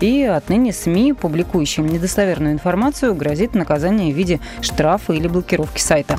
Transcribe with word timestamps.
И 0.00 0.22
отныне 0.22 0.72
СМИ, 0.72 1.12
публикующим 1.12 1.86
недостоверную 1.86 2.54
информацию, 2.54 3.14
грозит 3.14 3.54
наказание 3.54 4.12
в 4.12 4.16
виде 4.16 4.40
штрафа 4.60 5.12
или 5.12 5.28
блокировки 5.28 5.80
сайта. 5.80 6.18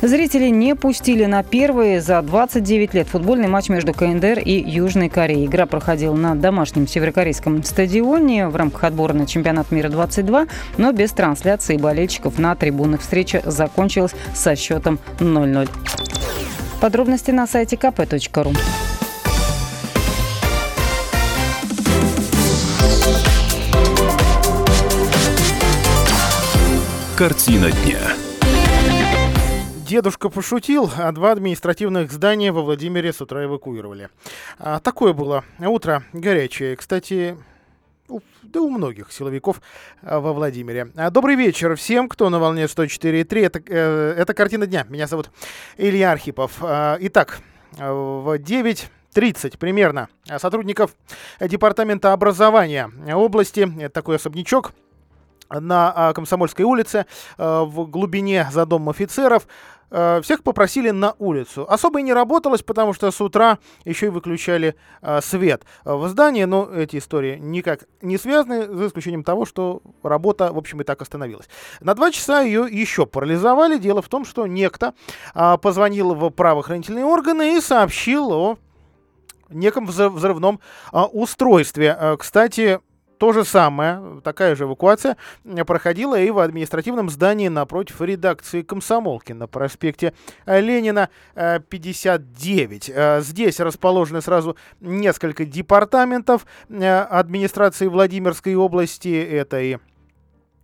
Зрители 0.00 0.48
не 0.48 0.76
пустили 0.76 1.24
на 1.24 1.42
первый 1.42 1.98
за 1.98 2.22
29 2.22 2.94
лет 2.94 3.08
футбольный 3.08 3.48
матч 3.48 3.68
между 3.68 3.92
КНДР 3.92 4.38
и 4.38 4.52
Южной 4.52 5.08
Кореей. 5.08 5.46
Игра 5.46 5.66
проходила 5.66 6.14
на 6.14 6.36
домашнем 6.36 6.86
северокорейском 6.86 7.64
стадионе 7.64 8.46
в 8.46 8.54
рамках 8.54 8.84
отбора 8.84 9.12
на 9.12 9.26
чемпионат 9.26 9.72
мира 9.72 9.88
22, 9.88 10.46
но 10.76 10.92
без 10.92 11.10
трансляции 11.10 11.76
болельщиков 11.76 12.38
на 12.38 12.54
трибунах. 12.54 13.00
Встреча 13.00 13.42
закончилась 13.44 14.14
со 14.34 14.54
счетом 14.54 15.00
0-0. 15.18 15.68
Подробности 16.80 17.32
на 17.32 17.48
сайте 17.48 17.74
kp.ru. 17.74 18.56
Картина 27.18 27.72
дня. 27.72 27.98
Дедушка 29.84 30.28
пошутил, 30.28 30.88
а 30.96 31.10
два 31.10 31.32
административных 31.32 32.12
здания 32.12 32.52
во 32.52 32.62
Владимире 32.62 33.12
с 33.12 33.20
утра 33.20 33.44
эвакуировали. 33.44 34.08
А, 34.60 34.78
такое 34.78 35.12
было 35.12 35.42
утро 35.58 36.04
горячее. 36.12 36.76
Кстати, 36.76 37.36
у, 38.08 38.20
да 38.44 38.60
у 38.60 38.70
многих 38.70 39.10
силовиков 39.10 39.60
а, 40.00 40.20
во 40.20 40.32
Владимире. 40.32 40.92
А, 40.94 41.10
добрый 41.10 41.34
вечер 41.34 41.74
всем, 41.74 42.08
кто 42.08 42.30
на 42.30 42.38
волне 42.38 42.66
104.3. 42.66 43.46
Это, 43.46 43.60
э, 43.66 44.14
это 44.16 44.32
«Картина 44.32 44.68
дня». 44.68 44.86
Меня 44.88 45.08
зовут 45.08 45.32
Илья 45.76 46.12
Архипов. 46.12 46.58
А, 46.60 46.98
итак, 47.00 47.40
в 47.72 48.38
9.30 48.38 49.58
примерно 49.58 50.08
сотрудников 50.36 50.94
Департамента 51.40 52.12
образования 52.12 52.88
области, 53.12 53.68
это 53.80 53.92
такой 53.92 54.16
особнячок, 54.16 54.72
на 55.50 55.92
а, 55.94 56.12
Комсомольской 56.12 56.64
улице 56.64 57.06
а, 57.36 57.64
в 57.64 57.86
глубине 57.86 58.48
за 58.50 58.66
домом 58.66 58.90
офицеров. 58.90 59.46
А, 59.90 60.20
всех 60.20 60.42
попросили 60.42 60.90
на 60.90 61.14
улицу. 61.18 61.66
Особо 61.68 62.00
и 62.00 62.02
не 62.02 62.12
работалось, 62.12 62.62
потому 62.62 62.92
что 62.92 63.10
с 63.10 63.20
утра 63.20 63.58
еще 63.84 64.06
и 64.06 64.10
выключали 64.10 64.76
свет 65.22 65.62
в 65.84 66.08
здании, 66.08 66.44
но 66.44 66.68
эти 66.70 66.98
истории 66.98 67.38
никак 67.38 67.84
не 68.02 68.18
связаны, 68.18 68.66
за 68.66 68.88
исключением 68.88 69.24
того, 69.24 69.46
что 69.46 69.80
работа, 70.02 70.52
в 70.52 70.58
общем, 70.58 70.80
и 70.82 70.84
так 70.84 71.00
остановилась. 71.00 71.48
На 71.80 71.94
два 71.94 72.10
часа 72.10 72.42
ее 72.42 72.66
еще 72.70 73.06
парализовали. 73.06 73.78
Дело 73.78 74.02
в 74.02 74.08
том, 74.08 74.24
что 74.24 74.46
некто 74.46 74.92
позвонил 75.34 76.14
в 76.14 76.30
правоохранительные 76.30 77.04
органы 77.04 77.56
и 77.56 77.60
сообщил 77.60 78.32
о 78.32 78.58
неком 79.48 79.86
взрывном 79.86 80.60
устройстве. 80.92 82.16
Кстати, 82.18 82.80
то 83.18 83.32
же 83.32 83.44
самое, 83.44 84.20
такая 84.22 84.54
же 84.54 84.64
эвакуация 84.64 85.16
проходила 85.66 86.18
и 86.18 86.30
в 86.30 86.38
административном 86.38 87.10
здании 87.10 87.48
напротив 87.48 88.00
редакции 88.00 88.62
«Комсомолки» 88.62 89.32
на 89.32 89.46
проспекте 89.46 90.14
Ленина 90.46 91.10
59. 91.34 92.90
Э, 92.94 93.20
здесь 93.22 93.60
расположены 93.60 94.22
сразу 94.22 94.56
несколько 94.80 95.44
департаментов 95.44 96.46
э, 96.68 97.00
администрации 97.00 97.86
Владимирской 97.86 98.54
области. 98.54 99.22
Это 99.22 99.60
и 99.60 99.78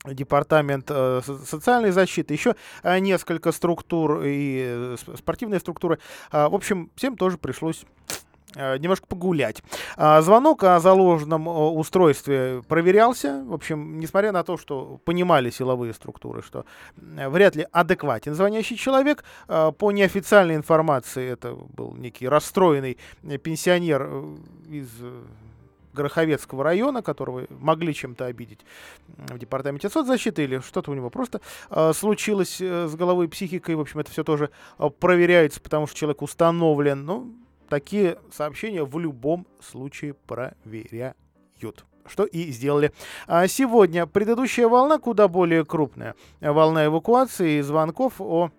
департамент 0.04 0.86
э, 0.90 1.22
социальной 1.44 1.90
защиты, 1.90 2.34
еще 2.34 2.56
несколько 2.84 3.52
структур 3.52 4.20
и 4.24 4.96
спортивные 5.16 5.60
структуры. 5.60 5.98
В 6.30 6.54
общем, 6.54 6.90
всем 6.94 7.16
тоже 7.16 7.38
пришлось 7.38 7.84
Э, 8.06 8.13
немножко 8.54 9.06
погулять. 9.06 9.62
А, 9.96 10.20
звонок 10.22 10.64
о 10.64 10.80
заложенном 10.80 11.48
устройстве 11.48 12.62
проверялся. 12.68 13.42
В 13.46 13.52
общем, 13.52 13.98
несмотря 13.98 14.32
на 14.32 14.44
то, 14.44 14.56
что 14.56 15.00
понимали 15.04 15.50
силовые 15.50 15.94
структуры, 15.94 16.42
что 16.42 16.64
вряд 16.96 17.56
ли 17.56 17.66
адекватен 17.72 18.34
звонящий 18.34 18.76
человек, 18.76 19.24
э, 19.48 19.72
по 19.76 19.92
неофициальной 19.92 20.56
информации 20.56 21.28
это 21.28 21.54
был 21.54 21.94
некий 21.94 22.28
расстроенный 22.28 22.98
пенсионер 23.42 24.08
э, 24.10 24.36
из 24.68 24.88
Гороховецкого 25.94 26.64
района, 26.64 27.02
которого 27.02 27.46
могли 27.50 27.94
чем-то 27.94 28.26
обидеть 28.26 28.60
в 29.16 29.38
департаменте 29.38 29.88
соцзащиты 29.88 30.44
или 30.44 30.58
что-то 30.58 30.90
у 30.90 30.94
него 30.94 31.08
просто 31.08 31.40
э, 31.70 31.92
случилось 31.94 32.60
э, 32.60 32.88
с 32.88 32.94
головой 32.94 33.28
психикой. 33.28 33.76
В 33.76 33.80
общем, 33.80 34.00
это 34.00 34.10
все 34.10 34.24
тоже 34.24 34.50
э, 34.78 34.90
проверяется, 34.90 35.60
потому 35.60 35.86
что 35.86 35.96
человек 35.96 36.22
установлен. 36.22 37.04
Ну, 37.04 37.32
такие 37.74 38.18
сообщения 38.30 38.84
в 38.84 38.96
любом 39.00 39.48
случае 39.60 40.14
проверяют 40.14 41.16
что 42.06 42.24
и 42.24 42.52
сделали. 42.52 42.92
А 43.26 43.48
сегодня 43.48 44.06
предыдущая 44.06 44.68
волна 44.68 44.98
куда 44.98 45.26
более 45.26 45.64
крупная. 45.64 46.14
Волна 46.40 46.86
эвакуации 46.86 47.58
и 47.58 47.62
звонков 47.62 48.20
о 48.20 48.50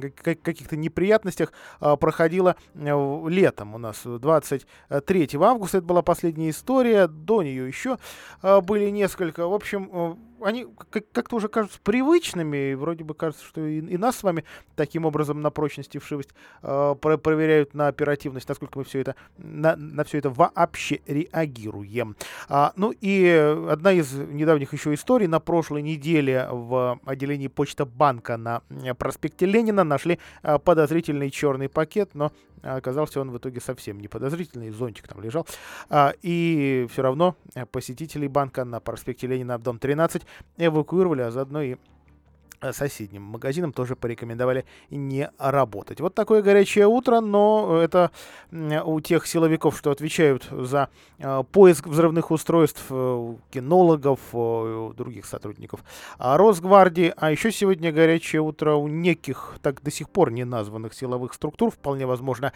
каких-то 0.00 0.76
неприятностях 0.76 1.52
а, 1.80 1.96
проходила 1.96 2.56
э, 2.74 3.28
летом 3.28 3.74
у 3.74 3.78
нас 3.78 4.00
23 4.04 5.28
августа 5.34 5.78
это 5.78 5.86
была 5.86 6.00
последняя 6.00 6.48
история 6.48 7.08
до 7.08 7.42
нее 7.42 7.68
еще 7.68 7.98
а, 8.40 8.62
были 8.62 8.88
несколько 8.88 9.46
в 9.46 9.52
общем 9.52 9.90
э, 9.92 10.14
они 10.44 10.66
как-то 10.90 11.36
уже 11.36 11.48
кажутся 11.48 11.78
привычными, 11.82 12.72
и 12.72 12.74
вроде 12.74 13.04
бы 13.04 13.14
кажется, 13.14 13.44
что 13.44 13.64
и, 13.66 13.78
и 13.78 13.96
нас 13.96 14.16
с 14.16 14.22
вами 14.22 14.44
таким 14.76 15.04
образом 15.04 15.40
на 15.40 15.50
прочность 15.50 15.94
и 15.94 15.98
вшивость 15.98 16.30
э, 16.62 16.94
про 17.00 17.18
проверяют 17.18 17.74
на 17.74 17.88
оперативность, 17.88 18.48
насколько 18.48 18.78
мы 18.78 18.84
все 18.84 19.00
это, 19.00 19.16
на, 19.38 19.76
на 19.76 20.04
все 20.04 20.18
это 20.18 20.30
вообще 20.30 21.00
реагируем. 21.06 22.16
А, 22.48 22.72
ну 22.76 22.92
и 23.00 23.26
одна 23.70 23.92
из 23.92 24.12
недавних 24.12 24.72
еще 24.72 24.94
историй, 24.94 25.26
на 25.26 25.40
прошлой 25.40 25.82
неделе 25.82 26.48
в 26.50 27.00
отделении 27.04 27.48
Почта 27.48 27.84
банка 27.84 28.36
на 28.36 28.62
проспекте 28.98 29.46
Ленина 29.46 29.84
нашли 29.84 30.18
э, 30.42 30.58
подозрительный 30.58 31.30
черный 31.30 31.68
пакет, 31.68 32.10
но 32.14 32.32
оказался 32.62 33.20
он 33.20 33.30
в 33.30 33.38
итоге 33.38 33.60
совсем 33.60 34.00
не 34.00 34.08
подозрительный, 34.08 34.70
зонтик 34.70 35.08
там 35.08 35.20
лежал. 35.20 35.46
А, 35.88 36.14
и 36.22 36.86
все 36.90 37.02
равно 37.02 37.36
посетителей 37.70 38.28
банка 38.28 38.64
на 38.64 38.80
проспекте 38.80 39.26
Ленина, 39.26 39.58
дом 39.58 39.78
13, 39.78 40.22
эвакуировали, 40.58 41.22
а 41.22 41.30
заодно 41.30 41.62
и 41.62 41.76
Э, 41.76 42.01
соседним 42.70 43.22
магазинам 43.22 43.72
тоже 43.72 43.96
порекомендовали 43.96 44.64
не 44.90 45.28
работать. 45.38 46.00
Вот 46.00 46.14
такое 46.14 46.42
горячее 46.42 46.86
утро, 46.86 47.20
но 47.20 47.80
это 47.82 48.12
у 48.52 49.00
тех 49.00 49.26
силовиков, 49.26 49.76
что 49.76 49.90
отвечают 49.90 50.46
за 50.50 50.88
э, 51.18 51.42
поиск 51.50 51.88
взрывных 51.88 52.30
устройств, 52.30 52.84
э, 52.90 53.34
кинологов, 53.50 54.20
других 54.94 55.26
сотрудников 55.26 55.80
Росгвардии. 56.18 57.12
А 57.16 57.32
еще 57.32 57.50
сегодня 57.50 57.90
горячее 57.90 58.42
утро 58.42 58.74
у 58.74 58.86
неких, 58.86 59.56
так 59.62 59.82
до 59.82 59.90
сих 59.90 60.08
пор 60.08 60.30
не 60.30 60.44
названных 60.44 60.94
силовых 60.94 61.34
структур, 61.34 61.72
вполне 61.72 62.06
возможно, 62.06 62.52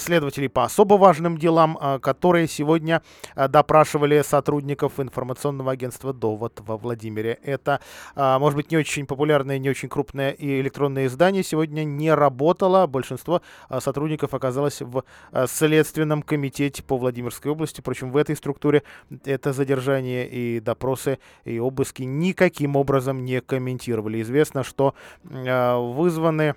следователей 0.00 0.48
по 0.48 0.64
особо 0.64 0.94
важным 0.94 1.38
делам, 1.38 1.78
которые 2.02 2.46
сегодня 2.48 3.02
допрашивали 3.34 4.22
сотрудников 4.22 5.00
информационного 5.00 5.72
агентства 5.72 6.12
«Довод» 6.12 6.60
во 6.60 6.76
Владимире. 6.76 7.38
Это, 7.42 7.80
может 8.16 8.56
быть, 8.56 8.70
не 8.70 8.76
очень 8.76 9.06
популярно 9.06 9.29
популярное, 9.30 9.58
не 9.58 9.70
очень 9.70 9.88
крупное 9.88 10.32
и 10.32 10.60
электронное 10.60 11.06
издание 11.06 11.44
сегодня 11.44 11.84
не 11.84 12.12
работало. 12.12 12.86
Большинство 12.88 13.42
а, 13.68 13.80
сотрудников 13.80 14.34
оказалось 14.34 14.82
в 14.82 15.04
а, 15.30 15.46
Следственном 15.46 16.22
комитете 16.22 16.82
по 16.82 16.98
Владимирской 16.98 17.52
области. 17.52 17.80
Впрочем, 17.80 18.10
в 18.10 18.16
этой 18.16 18.34
структуре 18.34 18.82
это 19.24 19.52
задержание 19.52 20.28
и 20.28 20.58
допросы 20.58 21.20
и 21.44 21.60
обыски 21.60 22.02
никаким 22.02 22.74
образом 22.74 23.24
не 23.24 23.40
комментировали. 23.40 24.20
Известно, 24.20 24.64
что 24.64 24.94
а, 25.32 25.78
вызваны 25.78 26.56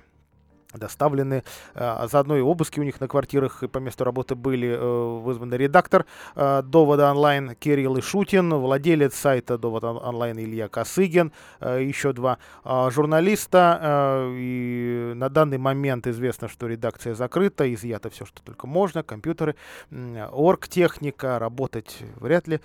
доставлены. 0.74 1.44
А, 1.76 2.08
заодно 2.08 2.38
и 2.38 2.42
обыски 2.42 2.80
у 2.80 2.84
них 2.84 3.00
на 3.00 3.08
квартирах 3.08 3.64
и 3.64 3.68
по 3.68 3.80
месту 3.80 4.04
работы 4.04 4.36
были 4.36 4.70
э, 4.70 5.20
вызваны 5.20 5.56
редактор 5.56 6.06
э, 6.36 6.62
Довода 6.64 7.12
онлайн 7.12 7.56
Кирилл 7.56 8.00
Ишутин, 8.00 8.54
владелец 8.54 9.16
сайта 9.16 9.58
Довода 9.58 9.92
онлайн 9.92 10.40
Илья 10.40 10.68
Косыгин, 10.68 11.32
э, 11.60 11.84
еще 11.84 12.14
два 12.14 12.38
а, 12.64 12.90
журналиста. 12.90 14.30
И 14.36 15.14
на 15.16 15.30
данный 15.30 15.58
момент 15.58 16.08
известно, 16.08 16.48
что 16.48 16.68
редакция 16.68 17.16
закрыта, 17.16 17.72
изъято 17.74 18.10
все, 18.10 18.26
что 18.26 18.42
только 18.44 18.68
можно, 18.68 19.04
компьютеры, 19.04 19.56
оргтехника, 19.92 21.40
работать 21.40 22.00
вряд 22.16 22.48
ли 22.48 22.60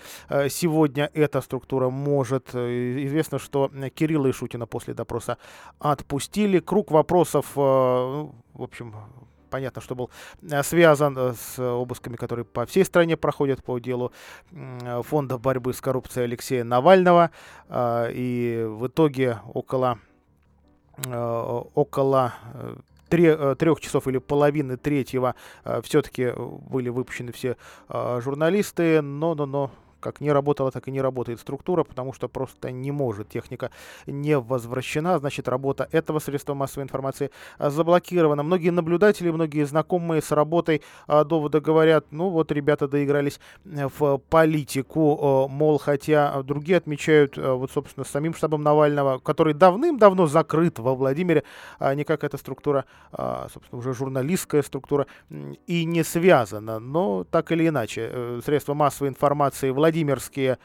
сегодня 0.49 1.11
эта 1.15 1.41
структура 1.41 1.88
может. 1.88 2.55
Известно, 2.55 3.38
что 3.38 3.71
Кирилла 3.94 4.31
Ишутина 4.31 4.67
после 4.67 4.94
допроса 4.94 5.38
отпустили. 5.79 6.61
Круг 6.61 6.91
вопросов 6.91 7.47
ну, 8.06 8.35
в 8.55 8.62
общем, 8.62 8.95
понятно, 9.49 9.83
что 9.83 9.95
был 9.95 10.11
э, 10.43 10.62
связан 10.62 11.17
э, 11.19 11.35
с 11.35 11.59
обысками, 11.59 12.17
которые 12.17 12.45
по 12.45 12.67
всей 12.67 12.85
стране 12.85 13.17
проходят 13.17 13.65
по 13.65 13.79
делу 13.79 14.12
фонда 15.03 15.39
борьбы 15.39 15.73
с 15.73 15.81
коррупцией 15.81 16.25
Алексея 16.25 16.65
Навального. 16.65 17.31
А, 17.69 18.09
и 18.11 18.65
в 18.65 18.87
итоге 18.87 19.39
около, 19.53 19.99
э, 21.05 21.62
около 21.75 22.35
трех 23.09 23.81
часов 23.81 24.06
или 24.06 24.19
половины 24.19 24.77
третьего 24.77 25.35
все-таки 25.83 26.31
были 26.37 26.91
выпущены 26.91 27.33
все 27.33 27.56
журналисты, 27.89 29.00
но, 29.00 29.35
но, 29.35 29.47
но 29.47 29.71
как 30.00 30.21
не 30.21 30.33
работала, 30.33 30.71
так 30.71 30.89
и 30.89 30.91
не 30.91 31.00
работает 31.00 31.41
структура, 31.41 31.85
потому 31.85 32.12
что 32.12 32.29
просто 32.29 32.71
не 32.71 32.93
может. 32.93 33.29
Техника 33.29 33.71
не 34.06 34.39
возвращена, 34.39 35.19
значит, 35.19 35.49
работа 35.49 35.89
этого 35.93 36.19
средства 36.19 36.55
массовой 36.55 36.85
информации 36.85 37.31
заблокирована. 37.59 38.43
Многие 38.43 38.71
наблюдатели, 38.71 39.31
многие 39.31 39.65
знакомые 39.65 40.23
с 40.23 40.31
работой 40.33 40.83
довода 41.06 41.61
говорят, 41.61 42.06
ну 42.11 42.31
вот 42.31 42.53
ребята 42.53 42.89
доигрались 42.89 43.41
в 43.65 44.19
политику, 44.31 45.49
мол, 45.49 45.79
хотя 45.79 46.43
другие 46.43 46.79
отмечают, 46.79 47.37
вот, 47.37 47.71
собственно, 47.71 48.05
самим 48.05 48.35
штабом 48.35 48.62
Навального, 48.62 49.19
который 49.19 49.55
давным-давно 49.55 50.27
закрыт 50.27 50.79
во 50.79 50.95
Владимире, 50.95 51.45
а 51.79 51.95
не 51.95 52.05
как 52.05 52.25
эта 52.25 52.37
структура, 52.37 52.85
собственно, 53.11 53.79
уже 53.79 53.95
журналистская 53.95 54.62
структура, 54.62 55.06
и 55.67 55.85
не 55.85 56.05
связана. 56.05 56.79
Но 56.79 57.25
так 57.25 57.53
или 57.53 57.69
иначе, 57.69 58.11
э, 58.12 58.41
средства 58.45 58.75
массовой 58.75 59.09
информации 59.09 59.71
Владимирские 59.88 60.58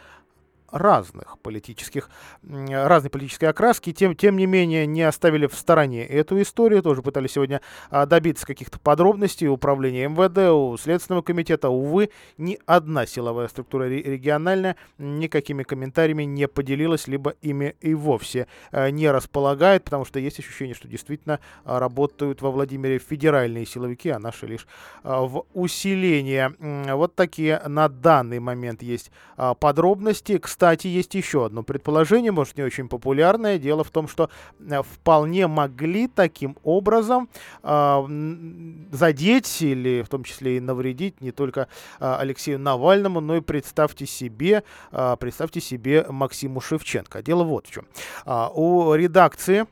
разных 0.73 1.37
политических, 1.39 2.09
разной 2.43 3.11
политической 3.11 3.45
окраски, 3.45 3.93
тем, 3.93 4.15
тем 4.15 4.35
не 4.35 4.47
менее 4.47 4.87
не 4.87 5.03
оставили 5.03 5.45
в 5.45 5.53
стороне 5.53 6.05
эту 6.05 6.41
историю, 6.41 6.81
тоже 6.81 7.01
пытались 7.03 7.33
сегодня 7.33 7.61
а, 7.91 8.05
добиться 8.05 8.45
каких-то 8.45 8.79
подробностей 8.79 9.47
управления 9.47 10.07
МВД, 10.09 10.49
у 10.49 10.75
Следственного 10.77 11.21
комитета. 11.21 11.69
Увы, 11.69 12.09
ни 12.37 12.59
одна 12.65 13.05
силовая 13.05 13.47
структура 13.47 13.83
региональная 13.83 14.75
никакими 14.97 15.63
комментариями 15.63 16.23
не 16.23 16.47
поделилась, 16.47 17.07
либо 17.07 17.35
ими 17.41 17.75
и 17.79 17.93
вовсе 17.93 18.47
а, 18.71 18.89
не 18.89 19.09
располагает, 19.11 19.83
потому 19.83 20.05
что 20.05 20.19
есть 20.19 20.39
ощущение, 20.39 20.73
что 20.73 20.87
действительно 20.87 21.39
а, 21.65 21.79
работают 21.79 22.41
во 22.41 22.49
Владимире 22.49 22.97
федеральные 22.97 23.67
силовики, 23.67 24.09
а 24.09 24.17
наши 24.17 24.47
лишь 24.47 24.67
в 25.03 25.45
усиление. 25.53 26.55
Вот 26.95 27.15
такие 27.15 27.61
на 27.67 27.89
данный 27.89 28.39
момент 28.39 28.81
есть 28.81 29.11
подробности. 29.59 30.37
Кстати, 30.37 30.62
кстати, 30.63 30.88
есть 30.88 31.13
еще 31.13 31.45
одно 31.45 31.62
предположение, 31.62 32.31
может, 32.31 32.56
не 32.56 32.63
очень 32.63 32.88
популярное. 32.88 33.57
Дело 33.57 33.83
в 33.83 33.92
том, 33.92 34.07
что 34.07 34.30
э, 34.62 34.81
вполне 34.81 35.48
могли 35.48 36.07
таким 36.07 36.56
образом 36.63 37.27
э, 37.63 38.86
задеть 38.94 39.62
или 39.62 40.04
в 40.04 40.07
том 40.07 40.24
числе 40.24 40.56
и 40.56 40.60
навредить 40.62 41.19
не 41.19 41.31
только 41.31 41.68
э, 42.00 42.15
Алексею 42.18 42.60
Навальному, 42.60 43.19
но 43.19 43.36
и 43.36 43.42
представьте 43.42 44.06
себе, 44.06 44.63
э, 44.94 45.18
представьте 45.19 45.60
себе 45.60 46.06
Максиму 46.07 46.62
Шевченко. 46.62 47.21
Дело 47.21 47.44
вот 47.44 47.68
в 47.68 47.71
чем. 47.71 47.86
Э, 48.25 48.48
у 48.54 48.94
редакции 48.95 49.66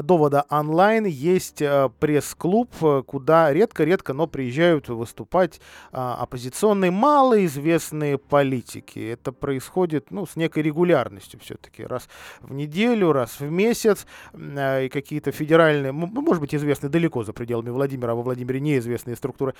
довода 0.00 0.46
онлайн 0.48 1.04
есть 1.04 1.60
э, 1.60 1.90
пресс-клуб, 1.98 2.70
э, 2.80 3.02
куда 3.06 3.52
редко-редко, 3.52 4.14
но 4.14 4.26
приезжают 4.26 4.88
выступать 4.88 5.60
а, 5.92 6.16
оппозиционные 6.20 6.90
малоизвестные 6.90 8.18
политики. 8.18 9.12
Это 9.12 9.32
происходит 9.32 10.10
ну, 10.10 10.26
с 10.26 10.36
некой 10.36 10.62
регулярностью 10.62 11.38
все-таки. 11.40 11.84
Раз 11.84 12.08
в 12.40 12.54
неделю, 12.54 13.12
раз 13.12 13.40
в 13.40 13.50
месяц. 13.50 14.06
Э, 14.32 14.86
и 14.86 14.88
какие-то 14.88 15.32
федеральные, 15.32 15.92
может 15.92 16.40
быть, 16.40 16.54
известные 16.54 16.90
далеко 16.90 17.24
за 17.24 17.32
пределами 17.32 17.70
Владимира, 17.70 18.12
а 18.12 18.14
во 18.14 18.22
Владимире 18.22 18.60
неизвестные 18.60 19.16
структуры 19.16 19.54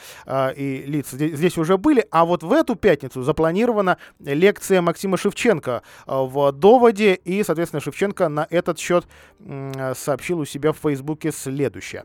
и 0.56 0.84
лица 0.86 1.16
здесь 1.16 1.58
уже 1.58 1.76
были. 1.76 2.06
А 2.10 2.24
вот 2.24 2.42
в 2.42 2.52
эту 2.52 2.76
пятницу 2.76 3.22
запланирована 3.22 3.98
лекция 4.20 4.80
Максима 4.80 5.16
Шевченко 5.16 5.82
в 6.06 6.52
доводе. 6.52 7.14
И, 7.14 7.42
соответственно, 7.42 7.80
Шевченко 7.80 8.28
на 8.28 8.46
этот 8.50 8.78
счет 8.78 9.06
сообщил 9.94 10.21
сообщил 10.22 10.38
у 10.38 10.44
себя 10.44 10.72
в 10.72 10.78
Фейсбуке 10.78 11.32
следующее. 11.32 12.04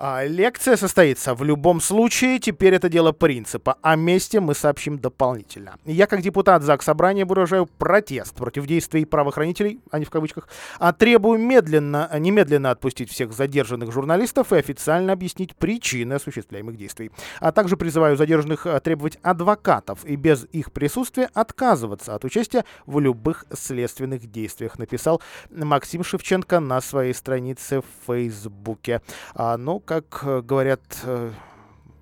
А, 0.00 0.24
лекция 0.24 0.76
состоится 0.76 1.34
в 1.34 1.42
любом 1.42 1.80
случае, 1.80 2.38
теперь 2.38 2.72
это 2.72 2.88
дело 2.88 3.10
принципа. 3.10 3.78
О 3.82 3.96
месте 3.96 4.38
мы 4.38 4.54
сообщим 4.54 4.96
дополнительно. 4.96 5.74
Я, 5.84 6.06
как 6.06 6.22
депутат 6.22 6.62
ЗАГС 6.62 6.84
Собрания, 6.84 7.24
выражаю 7.24 7.66
протест 7.66 8.32
против 8.36 8.66
действий 8.66 9.04
правоохранителей, 9.04 9.80
а 9.90 9.98
не 9.98 10.04
в 10.04 10.10
кавычках, 10.10 10.46
а 10.78 10.92
требую 10.92 11.40
медленно, 11.40 12.08
немедленно 12.16 12.70
отпустить 12.70 13.10
всех 13.10 13.32
задержанных 13.32 13.90
журналистов 13.90 14.52
и 14.52 14.56
официально 14.56 15.12
объяснить 15.12 15.56
причины 15.56 16.12
осуществляемых 16.12 16.76
действий. 16.76 17.10
А 17.40 17.50
также 17.50 17.76
призываю 17.76 18.16
задержанных 18.16 18.66
а, 18.66 18.78
требовать 18.78 19.18
адвокатов 19.22 20.04
и 20.04 20.14
без 20.14 20.46
их 20.52 20.70
присутствия 20.70 21.28
отказываться 21.34 22.14
от 22.14 22.24
участия 22.24 22.64
в 22.86 23.00
любых 23.00 23.46
следственных 23.52 24.30
действиях, 24.30 24.78
написал 24.78 25.20
Максим 25.50 26.04
Шевченко 26.04 26.60
на 26.60 26.80
своей 26.80 27.14
странице 27.14 27.80
в 27.80 28.06
Фейсбуке. 28.06 29.02
А, 29.34 29.56
ну, 29.56 29.80
как 29.88 30.20
э, 30.22 30.42
говорят 30.42 30.82
э, 31.04 31.32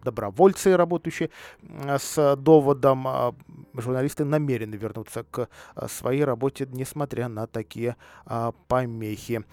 добровольцы, 0.03 0.77
работающие 0.77 1.31
с 1.99 2.37
доводом, 2.37 3.07
а, 3.07 3.35
журналисты 3.75 4.25
намерены 4.25 4.75
вернуться 4.75 5.25
к 5.25 5.49
а, 5.75 5.89
своей 5.89 6.25
работе, 6.25 6.69
несмотря 6.71 7.29
на 7.29 7.47
такие 7.47 7.97
а, 8.25 8.53
помехи. 8.69 9.45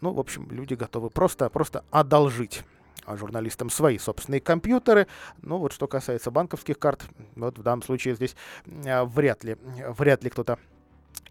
Ну, 0.00 0.12
в 0.12 0.18
общем, 0.18 0.48
люди 0.50 0.74
готовы 0.74 1.10
просто, 1.10 1.48
просто 1.48 1.84
одолжить 1.90 2.64
журналистам 3.06 3.70
свои 3.70 3.98
собственные 3.98 4.40
компьютеры. 4.40 5.06
Ну 5.42 5.58
вот 5.58 5.72
что 5.72 5.86
касается 5.86 6.32
банковских 6.32 6.78
карт, 6.78 7.04
вот 7.36 7.58
в 7.58 7.62
данном 7.62 7.82
случае 7.82 8.16
здесь 8.16 8.34
вряд 8.64 9.44
ли, 9.44 9.56
вряд 9.96 10.24
ли 10.24 10.30
кто-то 10.30 10.58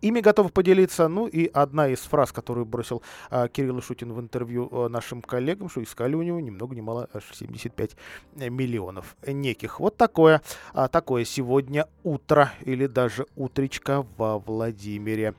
ими 0.01 0.21
готов 0.21 0.51
поделиться. 0.53 1.07
Ну 1.07 1.27
и 1.27 1.49
одна 1.53 1.87
из 1.87 1.99
фраз, 1.99 2.31
которую 2.31 2.65
бросил 2.65 3.01
а, 3.29 3.47
Кирилл 3.47 3.81
Шутин 3.81 4.13
в 4.13 4.19
интервью 4.19 4.69
а, 4.71 4.89
нашим 4.89 5.21
коллегам, 5.21 5.69
что 5.69 5.83
искали 5.83 6.15
у 6.15 6.21
него 6.21 6.39
ни 6.39 6.49
много 6.49 6.75
ни 6.75 6.81
мало 6.81 7.09
аж 7.13 7.23
75 7.33 7.95
миллионов 8.35 9.15
неких. 9.25 9.79
Вот 9.79 9.97
такое, 9.97 10.41
а, 10.73 10.87
такое 10.87 11.25
сегодня 11.25 11.87
утро 12.03 12.51
или 12.61 12.87
даже 12.87 13.25
утречка 13.35 14.05
во 14.17 14.39
Владимире. 14.39 15.33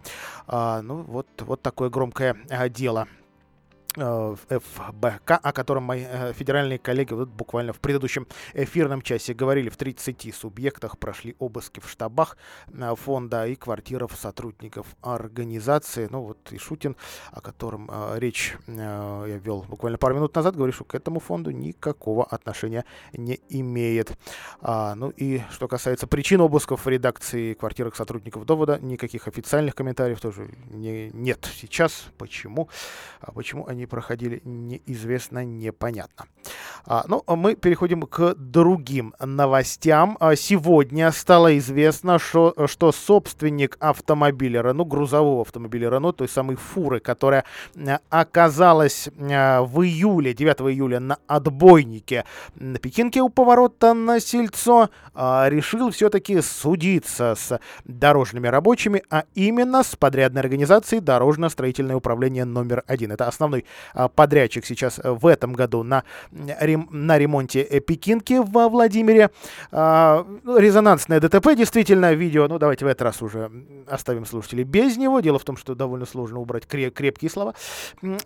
А, 0.47 0.83
ну 0.83 1.03
вот, 1.03 1.27
вот 1.41 1.63
такое 1.63 1.91
громкое 1.91 2.37
а, 2.51 2.69
дело. 2.69 3.07
Э, 3.97 4.37
ФБК, 4.49 5.41
о 5.43 5.53
котором 5.53 5.85
мои 5.85 6.05
э, 6.07 6.33
федеральные 6.35 6.79
коллеги 6.79 7.15
вот 7.15 7.29
буквально 7.29 7.73
в 7.73 7.81
предыдущем 7.81 8.27
эфирном 8.53 9.01
часе 9.01 9.33
говорили, 9.33 9.71
в 9.71 9.77
30 9.79 10.35
субъектах 10.35 10.99
прошли 10.99 11.35
обыски 11.39 11.81
в 11.81 11.89
штабах 11.89 12.37
э, 12.69 12.95
фонда 12.95 13.47
и 13.47 13.55
квартирах 13.55 14.13
сотрудников 14.13 14.87
организации. 15.01 16.09
Ну 16.11 16.23
вот 16.23 16.53
и 16.53 16.59
Шутин, 16.59 16.97
о 17.33 17.41
котором 17.41 17.91
речь 18.17 18.57
я 18.67 19.39
вел 19.43 19.65
буквально 19.69 19.99
пару 19.99 20.15
минут 20.15 20.35
назад, 20.35 20.57
говорит, 20.57 20.75
что 20.75 20.85
к 20.85 20.95
этому 20.95 21.21
фонду 21.21 21.51
никакого 21.51 22.25
отношения 22.25 22.85
не 23.13 23.41
имеет. 23.49 24.13
А, 24.61 24.95
ну 24.95 25.11
и 25.11 25.41
что 25.51 25.69
касается 25.69 26.07
причин 26.07 26.41
обысков 26.41 26.85
в 26.85 26.89
редакции 26.89 27.55
квартирах 27.55 27.97
сотрудников 27.97 28.45
довода, 28.45 28.79
никаких 28.81 29.27
официальных 29.27 29.75
комментариев 29.75 30.21
тоже 30.21 30.49
не, 30.71 31.11
нет 31.13 31.49
сейчас. 31.55 32.07
Почему? 32.19 32.69
А 33.21 33.33
почему 33.33 33.67
они 33.67 33.86
проходили, 33.87 34.41
неизвестно, 34.45 35.45
непонятно. 35.45 36.27
А, 36.85 37.05
ну, 37.09 37.25
мы 37.27 37.57
переходим 37.57 38.03
к 38.03 38.35
другим 38.35 39.15
новостям. 39.19 40.17
А, 40.21 40.37
сегодня 40.37 41.11
стало 41.11 41.59
известно, 41.59 42.19
что, 42.19 42.55
что 42.67 42.93
собственник 42.93 43.77
автомобиля 43.81 44.63
Рено, 44.63 44.85
грузового 44.85 45.43
автомобиля 45.43 45.91
Рено, 45.91 46.13
той 46.13 46.29
самой 46.29 46.57
фуры, 46.57 47.01
которая 47.01 47.45
оказалась 48.11 49.09
в 49.17 49.83
июле, 49.83 50.35
9 50.35 50.61
июля 50.73 51.01
на 51.01 51.19
отбойнике 51.27 52.25
на 52.55 52.79
Пекинке 52.79 53.21
у 53.21 53.29
поворота 53.29 53.95
на 53.95 54.21
Сельцо, 54.21 54.91
а, 55.15 55.49
решил 55.49 55.91
все-таки 55.91 56.41
судиться 56.41 57.35
с 57.37 57.59
дорожными 57.85 58.49
рабочими, 58.49 59.03
а 59.11 59.25
именно 59.35 59.83
с 59.83 59.97
подрядной 59.97 60.43
организацией 60.43 61.01
Дорожно-строительное 61.01 61.97
управление 61.97 62.45
номер 62.45 62.85
один. 62.87 63.13
Это 63.13 63.27
основной 63.27 63.65
а, 63.65 63.67
подрядчик 64.15 64.65
сейчас 64.67 64.99
э, 65.03 65.11
в 65.11 65.27
этом 65.27 65.53
году 65.53 65.83
на, 65.83 66.05
на 66.31 67.19
ремонте 67.19 67.63
э, 67.63 67.81
Пекинки 67.81 68.41
во 68.43 68.69
Владимире. 68.69 69.31
А, 69.73 70.27
ну, 70.43 70.59
резонансное 70.59 71.21
ДТП, 71.21 71.55
действительно, 71.57 72.13
видео, 72.15 72.49
ну 72.49 72.59
давайте 72.59 72.85
в 72.85 72.89
этот 72.89 73.03
раз 73.03 73.23
уже 73.23 73.51
оставим 73.87 74.27
слушателей 74.27 74.65
без 74.65 74.97
него. 74.97 75.21
Дело 75.21 75.39
в 75.39 75.45
том, 75.45 75.57
что 75.57 75.75
довольно 75.75 76.07
сложно 76.07 76.41
убрать 76.41 76.67
крепкие 76.67 77.31
слова 77.31 77.55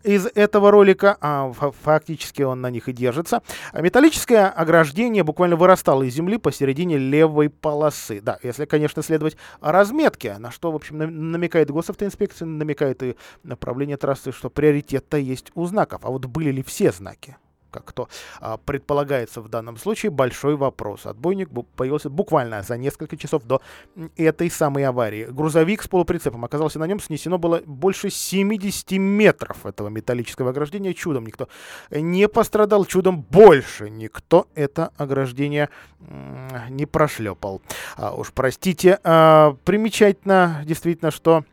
из 0.03 0.27
этого 0.35 0.71
ролика, 0.71 1.17
а 1.21 1.53
фактически 1.83 2.43
он 2.43 2.61
на 2.61 2.71
них 2.71 2.89
и 2.89 2.93
держится. 2.93 3.43
Металлическое 3.73 4.49
ограждение 4.49 5.23
буквально 5.23 5.57
вырастало 5.57 6.03
из 6.03 6.15
земли 6.15 6.39
посередине 6.39 6.99
левой 6.99 7.49
полосы. 7.49 8.21
Да, 8.21 8.39
если, 8.43 8.65
конечно, 8.65 9.03
следовать 9.03 9.37
разметке, 9.61 10.39
на 10.39 10.51
что, 10.51 10.73
в 10.73 10.77
общем, 10.77 10.99
намекает 10.99 11.71
госавтоинспекция, 11.71 12.47
намекает 12.47 13.03
и 13.03 13.17
направление 13.43 13.97
трассы, 13.97 14.33
что 14.33 14.51
приоритет-то 14.51 15.17
есть 15.17 15.40
есть 15.41 15.53
у 15.55 15.67
знаков. 15.67 16.01
А 16.05 16.11
вот 16.11 16.27
были 16.27 16.51
ли 16.51 16.63
все 16.63 16.93
знаки? 16.93 17.37
как 17.71 17.85
кто 17.85 18.09
а, 18.41 18.57
предполагается 18.57 19.41
в 19.41 19.49
данном 19.49 19.77
случае, 19.77 20.11
большой 20.11 20.57
вопрос. 20.57 21.07
Отбойник 21.07 21.51
появился 21.77 22.11
буквально 22.11 22.63
за 22.63 22.77
несколько 22.77 23.17
часов 23.17 23.45
до 23.45 23.63
этой 24.17 24.51
самой 24.51 24.85
аварии. 24.85 25.27
Грузовик 25.31 25.83
с 25.83 25.87
полуприцепом 25.87 26.45
оказался 26.45 26.81
на 26.81 26.89
нем, 26.89 26.99
снесено 26.99 27.39
было 27.39 27.63
больше 27.65 28.11
70 28.11 28.91
метров 28.99 29.67
этого 29.67 29.87
металлического 29.87 30.51
ограждения. 30.51 30.95
Чудом 30.95 31.27
никто 31.27 31.49
не 31.93 32.27
пострадал, 32.27 32.85
чудом 32.87 33.23
больше 33.23 33.89
никто 33.89 34.49
это 34.57 34.91
ограждение 34.97 35.69
не 36.71 36.87
прошлепал. 36.87 37.63
А, 37.97 38.13
уж 38.15 38.33
простите, 38.33 38.99
а, 39.05 39.57
примечательно 39.65 40.65
действительно, 40.67 41.13
что 41.13 41.45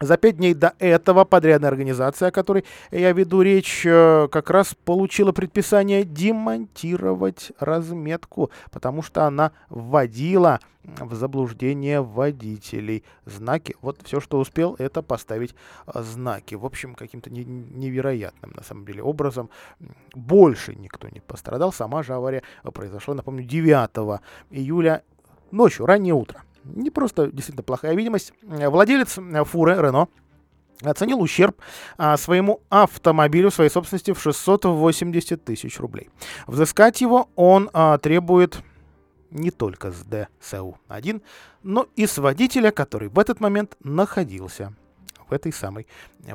за 0.00 0.16
пять 0.16 0.38
дней 0.38 0.54
до 0.54 0.74
этого 0.78 1.24
подрядная 1.24 1.68
организация, 1.68 2.28
о 2.28 2.32
которой 2.32 2.64
я 2.90 3.12
веду 3.12 3.42
речь, 3.42 3.84
э, 3.84 4.28
как 4.32 4.50
раз 4.50 4.74
получила 4.84 5.32
предписание 5.32 6.04
демонтировать 6.04 7.52
разметку, 7.58 8.50
потому 8.70 9.02
что 9.02 9.24
она 9.24 9.52
вводила 9.68 10.60
в 10.82 11.14
заблуждение 11.14 12.00
водителей. 12.00 13.04
Знаки, 13.26 13.76
вот 13.82 14.00
все, 14.02 14.20
что 14.20 14.38
успел, 14.38 14.74
это 14.78 15.02
поставить 15.02 15.54
э, 15.86 16.02
знаки. 16.02 16.54
В 16.54 16.64
общем, 16.64 16.94
каким-то 16.94 17.30
невероятным, 17.30 18.52
на 18.56 18.62
самом 18.62 18.86
деле, 18.86 19.02
образом. 19.02 19.50
Больше 20.14 20.74
никто 20.74 21.08
не 21.08 21.20
пострадал. 21.20 21.72
Сама 21.72 22.02
же 22.02 22.14
авария 22.14 22.42
произошла, 22.62 23.14
напомню, 23.14 23.44
9 23.44 24.20
июля 24.50 25.02
ночью, 25.50 25.84
раннее 25.84 26.14
утро 26.14 26.42
не 26.64 26.90
просто 26.90 27.26
действительно 27.28 27.62
плохая 27.62 27.94
видимость. 27.94 28.32
Э, 28.42 28.68
владелец 28.68 29.18
э, 29.18 29.44
фуры 29.44 29.74
Рено 29.74 30.08
оценил 30.82 31.20
ущерб 31.20 31.60
а, 31.98 32.16
своему 32.16 32.62
автомобилю, 32.70 33.50
своей 33.50 33.70
собственности 33.70 34.12
в 34.12 34.20
680 34.20 35.44
тысяч 35.44 35.78
рублей. 35.78 36.08
Взыскать 36.46 37.00
его 37.00 37.28
он 37.36 37.68
а, 37.72 37.98
требует 37.98 38.58
не 39.30 39.50
только 39.50 39.92
с 39.92 40.02
ДСУ-1, 40.04 41.22
но 41.62 41.86
и 41.96 42.06
с 42.06 42.18
водителя, 42.18 42.70
который 42.70 43.08
в 43.08 43.18
этот 43.18 43.40
момент 43.40 43.76
находился 43.82 44.74
в 45.30 45.32
этой 45.32 45.52
самой 45.52 45.86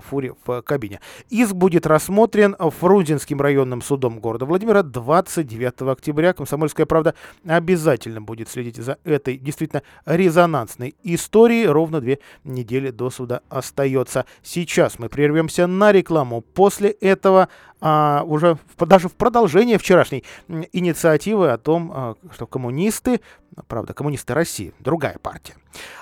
фуре 0.09 0.33
в 0.45 0.61
кабине. 0.61 0.99
Иск 1.29 1.53
будет 1.53 1.85
рассмотрен 1.85 2.55
Фрунзенским 2.57 3.41
районным 3.41 3.81
судом 3.81 4.19
города 4.19 4.45
Владимира 4.45 4.83
29 4.83 5.81
октября. 5.83 6.33
Комсомольская 6.33 6.85
правда 6.85 7.13
обязательно 7.45 8.21
будет 8.21 8.49
следить 8.49 8.77
за 8.77 8.97
этой 9.03 9.37
действительно 9.37 9.83
резонансной 10.05 10.95
историей. 11.03 11.67
Ровно 11.67 12.01
две 12.01 12.19
недели 12.43 12.89
до 12.89 13.09
суда 13.09 13.41
остается. 13.49 14.25
Сейчас 14.41 14.99
мы 14.99 15.09
прервемся 15.09 15.67
на 15.67 15.91
рекламу. 15.91 16.41
После 16.41 16.89
этого 16.89 17.49
а, 17.81 18.23
уже 18.25 18.57
в, 18.77 18.85
даже 18.85 19.09
в 19.09 19.13
продолжение 19.13 19.77
вчерашней 19.77 20.23
инициативы 20.71 21.51
о 21.51 21.57
том, 21.57 21.91
а, 21.93 22.15
что 22.33 22.47
коммунисты, 22.47 23.21
правда, 23.67 23.93
коммунисты 23.93 24.33
России, 24.33 24.73
другая 24.79 25.17
партия, 25.19 25.55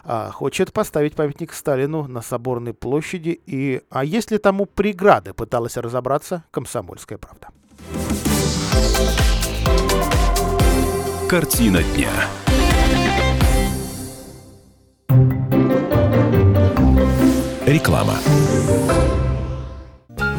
а, 0.03 0.31
хочет 0.31 0.71
поставить 0.71 1.15
памятник 1.15 1.51
Сталину 1.51 2.07
на 2.07 2.21
Соборной 2.21 2.73
площади. 2.83 3.39
И, 3.45 3.81
а 3.89 4.03
есть 4.03 4.31
ли 4.31 4.37
тому 4.37 4.65
преграды, 4.65 5.33
пыталась 5.33 5.77
разобраться 5.77 6.43
комсомольская 6.51 7.17
правда. 7.17 7.47
Картина 11.29 11.81
дня. 11.95 12.11
Реклама. 17.65 18.17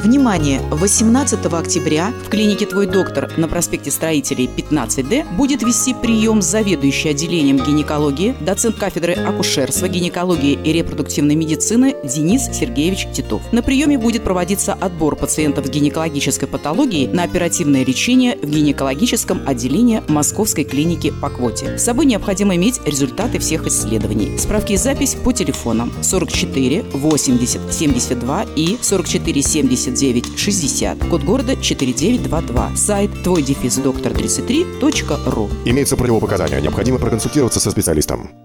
Внимание! 0.04 0.60
18 0.70 1.46
октября 1.46 2.12
в 2.26 2.28
клинике 2.28 2.66
«Твой 2.66 2.86
доктор» 2.86 3.32
на 3.38 3.48
проспекте 3.48 3.90
Строителей 3.90 4.50
15Д 4.54 5.34
будет 5.34 5.62
вести 5.62 5.94
прием 5.94 6.42
заведующий 6.42 7.08
отделением 7.08 7.56
гинекологии, 7.56 8.34
доцент 8.38 8.76
кафедры 8.76 9.14
акушерства, 9.14 9.88
гинекологии 9.88 10.58
и 10.62 10.74
репродуктивной 10.74 11.36
медицины 11.36 11.96
Денис 12.04 12.42
Сергеевич 12.52 13.08
Титов. 13.14 13.40
На 13.50 13.62
приеме 13.62 13.96
будет 13.96 14.24
проводиться 14.24 14.74
отбор 14.74 15.16
пациентов 15.16 15.64
с 15.68 15.70
гинекологической 15.70 16.48
патологией 16.48 17.08
на 17.08 17.22
оперативное 17.22 17.82
лечение 17.82 18.36
в 18.36 18.46
гинекологическом 18.46 19.40
отделении 19.46 20.02
Московской 20.08 20.64
клиники 20.64 21.14
по 21.22 21.30
квоте. 21.30 21.78
С 21.78 21.84
собой 21.84 22.04
необходимо 22.04 22.54
иметь 22.56 22.78
результаты 22.84 23.38
всех 23.38 23.66
исследований. 23.66 24.36
Справки 24.36 24.74
и 24.74 24.76
запись 24.76 25.14
по 25.14 25.32
телефонам 25.32 25.90
44 26.02 26.84
80 26.92 27.72
72 27.72 28.46
и 28.54 28.76
44 28.82 29.42
70 29.42 29.93
79 29.94 30.38
60, 30.38 31.08
код 31.08 31.22
города 31.22 31.56
4922, 31.56 32.76
сайт 32.76 33.10
твой 33.22 33.42
дефис 33.42 33.76
доктор 33.76 34.12
33.ру. 34.12 35.48
Имеется 35.64 35.96
противопоказания, 35.96 36.60
необходимо 36.60 36.98
проконсультироваться 36.98 37.60
со 37.60 37.70
специалистом. 37.70 38.43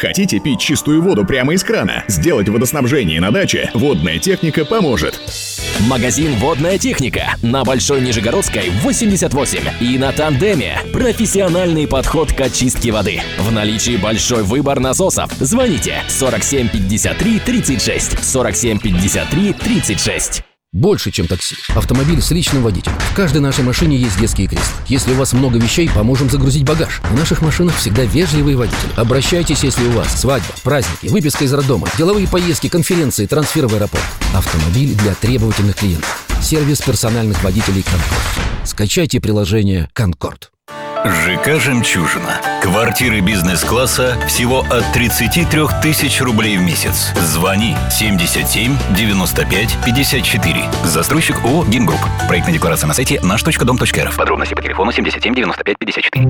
Хотите 0.00 0.38
пить 0.38 0.60
чистую 0.60 1.02
воду 1.02 1.24
прямо 1.24 1.54
из 1.54 1.64
крана? 1.64 2.04
Сделать 2.06 2.48
водоснабжение 2.48 3.20
на 3.20 3.32
даче? 3.32 3.70
Водная 3.74 4.18
техника 4.18 4.64
поможет. 4.64 5.20
Магазин 5.88 6.34
«Водная 6.36 6.78
техника» 6.78 7.34
на 7.42 7.64
Большой 7.64 8.00
Нижегородской 8.00 8.70
88 8.82 9.60
и 9.80 9.98
на 9.98 10.12
Тандеме. 10.12 10.78
Профессиональный 10.92 11.88
подход 11.88 12.32
к 12.32 12.40
очистке 12.40 12.92
воды. 12.92 13.20
В 13.38 13.50
наличии 13.50 13.96
большой 13.96 14.44
выбор 14.44 14.78
насосов. 14.78 15.32
Звоните 15.40 15.96
47 16.08 16.68
53 16.68 17.40
36 17.40 18.24
47 18.24 18.78
53 18.78 19.52
36. 19.52 20.47
Больше, 20.72 21.10
чем 21.10 21.26
такси. 21.26 21.56
Автомобиль 21.74 22.20
с 22.20 22.30
личным 22.30 22.62
водителем. 22.62 22.96
В 22.98 23.14
каждой 23.14 23.40
нашей 23.40 23.64
машине 23.64 23.96
есть 23.96 24.20
детские 24.20 24.48
кресла. 24.48 24.76
Если 24.86 25.12
у 25.12 25.16
вас 25.16 25.32
много 25.32 25.58
вещей, 25.58 25.88
поможем 25.88 26.28
загрузить 26.28 26.64
багаж. 26.64 27.00
В 27.10 27.16
наших 27.16 27.40
машинах 27.40 27.74
всегда 27.76 28.04
вежливые 28.04 28.56
водители. 28.56 28.92
Обращайтесь, 28.96 29.64
если 29.64 29.84
у 29.86 29.92
вас 29.92 30.20
свадьба, 30.20 30.52
праздники, 30.62 31.10
выписка 31.10 31.44
из 31.44 31.54
роддома, 31.54 31.88
деловые 31.96 32.28
поездки, 32.28 32.68
конференции, 32.68 33.26
трансфер 33.26 33.66
в 33.66 33.74
аэропорт. 33.74 34.04
Автомобиль 34.34 34.94
для 34.94 35.14
требовательных 35.14 35.76
клиентов. 35.76 36.26
Сервис 36.42 36.80
персональных 36.82 37.42
водителей 37.42 37.82
«Конкорд». 37.82 38.22
Скачайте 38.64 39.20
приложение 39.20 39.88
«Конкорд». 39.94 40.52
ЖК 41.04 41.60
«Жемчужина». 41.60 42.40
Квартиры 42.62 43.20
бизнес-класса 43.20 44.16
всего 44.26 44.60
от 44.70 44.84
33 44.92 45.62
тысяч 45.82 46.20
рублей 46.20 46.56
в 46.56 46.62
месяц. 46.62 47.12
Звони 47.20 47.76
77 47.90 48.76
95 48.96 49.76
54. 49.84 50.64
Застройщик 50.84 51.36
ООО 51.44 51.64
«Гимгрупп». 51.66 52.00
Проектная 52.26 52.54
декларация 52.54 52.88
на 52.88 52.94
сайте 52.94 53.20
наш.дом.рф. 53.20 54.16
Подробности 54.16 54.54
по 54.54 54.62
телефону 54.62 54.92
77 54.92 55.34
95 55.34 55.78
54. 55.78 56.24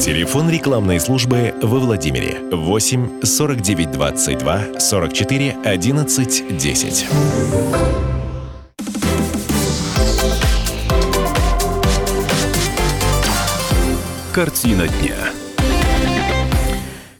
Телефон 0.00 0.50
рекламной 0.50 1.00
службы 1.00 1.54
во 1.62 1.78
Владимире 1.78 2.38
8 2.50 3.22
49 3.22 3.92
22 3.92 4.80
44 4.80 5.56
11 5.64 6.58
10. 6.58 7.06
Картина 14.34 14.88
дня. 14.88 15.14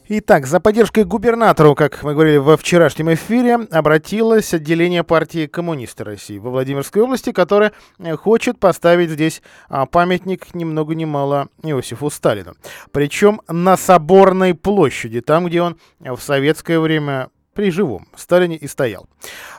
Итак, 0.08 0.46
за 0.46 0.60
поддержкой 0.60 1.04
губернатору, 1.04 1.74
как 1.74 2.02
мы 2.02 2.14
говорили 2.14 2.38
во 2.38 2.56
вчерашнем 2.56 3.12
эфире, 3.12 3.56
обратилось 3.70 4.54
отделение 4.54 5.04
партии 5.04 5.46
коммунисты 5.46 6.04
России 6.04 6.38
во 6.38 6.48
Владимирской 6.48 7.02
области, 7.02 7.32
которое 7.32 7.72
хочет 8.16 8.58
поставить 8.58 9.10
здесь 9.10 9.42
а, 9.68 9.84
памятник 9.84 10.54
ни 10.54 10.64
много 10.64 10.94
ни 10.94 11.04
мало 11.04 11.48
Иосифу 11.62 12.08
Сталину. 12.08 12.54
Причем 12.92 13.42
на 13.46 13.76
Соборной 13.76 14.54
площади, 14.54 15.20
там, 15.20 15.48
где 15.48 15.60
он 15.60 15.76
в 16.00 16.18
советское 16.18 16.80
время 16.80 17.28
при 17.54 17.70
живом 17.70 18.06
Сталине 18.16 18.56
и 18.56 18.66
стоял. 18.66 19.06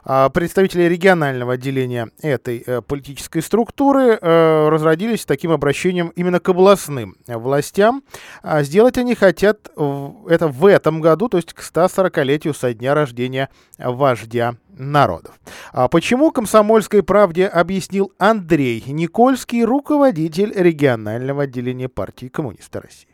А 0.03 0.29
представители 0.29 0.83
регионального 0.83 1.53
отделения 1.53 2.09
этой 2.21 2.63
э, 2.65 2.81
политической 2.81 3.41
структуры 3.41 4.17
э, 4.19 4.69
разродились 4.69 5.25
таким 5.25 5.51
обращением 5.51 6.09
именно 6.15 6.39
к 6.39 6.49
областным 6.49 7.15
властям. 7.27 8.03
А 8.41 8.63
сделать 8.63 8.97
они 8.97 9.15
хотят 9.15 9.69
это 9.69 10.47
в 10.47 10.65
этом 10.65 11.01
году, 11.01 11.29
то 11.29 11.37
есть 11.37 11.53
к 11.53 11.61
140-летию 11.61 12.53
со 12.53 12.73
дня 12.73 12.93
рождения 12.93 13.49
вождя 13.77 14.55
народов. 14.77 15.39
А 15.71 15.87
почему 15.87 16.31
комсомольской 16.31 17.03
правде 17.03 17.47
объяснил 17.47 18.11
Андрей 18.17 18.83
Никольский, 18.87 19.63
руководитель 19.63 20.51
регионального 20.55 21.43
отделения 21.43 21.89
партии 21.89 22.27
коммунистов 22.27 22.83
России? 22.83 23.12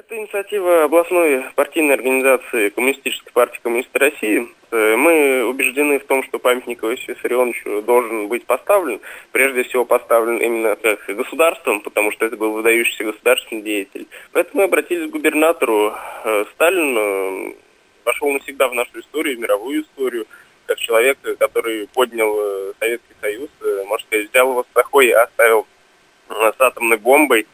Это 0.00 0.16
инициатива 0.16 0.84
областной 0.84 1.44
партийной 1.56 1.92
организации 1.92 2.70
Коммунистической 2.70 3.30
партии 3.34 3.60
коммунистов 3.62 4.00
России. 4.00 4.48
Э, 4.70 4.96
мы 4.96 5.44
убеждены 5.44 5.98
в 5.98 6.06
том, 6.06 6.22
что 6.22 6.38
памятник 6.38 6.82
Иосифу 6.82 7.12
Виссарионовичу 7.12 7.82
должен 7.82 8.28
быть 8.28 8.46
поставлен. 8.46 9.02
Прежде 9.30 9.62
всего 9.64 9.84
поставлен 9.84 10.38
именно 10.38 10.78
государством, 11.06 11.82
потому 11.82 12.12
что 12.12 12.24
это 12.24 12.38
был 12.38 12.52
выдающийся 12.52 13.04
государственный 13.04 13.60
деятель. 13.60 14.08
Поэтому 14.32 14.62
мы 14.62 14.68
обратились 14.68 15.10
к 15.10 15.12
губернатору. 15.12 15.92
Э, 16.24 16.46
Сталин 16.54 16.96
э, 16.96 17.52
вошел 18.06 18.30
навсегда 18.30 18.68
в 18.68 18.74
нашу 18.74 19.00
историю, 19.00 19.36
в 19.36 19.40
мировую 19.40 19.82
историю 19.82 20.26
как 20.64 20.78
человек, 20.78 21.18
который 21.38 21.88
поднял 21.88 22.34
Советский 22.78 23.14
Союз, 23.20 23.50
можно 23.86 24.06
сказать, 24.06 24.30
взял 24.30 24.50
его 24.50 24.62
с 24.62 24.72
сахой 24.72 25.08
и 25.08 25.10
оставил 25.10 25.66
с 26.30 26.54
атомной 26.58 26.96
бомбой. 26.96 27.46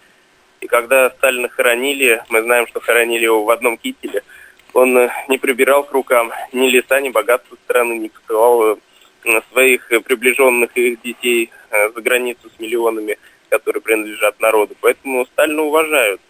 И 0.66 0.68
когда 0.68 1.10
Сталина 1.10 1.48
хоронили, 1.48 2.24
мы 2.28 2.42
знаем, 2.42 2.66
что 2.66 2.80
хоронили 2.80 3.22
его 3.22 3.44
в 3.44 3.50
одном 3.50 3.76
кителе, 3.78 4.24
он 4.72 4.94
не 5.28 5.38
прибирал 5.38 5.84
к 5.84 5.92
рукам 5.92 6.32
ни 6.52 6.68
леса, 6.68 7.00
ни 7.00 7.10
богатства 7.10 7.56
страны, 7.66 7.92
не 7.98 8.08
посылал 8.08 8.76
своих 9.52 9.86
приближенных 9.86 10.76
их 10.76 11.00
детей 11.02 11.52
за 11.70 12.02
границу 12.02 12.50
с 12.50 12.58
миллионами, 12.58 13.16
которые 13.48 13.80
принадлежат 13.80 14.40
народу. 14.40 14.74
Поэтому 14.80 15.24
Сталина 15.26 15.62
уважают. 15.62 16.20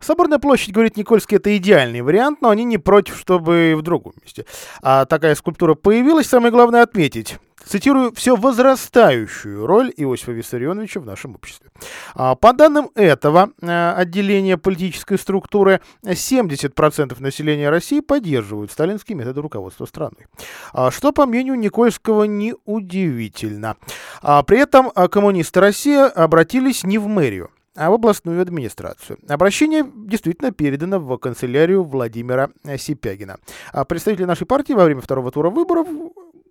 Соборная 0.00 0.38
площадь, 0.38 0.72
говорит 0.72 0.96
Никольский, 0.96 1.36
это 1.36 1.54
идеальный 1.54 2.00
вариант, 2.00 2.40
но 2.40 2.48
они 2.48 2.64
не 2.64 2.78
против, 2.78 3.18
чтобы 3.18 3.74
в 3.76 3.82
другом 3.82 4.14
месте. 4.22 4.46
А 4.82 5.04
такая 5.04 5.34
скульптура 5.34 5.74
появилась, 5.74 6.28
самое 6.28 6.50
главное 6.50 6.80
отметить. 6.80 7.36
Цитирую, 7.66 8.12
все 8.14 8.36
возрастающую 8.36 9.66
роль 9.66 9.92
Иосифа 9.96 10.32
Виссарионовича 10.32 11.00
в 11.00 11.06
нашем 11.06 11.34
обществе. 11.34 11.70
А, 12.14 12.34
по 12.34 12.52
данным 12.52 12.90
этого 12.94 13.50
а, 13.62 13.94
отделения 13.96 14.58
политической 14.58 15.18
структуры, 15.18 15.80
70% 16.02 17.20
населения 17.20 17.70
России 17.70 18.00
поддерживают 18.00 18.70
сталинские 18.70 19.16
методы 19.16 19.40
руководства 19.40 19.86
страной. 19.86 20.26
А, 20.72 20.90
что, 20.90 21.12
по 21.12 21.26
мнению 21.26 21.54
Никольского, 21.58 22.24
неудивительно. 22.24 23.76
При 24.22 24.58
этом 24.58 24.90
коммунисты 24.90 25.60
России 25.60 25.96
обратились 25.96 26.84
не 26.84 26.98
в 26.98 27.06
мэрию, 27.06 27.50
а 27.74 27.90
в 27.90 27.94
областную 27.94 28.42
администрацию. 28.42 29.18
Обращение 29.28 29.86
действительно 29.94 30.52
передано 30.52 30.98
в 30.98 31.16
канцелярию 31.18 31.82
Владимира 31.84 32.50
Сипягина. 32.76 33.38
А 33.72 33.84
представители 33.84 34.24
нашей 34.24 34.46
партии 34.46 34.72
во 34.72 34.84
время 34.84 35.00
второго 35.00 35.30
тура 35.30 35.50
выборов 35.50 35.88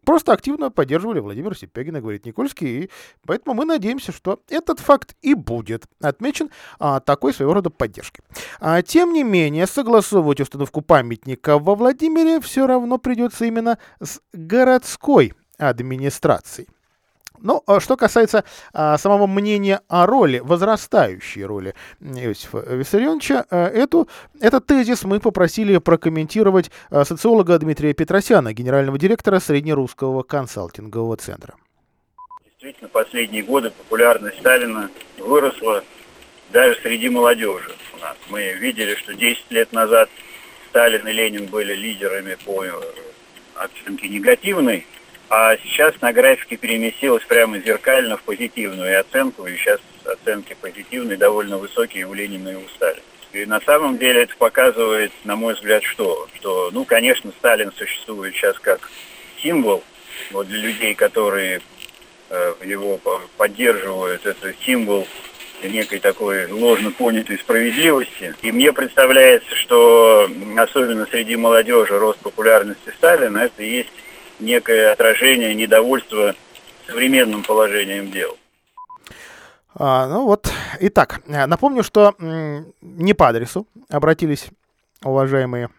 просто 0.03 0.33
активно 0.33 0.69
поддерживали 0.71 1.19
Владимира 1.19 1.55
Сипягина, 1.55 2.01
говорит 2.01 2.25
Никольский, 2.25 2.83
и 2.83 2.89
поэтому 3.25 3.55
мы 3.55 3.65
надеемся, 3.65 4.11
что 4.11 4.39
этот 4.49 4.79
факт 4.79 5.15
и 5.21 5.33
будет 5.33 5.85
отмечен 6.01 6.49
а, 6.79 6.99
такой 6.99 7.33
своего 7.33 7.53
рода 7.53 7.69
поддержкой. 7.69 8.23
А, 8.59 8.81
тем 8.81 9.13
не 9.13 9.23
менее, 9.23 9.67
согласовывать 9.67 10.39
установку 10.39 10.81
памятника 10.81 11.57
во 11.59 11.75
Владимире 11.75 12.39
все 12.39 12.67
равно 12.67 12.97
придется 12.97 13.45
именно 13.45 13.77
с 14.01 14.21
городской 14.33 15.33
администрацией. 15.57 16.67
Ну, 17.43 17.61
а 17.67 17.81
что 17.81 17.97
касается 17.97 18.45
а, 18.71 18.97
самого 18.97 19.27
мнения 19.27 19.81
о 19.89 20.05
роли, 20.05 20.39
возрастающей 20.39 21.43
роли 21.43 21.75
Иосифа 21.99 22.59
Виссарионовича, 22.59 23.45
а, 23.49 23.67
эту, 23.67 24.07
этот 24.39 24.65
тезис 24.65 25.03
мы 25.03 25.19
попросили 25.19 25.77
прокомментировать 25.77 26.71
социолога 26.89 27.59
Дмитрия 27.59 27.93
Петросяна, 27.93 28.53
генерального 28.53 28.97
директора 28.97 29.41
Среднерусского 29.41 30.23
консалтингового 30.23 31.17
центра. 31.17 31.55
Действительно, 32.45 32.89
последние 32.89 33.43
годы 33.43 33.71
популярность 33.71 34.39
Сталина 34.39 34.89
выросла 35.17 35.83
даже 36.53 36.79
среди 36.81 37.09
молодежи 37.09 37.71
у 37.97 37.99
нас. 37.99 38.15
Мы 38.29 38.53
видели, 38.53 38.95
что 38.95 39.13
10 39.13 39.51
лет 39.51 39.73
назад 39.73 40.09
Сталин 40.69 41.05
и 41.05 41.11
Ленин 41.11 41.47
были 41.47 41.73
лидерами 41.73 42.37
по 42.45 42.63
э, 42.63 42.71
оценке 43.55 44.07
негативной 44.07 44.87
а 45.35 45.57
сейчас 45.57 45.99
на 45.99 46.13
графике 46.13 46.57
переместилось 46.57 47.23
прямо 47.23 47.57
зеркально 47.57 48.17
в 48.17 48.21
позитивную 48.21 48.99
оценку, 48.99 49.47
и 49.47 49.55
сейчас 49.57 49.79
оценки 50.05 50.55
позитивные, 50.61 51.17
довольно 51.17 51.57
высокие 51.57 52.05
у 52.05 52.13
Ленина 52.13 52.49
и 52.49 52.55
у 52.55 52.67
Сталина. 52.75 53.01
И 53.31 53.43
на 53.47 53.59
самом 53.61 53.97
деле 53.97 54.23
это 54.23 54.35
показывает, 54.35 55.11
на 55.23 55.35
мой 55.35 55.55
взгляд, 55.55 55.83
что? 55.83 56.27
Что, 56.35 56.69
ну, 56.71 56.85
конечно, 56.85 57.31
Сталин 57.39 57.71
существует 57.75 58.35
сейчас 58.35 58.59
как 58.59 58.91
символ 59.41 59.83
вот 60.29 60.47
для 60.49 60.59
людей, 60.59 60.93
которые 60.93 61.61
э, 62.29 62.53
его 62.63 62.99
поддерживают. 63.35 64.27
Это 64.27 64.53
символ 64.63 65.07
некой 65.63 65.97
такой 65.97 66.45
ложно 66.51 66.91
понятой 66.91 67.39
справедливости. 67.39 68.35
И 68.43 68.51
мне 68.51 68.71
представляется, 68.71 69.55
что 69.55 70.29
особенно 70.57 71.07
среди 71.07 71.35
молодежи 71.35 71.97
рост 71.97 72.19
популярности 72.19 72.93
Сталина 72.95 73.39
это 73.39 73.63
и 73.63 73.77
есть 73.77 73.89
некое 74.43 74.91
отражение 74.91 75.53
недовольства 75.55 76.35
современным 76.87 77.43
положением 77.43 78.11
дел. 78.11 78.37
А, 79.75 80.07
ну 80.07 80.25
вот, 80.25 80.51
итак, 80.79 81.21
напомню, 81.25 81.83
что 81.83 82.15
не 82.19 83.13
по 83.13 83.29
адресу 83.29 83.67
обратились 83.89 84.47
уважаемые 85.03 85.69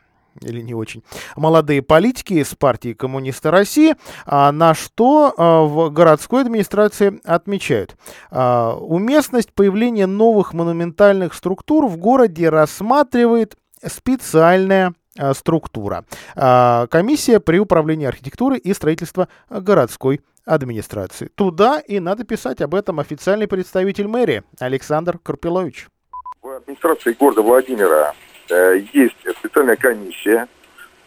или 0.43 0.61
не 0.61 0.75
очень, 0.75 1.03
молодые 1.37 1.83
политики 1.83 2.35
из 2.35 2.55
партии 2.55 2.93
Коммуниста 2.93 3.51
России, 3.51 3.95
а, 4.27 4.51
на 4.53 4.75
что 4.75 5.33
а, 5.37 5.63
в 5.63 5.91
городской 5.91 6.43
администрации 6.43 7.21
отмечают. 7.25 7.97
А, 8.31 8.75
уместность 8.75 9.53
появления 9.53 10.07
новых 10.07 10.53
монументальных 10.53 11.35
структур 11.35 11.87
в 11.87 11.97
городе 11.97 12.49
рассматривает 12.49 13.57
специальная 13.87 14.95
структура. 15.33 16.05
А, 16.37 16.87
комиссия 16.89 17.41
при 17.41 17.59
управлении 17.59 18.07
архитектуры 18.07 18.59
и 18.59 18.75
строительства 18.75 19.29
городской 19.49 20.21
администрации. 20.45 21.31
Туда 21.35 21.81
и 21.81 22.01
надо 22.01 22.25
писать 22.25 22.61
об 22.61 22.75
этом 22.75 23.01
официальный 23.01 23.49
представитель 23.49 24.09
мэрии 24.09 24.43
Александр 24.61 25.19
Карпилович. 25.19 25.89
В 26.43 26.49
администрации 26.49 27.13
города 27.19 27.43
Владимира 27.43 28.15
э, 28.51 28.83
есть 28.93 29.17
специальная 29.39 29.77
комиссия, 29.77 30.47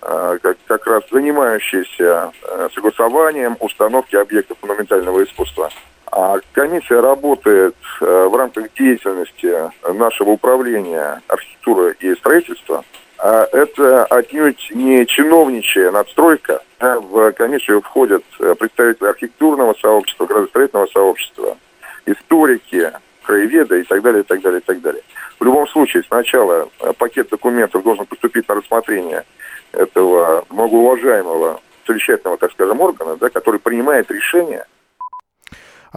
э, 0.02 0.40
как, 0.42 0.88
раз 0.88 1.04
занимающаяся 1.12 2.32
э, 2.42 2.70
согласованием 2.74 3.58
установки 3.60 4.16
объектов 4.16 4.58
монументального 4.64 5.24
искусства. 5.24 5.70
А 6.12 6.38
комиссия 6.54 7.00
работает 7.00 7.76
э, 8.02 8.28
в 8.28 8.36
рамках 8.36 8.74
деятельности 8.74 9.54
нашего 9.94 10.32
управления 10.32 11.22
архитектуры 11.28 11.96
и 12.00 12.16
строительства– 12.16 12.84
это 13.26 14.06
отнюдь 14.06 14.70
не 14.72 15.06
чиновничья 15.06 15.92
надстройка. 15.92 16.62
В 16.80 17.32
комиссию 17.32 17.82
входят 17.82 18.24
э, 18.40 18.54
представители 18.54 19.08
архитектурного 19.08 19.74
сообщества, 19.82 20.28
градостроительного 20.28 20.86
сообщества, 20.88 21.58
историки, 22.06 22.92
краеведы 23.24 23.82
и 23.82 23.84
так 23.84 24.02
далее, 24.04 24.22
и 24.22 24.24
так 24.24 24.42
далее, 24.42 24.60
и 24.60 24.64
так 24.64 24.82
далее. 24.82 25.02
В 25.40 25.44
любом 25.44 25.68
случае, 25.68 26.04
сначала 26.04 26.70
э, 26.80 26.94
пакет 26.94 27.30
документов 27.30 27.84
должен 27.84 28.06
поступить 28.06 28.48
на 28.48 28.56
рассмотрение 28.56 29.26
этого 29.72 30.46
многоуважаемого 30.50 31.60
совещательного, 31.88 32.38
так 32.38 32.52
скажем, 32.52 32.80
органа, 32.80 33.16
да, 33.16 33.30
который 33.30 33.60
принимает 33.60 34.12
решение– 34.12 34.66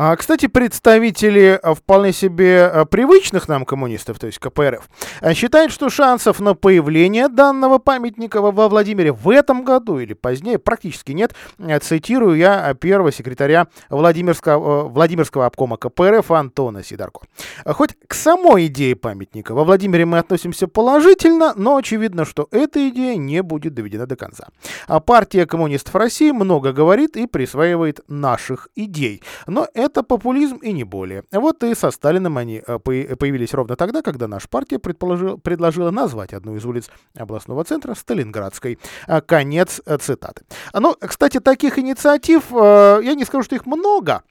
а, 0.03 0.17
кстати, 0.17 0.47
представители 0.47 1.61
а, 1.63 1.75
вполне 1.75 2.15
себе 2.15 2.65
а, 2.65 2.87
привычных 2.87 3.49
нам 3.49 3.67
коммунистов, 3.67 4.19
то 4.19 4.29
есть 4.29 4.39
КПРФ, 4.39 4.89
считают, 5.35 5.73
что 5.73 5.91
шансов 5.91 6.41
на 6.41 6.55
появление 6.55 7.29
данного 7.29 7.77
памятника 7.77 8.41
во 8.41 8.71
Владимире 8.71 9.13
в 9.13 9.29
этом 9.29 9.63
году 9.63 9.99
или 9.99 10.15
позднее 10.15 10.59
практически 10.59 11.13
нет. 11.13 11.35
Цитирую 11.83 12.39
я 12.39 12.73
первого 12.73 13.13
секретаря 13.13 13.67
Владимирского, 13.91 14.89
Владимирского 14.89 15.45
обкома 15.45 15.77
КПРФ 15.77 16.31
Антона 16.31 16.83
Сидорко. 16.83 17.27
Хоть 17.67 17.91
к 18.07 18.15
самой 18.15 18.69
идее 18.69 18.97
памятника 18.97 19.53
во 19.53 19.65
Владимире 19.65 20.07
мы 20.07 20.17
относимся 20.17 20.67
положительно, 20.67 21.53
но 21.57 21.77
очевидно, 21.77 22.25
что 22.25 22.49
эта 22.53 22.89
идея 22.89 23.17
не 23.17 23.43
будет 23.43 23.75
доведена 23.75 24.07
до 24.07 24.17
конца. 24.17 24.49
А 24.87 25.01
партия 25.01 25.45
коммунистов 25.45 25.95
России 25.95 26.31
много 26.31 26.73
говорит 26.73 27.19
и 27.19 27.27
присваивает 27.27 28.01
наших 28.09 28.69
идей. 28.75 29.23
Но 29.47 29.69
это 29.75 29.90
популизм 29.95 30.57
и 30.57 30.73
не 30.73 30.85
более. 30.85 31.25
Вот 31.33 31.63
и 31.63 31.75
со 31.75 31.91
Сталиным 31.91 32.39
они 32.39 32.63
э, 32.67 32.79
появились 32.79 33.55
ровно 33.55 33.77
тогда, 33.77 34.03
когда 34.03 34.29
наша 34.29 34.49
партия 34.49 34.79
предложила 34.79 35.91
назвать 35.91 36.33
одну 36.33 36.57
из 36.57 36.65
улиц 36.65 36.91
областного 37.17 37.65
центра 37.65 37.95
Сталинградской. 37.95 38.79
А, 39.07 39.21
конец 39.21 39.81
э, 39.87 39.99
цитаты. 39.99 40.45
Ну, 40.73 40.95
кстати, 40.99 41.41
таких 41.41 41.79
инициатив, 41.79 42.45
э, 42.53 43.01
я 43.03 43.15
не 43.15 43.25
скажу, 43.25 43.45
что 43.45 43.55
их 43.55 43.67
много, 43.67 44.23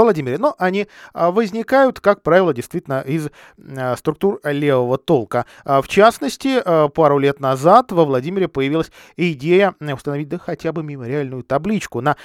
Владимире. 0.00 0.38
Но 0.38 0.54
они 0.58 0.88
а, 1.12 1.30
возникают, 1.30 2.00
как 2.00 2.22
правило, 2.22 2.54
действительно 2.54 3.00
из 3.00 3.28
а, 3.76 3.96
структур 3.96 4.40
левого 4.44 4.98
толка. 4.98 5.46
А, 5.64 5.82
в 5.82 5.88
частности, 5.88 6.62
пару 6.90 7.18
лет 7.18 7.40
назад 7.40 7.92
во 7.92 8.04
Владимире 8.04 8.48
появилась 8.48 8.90
идея 9.16 9.74
установить 9.80 10.28
да 10.28 10.38
хотя 10.38 10.72
бы 10.72 10.82
мемориальную 10.82 11.42
табличку 11.42 12.00
на 12.00 12.16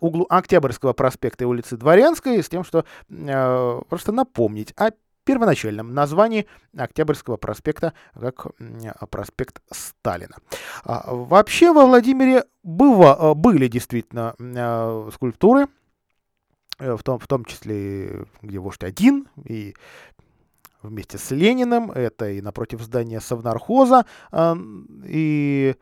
углу 0.00 0.26
Октябрьского 0.28 0.92
проспекта 0.92 1.44
и 1.44 1.46
улицы 1.46 1.76
Дворянской 1.76 2.42
с 2.42 2.48
тем, 2.48 2.64
что 2.64 2.84
просто 3.88 4.12
напомнить 4.12 4.72
о 4.76 4.90
первоначальном 5.24 5.94
названии 5.94 6.46
Октябрьского 6.76 7.36
проспекта 7.36 7.92
как 8.18 8.46
проспект 9.10 9.60
Сталина. 9.70 10.36
Вообще 10.84 11.72
во 11.72 11.86
Владимире 11.86 12.44
было, 12.62 13.34
были 13.34 13.68
действительно 13.68 14.34
скульптуры 15.12 15.66
Э, 15.66 15.79
в 16.80 17.02
том, 17.02 17.18
в 17.18 17.26
том 17.26 17.44
числе, 17.44 18.24
где 18.42 18.58
вождь 18.58 18.82
один, 18.82 19.28
и 19.44 19.74
вместе 20.82 21.18
с 21.18 21.30
Лениным, 21.30 21.90
это 21.90 22.30
и 22.30 22.40
напротив 22.40 22.80
здания 22.80 23.20
Совнархоза, 23.20 24.06
и 25.04 25.74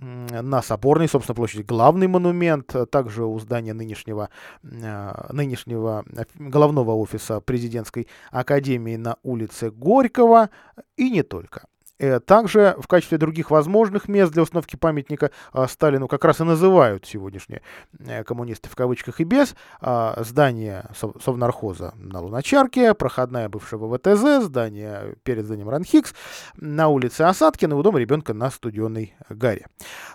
на 0.00 0.62
Соборной, 0.62 1.08
собственно, 1.08 1.36
площади 1.36 1.62
главный 1.62 2.06
монумент, 2.06 2.74
а 2.74 2.86
также 2.86 3.24
у 3.24 3.38
здания 3.38 3.74
нынешнего, 3.74 4.30
нынешнего 4.62 6.04
головного 6.34 6.92
офиса 6.92 7.40
президентской 7.40 8.08
академии 8.30 8.96
на 8.96 9.16
улице 9.22 9.70
Горького 9.70 10.48
и 10.96 11.10
не 11.10 11.22
только. 11.22 11.66
Э, 12.00 12.18
также 12.18 12.76
в 12.78 12.86
качестве 12.88 13.18
других 13.18 13.50
возможных 13.50 14.08
мест 14.08 14.32
для 14.32 14.42
установки 14.42 14.76
памятника 14.76 15.30
а, 15.52 15.68
Сталину 15.68 16.08
как 16.08 16.24
раз 16.24 16.40
и 16.40 16.44
называют 16.44 17.04
сегодняшние 17.06 17.60
э, 17.98 18.24
коммунисты 18.24 18.70
в 18.70 18.74
кавычках 18.74 19.20
и 19.20 19.24
без 19.24 19.54
а, 19.82 20.22
здание 20.24 20.86
Совнархоза 20.94 21.92
на 21.96 22.20
Луначарке, 22.20 22.94
проходная 22.94 23.50
бывшего 23.50 23.94
ВТЗ, 23.98 24.46
здание 24.46 25.14
перед 25.24 25.44
зданием 25.44 25.68
Ранхикс, 25.68 26.14
на 26.56 26.88
улице 26.88 27.22
Осадкина 27.22 27.76
у 27.76 27.82
дома 27.82 27.98
ребенка 27.98 28.32
на 28.32 28.50
Студенной 28.50 29.14
Гаре. 29.28 29.66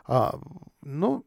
А, 0.07 0.39
ну, 0.81 1.23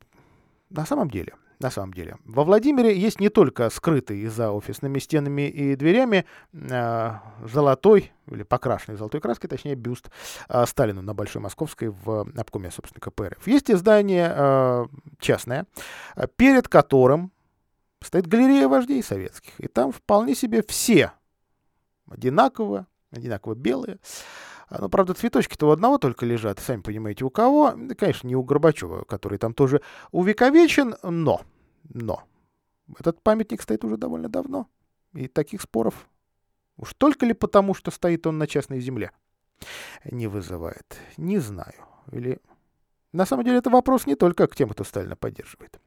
на 0.71 0.85
самом 0.87 1.09
деле, 1.09 1.35
на 1.59 1.71
самом 1.71 1.93
деле. 1.93 2.17
Во 2.25 2.45
Владимире 2.45 2.97
есть 2.97 3.21
не 3.21 3.29
только 3.29 3.71
скрытый 3.71 4.27
за 4.27 4.51
офисными 4.51 4.99
стенами 4.99 5.49
и 5.49 5.75
дверями 5.77 6.25
э, 6.53 7.13
золотой, 7.45 8.13
или 8.31 8.43
покрашенный 8.43 8.97
золотой 8.97 9.21
краской, 9.21 9.49
точнее, 9.49 9.75
бюст 9.75 10.11
э, 10.49 10.67
Сталину 10.67 11.03
на 11.03 11.15
Большой 11.15 11.43
Московской 11.43 11.89
в 11.89 12.29
обкоме, 12.37 12.71
собственно, 12.71 13.01
КПРФ. 13.01 13.47
Есть 13.47 13.71
издание 13.71 14.33
э, 14.35 14.87
частное, 15.19 15.67
перед 16.37 16.69
которым 16.69 17.33
стоит 18.03 18.27
галерея 18.27 18.69
вождей 18.69 19.03
советских. 19.03 19.59
И 19.59 19.67
там 19.67 19.93
вполне 19.93 20.35
себе 20.35 20.63
все 20.67 21.13
одинаково, 22.09 22.87
одинаково 23.11 23.55
белые, 23.55 23.99
а, 23.99 24.48
ну, 24.71 24.89
правда, 24.89 25.15
цветочки-то 25.15 25.69
у 25.69 25.71
одного 25.71 25.99
только 25.99 26.27
лежат, 26.27 26.59
сами 26.59 26.83
понимаете, 26.83 27.25
у 27.25 27.31
кого. 27.31 27.75
Конечно, 27.97 28.29
не 28.29 28.37
у 28.37 28.43
Горбачева, 28.43 29.05
который 29.05 29.39
там 29.39 29.55
тоже 29.55 29.81
увековечен, 30.11 30.97
но, 31.03 31.43
но, 31.89 32.25
этот 32.99 33.23
памятник 33.23 33.63
стоит 33.63 33.85
уже 33.85 33.97
довольно 33.97 34.29
давно. 34.29 34.67
И 35.15 35.27
таких 35.27 35.63
споров 35.63 36.09
уж 36.77 36.95
только 36.95 37.27
ли 37.27 37.35
потому, 37.35 37.75
что 37.75 37.91
стоит 37.91 38.27
он 38.27 38.39
на 38.39 38.47
частной 38.47 38.81
земле, 38.81 39.11
не 40.05 40.27
вызывает. 40.27 40.99
Не 41.17 41.39
знаю. 41.39 41.85
Или 42.13 42.39
на 43.13 43.27
самом 43.27 43.45
деле 43.45 43.59
это 43.59 43.71
вопрос 43.71 44.07
не 44.07 44.15
только 44.15 44.47
к 44.47 44.55
тем, 44.55 44.69
кто 44.69 44.85
Сталина 44.85 45.17
поддерживает. 45.17 45.81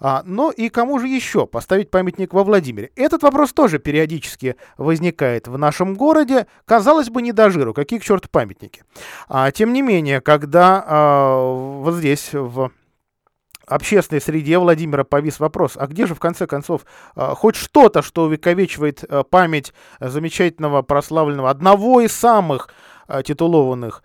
А, 0.00 0.22
но 0.24 0.50
и 0.50 0.68
кому 0.68 0.98
же 0.98 1.08
еще 1.08 1.46
поставить 1.46 1.90
памятник 1.90 2.32
во 2.32 2.44
Владимире? 2.44 2.90
Этот 2.96 3.22
вопрос 3.22 3.52
тоже 3.52 3.78
периодически 3.78 4.56
возникает 4.76 5.48
в 5.48 5.58
нашем 5.58 5.94
городе. 5.94 6.46
Казалось 6.64 7.10
бы, 7.10 7.22
не 7.22 7.32
до 7.32 7.50
жиру, 7.50 7.74
какие 7.74 7.98
к 7.98 8.04
черту 8.04 8.28
памятники. 8.30 8.84
А, 9.28 9.50
тем 9.50 9.72
не 9.72 9.82
менее, 9.82 10.20
когда 10.20 10.84
а, 10.86 11.52
вот 11.82 11.94
здесь, 11.94 12.30
в 12.32 12.70
общественной 13.68 14.20
среде 14.20 14.58
Владимира 14.58 15.04
повис 15.04 15.38
вопрос, 15.40 15.76
а 15.76 15.86
где 15.86 16.06
же 16.06 16.14
в 16.14 16.20
конце 16.20 16.46
концов 16.46 16.84
а, 17.14 17.34
хоть 17.34 17.56
что-то, 17.56 18.02
что 18.02 18.24
увековечивает 18.24 19.04
а, 19.04 19.22
память 19.22 19.72
замечательного, 20.00 20.82
прославленного, 20.82 21.50
одного 21.50 22.00
из 22.00 22.12
самых 22.12 22.70
а, 23.06 23.22
титулованных 23.22 24.02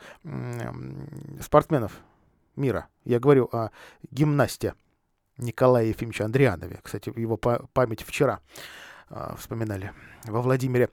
спортсменов 1.41 1.93
мира. 2.55 2.87
Я 3.05 3.19
говорю 3.19 3.49
о 3.51 3.69
гимнасте 4.11 4.75
Николае 5.37 5.89
Ефимовиче 5.89 6.23
Андрианове. 6.23 6.79
Кстати, 6.83 7.11
его 7.15 7.37
память 7.37 8.03
вчера 8.03 8.39
э, 9.09 9.33
вспоминали 9.37 9.91
во 10.25 10.41
Владимире. 10.41 10.89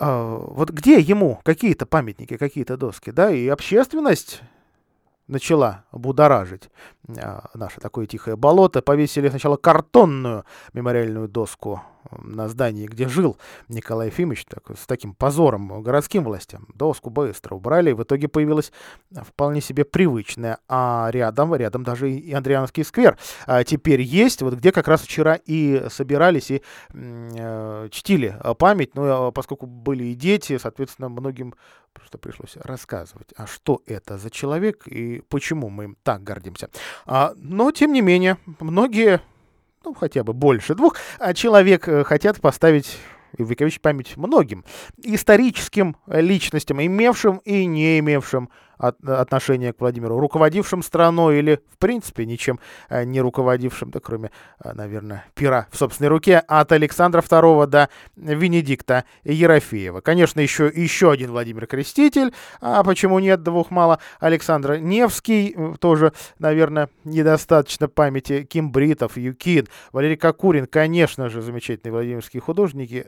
Э, 0.00 0.38
вот 0.40 0.70
где 0.70 0.98
ему 0.98 1.40
какие-то 1.44 1.86
памятники, 1.86 2.36
какие-то 2.36 2.76
доски, 2.76 3.10
да, 3.10 3.30
и 3.30 3.46
общественность 3.48 4.42
начала 5.28 5.84
будоражить 5.92 6.70
э, 7.08 7.40
наше 7.54 7.80
такое 7.80 8.06
тихое 8.06 8.36
болото. 8.36 8.82
Повесили 8.82 9.28
сначала 9.28 9.56
картонную 9.56 10.44
мемориальную 10.72 11.28
доску 11.28 11.82
на 12.22 12.48
здании, 12.48 12.86
где 12.86 13.08
жил 13.08 13.36
Николай 13.68 14.08
Ефимович, 14.08 14.44
так, 14.46 14.62
с 14.76 14.86
таким 14.86 15.14
позором 15.14 15.82
городским 15.82 16.24
властям. 16.24 16.66
Доску 16.74 17.10
быстро 17.10 17.54
убрали, 17.54 17.90
и 17.90 17.94
в 17.94 18.02
итоге 18.02 18.28
появилась 18.28 18.72
вполне 19.12 19.60
себе 19.60 19.84
привычная. 19.84 20.58
А 20.68 21.08
рядом, 21.10 21.54
рядом 21.54 21.84
даже 21.84 22.10
и 22.10 22.32
Андриановский 22.32 22.84
сквер 22.84 23.16
а 23.46 23.64
теперь 23.64 24.00
есть, 24.00 24.42
вот 24.42 24.54
где 24.54 24.72
как 24.72 24.88
раз 24.88 25.02
вчера 25.02 25.38
и 25.46 25.86
собирались 25.88 26.50
и 26.50 26.62
э, 26.92 27.88
чтили 27.90 28.36
память, 28.58 28.94
ну, 28.94 29.28
а 29.28 29.30
поскольку 29.32 29.66
были 29.66 30.04
и 30.04 30.14
дети, 30.14 30.58
соответственно, 30.58 31.08
многим 31.08 31.54
просто 31.92 32.18
пришлось 32.18 32.56
рассказывать, 32.56 33.28
а 33.36 33.46
что 33.46 33.82
это 33.86 34.18
за 34.18 34.30
человек 34.30 34.86
и 34.86 35.22
почему 35.28 35.70
мы 35.70 35.84
им 35.84 35.96
так 36.02 36.22
гордимся. 36.22 36.68
А, 37.06 37.32
но, 37.36 37.70
тем 37.72 37.92
не 37.92 38.02
менее, 38.02 38.36
многие 38.60 39.20
ну, 39.86 39.94
хотя 39.94 40.24
бы 40.24 40.32
больше 40.32 40.74
двух, 40.74 40.96
а 41.20 41.32
человек 41.32 41.86
э, 41.86 42.02
хотят 42.02 42.40
поставить 42.40 42.98
увековечить 43.38 43.80
память 43.80 44.16
многим 44.16 44.64
историческим 45.04 45.96
личностям, 46.08 46.82
имевшим 46.82 47.36
и 47.44 47.66
не 47.66 48.00
имевшим 48.00 48.50
от, 48.78 49.02
отношения 49.08 49.72
к 49.72 49.80
Владимиру, 49.80 50.18
руководившим 50.18 50.82
страной 50.82 51.38
или, 51.38 51.60
в 51.72 51.78
принципе, 51.78 52.26
ничем 52.26 52.58
э, 52.88 53.04
не 53.04 53.20
руководившим, 53.20 53.90
да 53.90 54.00
кроме, 54.00 54.30
э, 54.62 54.72
наверное, 54.72 55.24
пера 55.34 55.66
в 55.70 55.76
собственной 55.76 56.08
руке, 56.08 56.38
от 56.38 56.72
Александра 56.72 57.20
II 57.20 57.66
до 57.66 57.88
Венедикта 58.16 59.04
Ерофеева. 59.24 60.00
Конечно, 60.00 60.40
еще, 60.40 60.70
еще 60.74 61.10
один 61.10 61.30
Владимир 61.30 61.66
Креститель, 61.66 62.32
а 62.60 62.82
почему 62.84 63.18
нет, 63.18 63.42
двух 63.42 63.70
мало, 63.70 63.98
Александр 64.20 64.76
Невский, 64.76 65.54
э, 65.56 65.74
тоже, 65.80 66.12
наверное, 66.38 66.88
недостаточно 67.04 67.88
памяти, 67.88 68.44
Ким 68.44 68.70
Бритов, 68.70 69.16
Юкин, 69.16 69.68
Валерий 69.92 70.16
Кокурин, 70.16 70.66
конечно 70.66 71.28
же, 71.28 71.42
замечательные 71.42 71.92
владимирские 71.92 72.40
художники, 72.40 73.06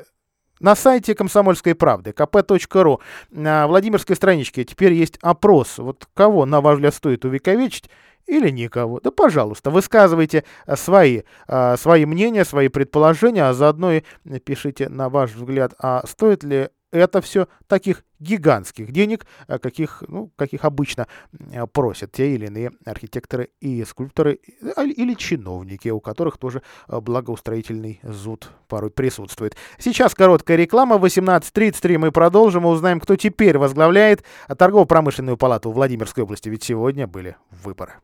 на 0.60 0.74
сайте 0.74 1.14
«Комсомольской 1.14 1.74
правды» 1.74 2.10
kp.ru 2.10 3.00
на 3.30 3.66
Владимирской 3.66 4.16
страничке 4.16 4.64
теперь 4.64 4.92
есть 4.92 5.18
опрос. 5.22 5.78
Вот 5.78 6.06
кого, 6.14 6.46
на 6.46 6.60
ваш 6.60 6.76
взгляд, 6.76 6.94
стоит 6.94 7.24
увековечить 7.24 7.90
или 8.26 8.50
никого? 8.50 9.00
Да, 9.00 9.10
пожалуйста, 9.10 9.70
высказывайте 9.70 10.44
свои, 10.74 11.22
а, 11.46 11.76
свои 11.76 12.04
мнения, 12.04 12.44
свои 12.44 12.68
предположения, 12.68 13.44
а 13.44 13.54
заодно 13.54 13.92
и 13.92 14.02
пишите, 14.44 14.88
на 14.88 15.08
ваш 15.08 15.32
взгляд, 15.32 15.74
а 15.78 16.04
стоит 16.06 16.44
ли 16.44 16.68
это 16.90 17.20
все 17.20 17.48
таких 17.66 18.04
гигантских 18.18 18.90
денег, 18.92 19.26
э, 19.46 19.58
каких, 19.58 20.02
ну, 20.06 20.30
каких 20.36 20.64
обычно 20.64 21.06
э, 21.32 21.66
просят 21.66 22.12
те 22.12 22.34
или 22.34 22.46
иные 22.46 22.72
архитекторы 22.84 23.50
и 23.60 23.84
скульпторы 23.84 24.40
а, 24.76 24.84
или 24.84 25.14
чиновники, 25.14 25.88
у 25.88 26.00
которых 26.00 26.38
тоже 26.38 26.62
э, 26.88 27.00
благоустроительный 27.00 28.00
зуд 28.02 28.50
порой 28.68 28.90
присутствует. 28.90 29.56
Сейчас 29.78 30.14
короткая 30.14 30.56
реклама. 30.56 30.96
18.33 30.96 31.98
мы 31.98 32.12
продолжим 32.12 32.64
и 32.64 32.68
узнаем, 32.68 33.00
кто 33.00 33.16
теперь 33.16 33.58
возглавляет 33.58 34.24
торгово-промышленную 34.48 35.36
палату 35.36 35.70
Владимирской 35.70 36.24
области. 36.24 36.48
Ведь 36.48 36.64
сегодня 36.64 37.06
были 37.06 37.36
выборы. 37.50 37.94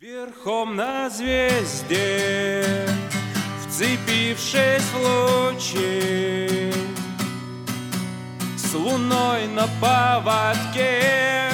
Верхом 0.00 0.76
на 0.76 1.08
звезде, 1.08 2.62
вцепившись 3.66 4.82
в 4.92 5.54
лучи, 5.54 6.70
с 8.74 8.76
луной 8.76 9.46
на 9.46 9.68
поводке 9.80 11.48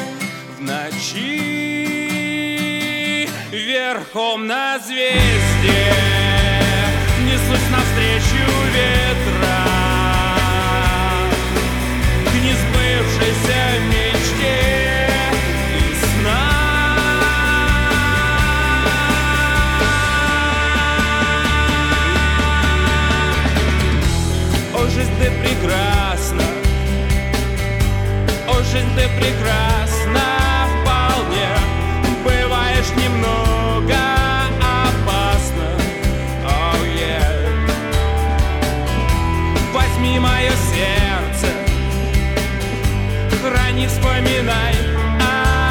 в 0.57 0.61
ночи 0.63 1.21
верхом 3.53 4.47
на 4.47 4.79
звезде 4.79 6.20
жизнь 28.71 28.95
ты 28.95 29.09
прекрасна 29.19 30.69
вполне. 30.83 31.49
Бываешь 32.25 32.91
немного 32.97 33.97
опасно. 34.61 35.67
Oh, 36.45 36.85
yeah. 36.97 37.51
Возьми 39.73 40.21
мое 40.21 40.53
сердце. 40.71 41.49
Храни, 43.43 43.89
вспоминай 43.89 44.75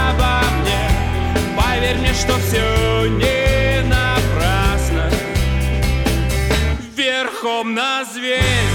обо 0.10 0.42
мне. 0.60 0.90
Поверь 1.56 1.98
мне, 2.00 2.14
что 2.14 2.38
все 2.40 3.06
не 3.06 3.82
напрасно. 3.84 5.10
Верхом 6.98 7.74
на 7.74 8.04
звезде 8.04 8.69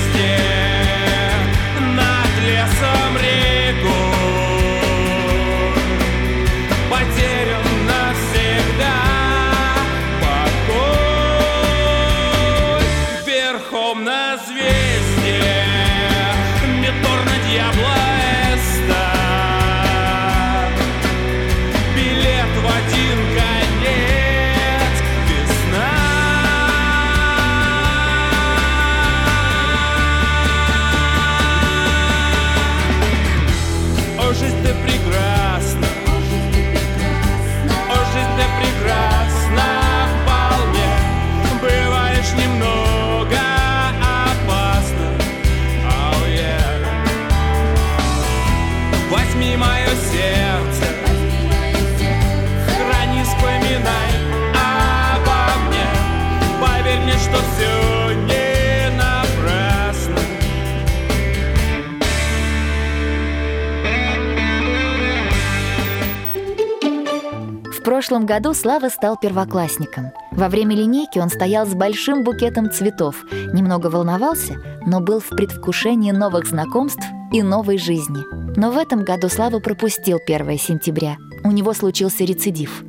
прошлом 68.05 68.27
году 68.27 68.53
Слава 68.53 68.91
стал 68.91 69.17
первоклассником. 69.17 70.13
Во 70.31 70.51
время 70.51 70.77
линейки 70.77 71.19
он 71.19 71.31
стоял 71.31 71.67
с 71.67 71.73
большим 71.73 72.23
букетом 72.23 72.71
цветов, 72.71 73.25
немного 73.33 73.87
волновался, 73.87 74.57
но 74.85 75.01
был 75.01 75.21
в 75.21 75.31
предвкушении 75.31 76.11
новых 76.11 76.47
знакомств 76.47 77.03
и 77.33 77.41
новой 77.41 77.79
жизни. 77.79 78.23
Но 78.59 78.73
в 78.73 78.77
этом 78.77 79.05
году 79.05 79.31
Слава 79.31 79.59
пропустил 79.59 80.19
1 80.23 80.59
сентября. 80.59 81.17
У 81.45 81.51
него 81.51 81.73
случился 81.73 82.25
рецидив. 82.25 82.85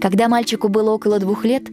Когда 0.00 0.28
мальчику 0.28 0.68
было 0.68 0.92
около 0.92 1.18
двух 1.18 1.44
лет, 1.44 1.64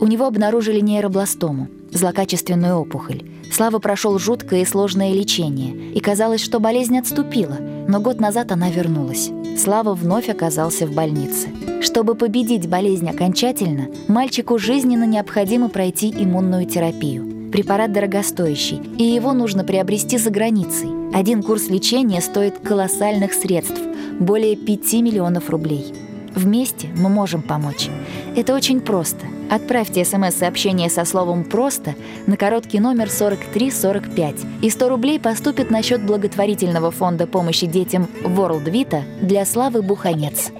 у 0.00 0.06
него 0.06 0.26
обнаружили 0.26 0.78
нейробластому– 0.78 1.66
злокачественную 1.90 2.76
опухоль. 2.76 3.24
Слава 3.52 3.78
прошел 3.78 4.18
жуткое 4.18 4.62
и 4.62 4.64
сложное 4.66 5.12
лечение, 5.12 5.92
и 5.92 6.00
казалось, 6.00 6.42
что 6.42 6.60
болезнь 6.60 6.98
отступила, 6.98 7.56
но 7.88 8.00
год 8.00 8.20
назад 8.20 8.52
она 8.52 8.70
вернулась. 8.70 9.30
Слава 9.58 9.94
вновь 9.94 10.28
оказался 10.28 10.86
в 10.86 10.94
больнице. 10.94 11.48
Чтобы 11.80 12.14
победить 12.14 12.68
болезнь 12.68 13.08
окончательно, 13.08 13.88
мальчику 14.08 14.58
жизненно 14.58 15.04
необходимо 15.04 15.68
пройти 15.68 16.10
иммунную 16.10 16.66
терапию. 16.66 17.50
Препарат 17.50 17.92
дорогостоящий, 17.92 18.82
и 18.98 19.04
его 19.04 19.32
нужно 19.32 19.64
приобрести 19.64 20.18
за 20.18 20.30
границей. 20.30 20.90
Один 21.14 21.42
курс 21.42 21.68
лечения 21.68 22.20
стоит 22.20 22.58
колоссальных 22.58 23.32
средств– 23.32 23.80
более 24.20 24.56
5 24.56 24.92
миллионов 24.94 25.50
рублей. 25.50 25.94
Вместе 26.34 26.88
мы 26.96 27.08
можем 27.08 27.42
помочь. 27.42 27.88
Это 28.34 28.54
очень 28.54 28.80
просто. 28.80 29.26
Отправьте 29.50 30.04
смс-сообщение 30.04 30.90
со 30.90 31.04
словом 31.04 31.44
«просто» 31.44 31.94
на 32.26 32.36
короткий 32.36 32.80
номер 32.80 33.08
4345, 33.08 34.34
и 34.62 34.70
100 34.70 34.88
рублей 34.88 35.20
поступит 35.20 35.70
на 35.70 35.82
счет 35.82 36.04
благотворительного 36.04 36.90
фонда 36.90 37.26
помощи 37.26 37.66
детям 37.66 38.08
World 38.22 38.64
Vita 38.64 39.02
для 39.20 39.44
Славы 39.44 39.82
Буханец. 39.82 40.50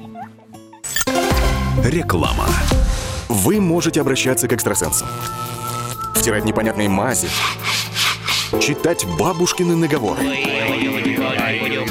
Реклама. 1.85 2.47
Вы 3.29 3.61
можете 3.61 4.01
обращаться 4.01 4.47
к 4.47 4.53
экстрасенсам. 4.53 5.09
Втирать 6.15 6.45
непонятные 6.45 6.89
мази. 6.89 7.29
Читать 8.61 9.05
бабушкины 9.19 9.75
наговоры. 9.75 10.21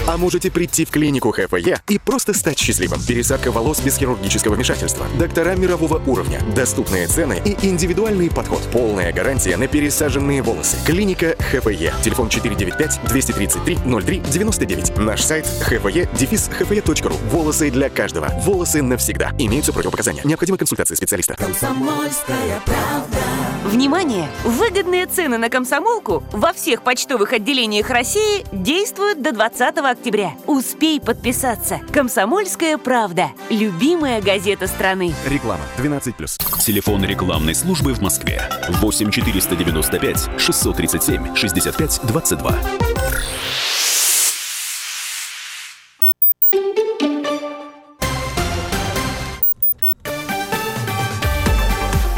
А 0.08 0.18
можете 0.18 0.52
прийти 0.52 0.84
в 0.86 0.89
клинику 0.89 1.32
ХФЕ 1.32 1.82
и 1.88 1.98
просто 1.98 2.34
стать 2.34 2.60
счастливым. 2.60 3.02
Пересадка 3.02 3.52
волос 3.52 3.80
без 3.80 3.98
хирургического 3.98 4.56
вмешательства. 4.56 5.06
Доктора 5.18 5.56
мирового 5.56 6.02
уровня. 6.06 6.41
Доступные 6.56 7.08
цены 7.08 7.41
и 7.46 7.56
индивидуальный 7.65 8.30
подход. 8.30 8.62
Полная 8.72 9.13
гарантия 9.13 9.56
на 9.58 9.68
пересаженные 9.68 10.41
волосы. 10.41 10.78
Клиника 10.86 11.36
ХФЕ. 11.39 11.94
Телефон 12.04 12.28
495-233-03-99. 12.28 15.02
Наш 15.02 15.22
сайт 15.22 15.46
хфе 15.62 16.10
дефис 16.20 16.50
хфе.ру. 16.52 17.15
Волосы 17.32 17.72
для 17.72 17.89
каждого. 17.89 18.28
Волосы 18.41 18.82
навсегда. 18.82 19.32
Имеются 19.39 19.72
противопоказания. 19.72 20.22
Необходима 20.26 20.58
консультация 20.58 20.98
специалиста. 20.98 21.36
Комсомольская 21.36 22.62
правда. 22.65 23.18
Внимание! 23.65 24.30
Выгодные 24.44 25.08
цены 25.08 25.38
на 25.38 25.50
комсомолку 25.50 26.24
во 26.32 26.54
всех 26.54 26.84
почтовых 26.84 27.34
отделениях 27.34 27.89
России 27.89 28.46
действуют 28.52 29.24
до 29.24 29.32
20 29.32 29.44
октября. 29.91 30.34
Успей 30.47 30.99
подписаться. 30.99 31.79
Комсомольская 31.93 32.77
правда. 32.77 33.29
Любимая 33.49 34.21
газета 34.21 34.67
страны. 34.67 35.13
Реклама 35.27 35.62
12+. 35.77 36.60
Телефон 36.60 37.05
рекламной 37.05 37.53
службы 37.53 37.93
в 37.93 38.01
Москве. 38.01 38.41
8 38.69 39.12
495 39.12 40.29
637 40.39 41.36
65 41.36 42.01
22. 42.03 42.55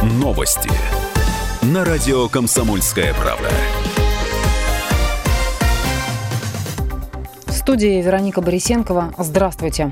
Новости. 0.04 0.72
На 1.62 1.84
радио 1.84 2.30
«Комсомольская 2.30 3.14
правда». 3.14 3.50
Студии 7.68 8.02
Вероника 8.02 8.40
Борисенкова. 8.40 9.14
Здравствуйте. 9.18 9.92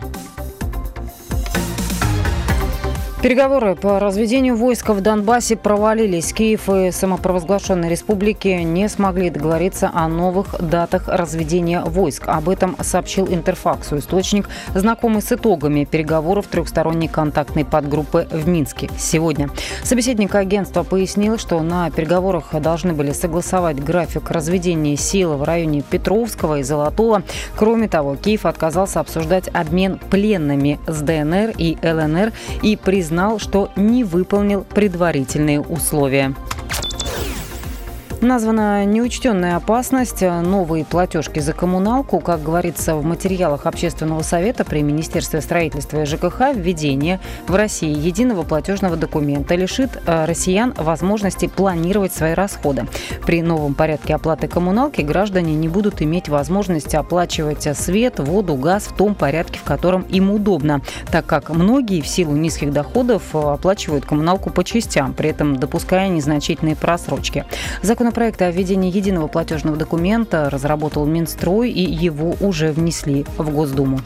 Переговоры 3.25 3.75
по 3.75 3.99
разведению 3.99 4.55
войск 4.55 4.89
в 4.89 5.01
Донбассе 5.01 5.55
провалились. 5.55 6.31
Киев 6.31 6.69
и 6.69 6.91
самопровозглашенные 6.91 7.89
республики 7.89 8.49
не 8.49 8.87
смогли 8.87 9.31
договориться 9.31 9.89
о 9.91 10.07
новых 10.07 10.53
датах 10.61 11.07
разведения 11.07 11.81
войск. 11.81 12.27
Об 12.27 12.49
этом 12.49 12.75
сообщил 12.81 13.25
Интерфаксу 13.25 13.97
источник, 13.97 14.47
знакомый 14.75 15.23
с 15.23 15.31
итогами 15.31 15.85
переговоров 15.85 16.45
трехсторонней 16.45 17.07
контактной 17.07 17.65
подгруппы 17.65 18.27
в 18.29 18.47
Минске 18.47 18.91
сегодня. 18.95 19.49
Собеседник 19.81 20.35
агентства 20.35 20.83
пояснил, 20.83 21.39
что 21.39 21.59
на 21.63 21.89
переговорах 21.89 22.53
должны 22.61 22.93
были 22.93 23.11
согласовать 23.11 23.83
график 23.83 24.29
разведения 24.29 24.97
сил 24.97 25.35
в 25.35 25.41
районе 25.43 25.81
Петровского 25.81 26.59
и 26.59 26.63
Золотого. 26.63 27.23
Кроме 27.55 27.87
того, 27.87 28.17
Киев 28.17 28.45
отказался 28.45 28.99
обсуждать 28.99 29.49
обмен 29.51 29.97
пленными 30.11 30.79
с 30.85 31.01
ДНР 31.01 31.55
и 31.57 31.75
ЛНР 31.81 32.31
и 32.61 32.75
признал 32.75 33.14
признал, 33.15 33.39
что 33.39 33.71
не 33.77 34.03
выполнил 34.03 34.65
предварительные 34.65 35.61
условия. 35.61 36.35
Названа 38.21 38.85
неучтенная 38.85 39.57
опасность, 39.57 40.21
новые 40.21 40.85
платежки 40.85 41.39
за 41.39 41.53
коммуналку. 41.53 42.19
Как 42.19 42.41
говорится 42.41 42.95
в 42.95 43.03
материалах 43.03 43.65
Общественного 43.65 44.21
совета 44.21 44.63
при 44.63 44.81
Министерстве 44.81 45.41
строительства 45.41 46.01
и 46.01 46.05
ЖКХ, 46.05 46.53
введение 46.55 47.19
в 47.47 47.55
России 47.55 47.95
единого 47.95 48.43
платежного 48.43 48.95
документа 48.95 49.55
лишит 49.55 50.01
э, 50.05 50.25
россиян 50.25 50.73
возможности 50.77 51.47
планировать 51.47 52.13
свои 52.13 52.33
расходы. 52.33 52.87
При 53.25 53.41
новом 53.41 53.73
порядке 53.73 54.15
оплаты 54.15 54.47
коммуналки 54.47 55.01
граждане 55.01 55.53
не 55.53 55.67
будут 55.67 56.01
иметь 56.01 56.29
возможности 56.29 56.95
оплачивать 56.95 57.67
свет, 57.77 58.19
воду, 58.19 58.55
газ 58.55 58.83
в 58.83 58.95
том 58.95 59.13
порядке, 59.13 59.59
в 59.59 59.63
котором 59.63 60.03
им 60.03 60.31
удобно, 60.31 60.81
так 61.11 61.25
как 61.25 61.49
многие 61.49 62.01
в 62.01 62.07
силу 62.07 62.33
низких 62.33 62.71
доходов 62.71 63.23
э, 63.33 63.37
оплачивают 63.39 64.05
коммуналку 64.05 64.49
по 64.49 64.63
частям, 64.63 65.13
при 65.13 65.29
этом 65.29 65.57
допуская 65.57 66.07
незначительные 66.07 66.75
просрочки. 66.75 67.45
Законопроект 67.81 68.04
Законопроект 68.05 68.39
о 68.43 68.51
введении 68.51 68.95
единого 68.95 69.27
платежного 69.27 69.77
документа 69.77 70.47
разработал 70.51 71.07
Минстрой, 71.07 71.71
и 71.71 71.81
его 71.81 72.35
уже 72.39 72.71
внесли 72.71 73.25
в 73.39 73.49
Госдуму. 73.49 73.99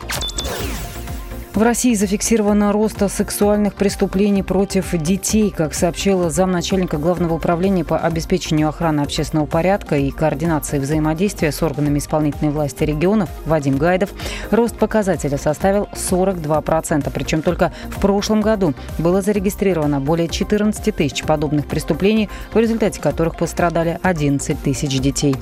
В 1.59 1.61
России 1.61 1.93
зафиксировано 1.93 2.71
рост 2.71 3.03
сексуальных 3.11 3.73
преступлений 3.73 4.43
против 4.43 4.95
детей, 4.95 5.49
как 5.51 5.73
сообщила 5.73 6.29
замначальника 6.29 6.95
Главного 6.95 7.33
управления 7.33 7.83
по 7.83 7.97
обеспечению 7.97 8.69
охраны 8.69 9.01
общественного 9.01 9.45
порядка 9.45 9.97
и 9.97 10.09
координации 10.09 10.79
взаимодействия 10.79 11.51
с 11.51 11.61
органами 11.61 11.99
исполнительной 11.99 12.53
власти 12.53 12.85
регионов 12.85 13.29
Вадим 13.45 13.77
Гайдов. 13.77 14.11
Рост 14.51 14.77
показателя 14.77 15.37
составил 15.37 15.89
42%, 15.91 17.11
причем 17.13 17.41
только 17.41 17.73
в 17.89 17.99
прошлом 17.99 18.39
году 18.39 18.73
было 18.97 19.21
зарегистрировано 19.21 19.99
более 19.99 20.29
14 20.29 20.95
тысяч 20.95 21.23
подобных 21.23 21.67
преступлений, 21.67 22.29
в 22.53 22.57
результате 22.57 23.01
которых 23.01 23.35
пострадали 23.35 23.99
11 24.01 24.63
тысяч 24.63 24.97
детей. 25.01 25.35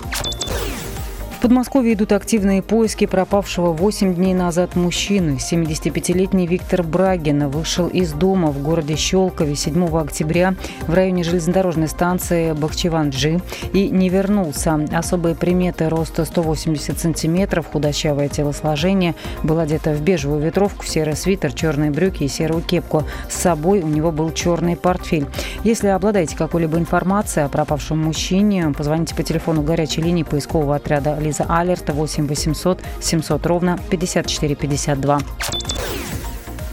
В 1.37 1.39
Подмосковье 1.39 1.93
идут 1.93 2.13
активные 2.13 2.63
поиски 2.63 3.05
пропавшего 3.05 3.71
8 3.71 4.15
дней 4.15 4.33
назад 4.33 4.75
мужчины. 4.75 5.37
75-летний 5.37 6.47
Виктор 6.47 6.81
Брагин 6.81 7.47
вышел 7.47 7.87
из 7.87 8.11
дома 8.11 8.47
в 8.47 8.63
городе 8.63 8.95
Щелкове 8.95 9.55
7 9.55 9.85
октября 9.95 10.55
в 10.87 10.93
районе 10.95 11.23
железнодорожной 11.23 11.89
станции 11.89 12.53
Бахчеванджи 12.53 13.39
и 13.71 13.89
не 13.89 14.09
вернулся. 14.09 14.83
Особые 14.91 15.35
приметы 15.35 15.89
роста 15.89 16.25
180 16.25 16.97
сантиметров, 16.97 17.67
худощавое 17.71 18.29
телосложение, 18.29 19.13
был 19.43 19.59
одето 19.59 19.91
в 19.91 20.01
бежевую 20.01 20.41
ветровку, 20.41 20.87
серый 20.87 21.15
свитер, 21.15 21.53
черные 21.53 21.91
брюки 21.91 22.23
и 22.23 22.27
серую 22.27 22.63
кепку. 22.63 23.03
С 23.29 23.35
собой 23.35 23.81
у 23.81 23.87
него 23.87 24.11
был 24.11 24.31
черный 24.31 24.75
портфель. 24.75 25.27
Если 25.63 25.85
обладаете 25.85 26.35
какой-либо 26.35 26.79
информацией 26.79 27.45
о 27.45 27.49
пропавшем 27.49 27.99
мужчине, 27.99 28.73
позвоните 28.75 29.13
по 29.13 29.21
телефону 29.21 29.61
горячей 29.61 30.01
линии 30.01 30.23
поискового 30.23 30.75
отряда 30.75 31.19
Лиза 31.27 31.45
Алерт 31.49 31.89
8 31.89 32.25
800 32.25 32.79
700 33.01 33.45
ровно 33.45 33.77
54 33.89 34.55
52. 34.55 35.19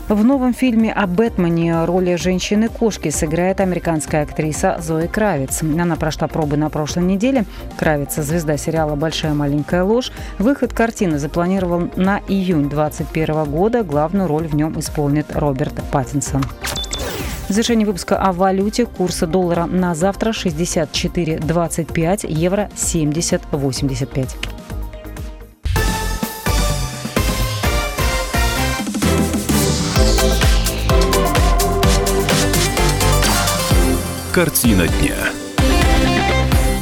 В 0.08 0.22
новом 0.22 0.54
фильме 0.54 0.92
о 0.92 1.06
Бэтмене 1.06 1.84
роли 1.86 2.14
женщины-кошки 2.14 3.08
сыграет 3.08 3.60
американская 3.60 4.22
актриса 4.22 4.76
Зои 4.78 5.06
Кравец. 5.06 5.62
Она 5.62 5.96
прошла 5.96 6.28
пробы 6.28 6.56
на 6.56 6.68
прошлой 6.68 7.04
неделе. 7.04 7.46
Кравец, 7.78 8.14
звезда 8.14 8.56
сериала 8.56 8.94
«Большая 8.94 9.34
маленькая 9.34 9.82
ложь». 9.82 10.12
Выход 10.38 10.72
картины 10.72 11.18
запланировал 11.18 11.88
на 11.96 12.20
июнь 12.28 12.68
2021 12.68 13.44
года. 13.44 13.82
Главную 13.82 14.28
роль 14.28 14.46
в 14.46 14.54
нем 14.54 14.78
исполнит 14.78 15.34
Роберт 15.34 15.82
Паттинсон. 15.90 16.44
В 17.48 17.52
завершении 17.52 17.84
выпуска 17.84 18.16
о 18.16 18.32
валюте 18.32 18.86
курса 18.86 19.26
доллара 19.26 19.66
на 19.66 19.94
завтра 19.94 20.30
64,25, 20.30 22.26
евро 22.26 22.70
70,85. 22.74 24.30
Картина 34.32 34.88
дня. 34.88 35.33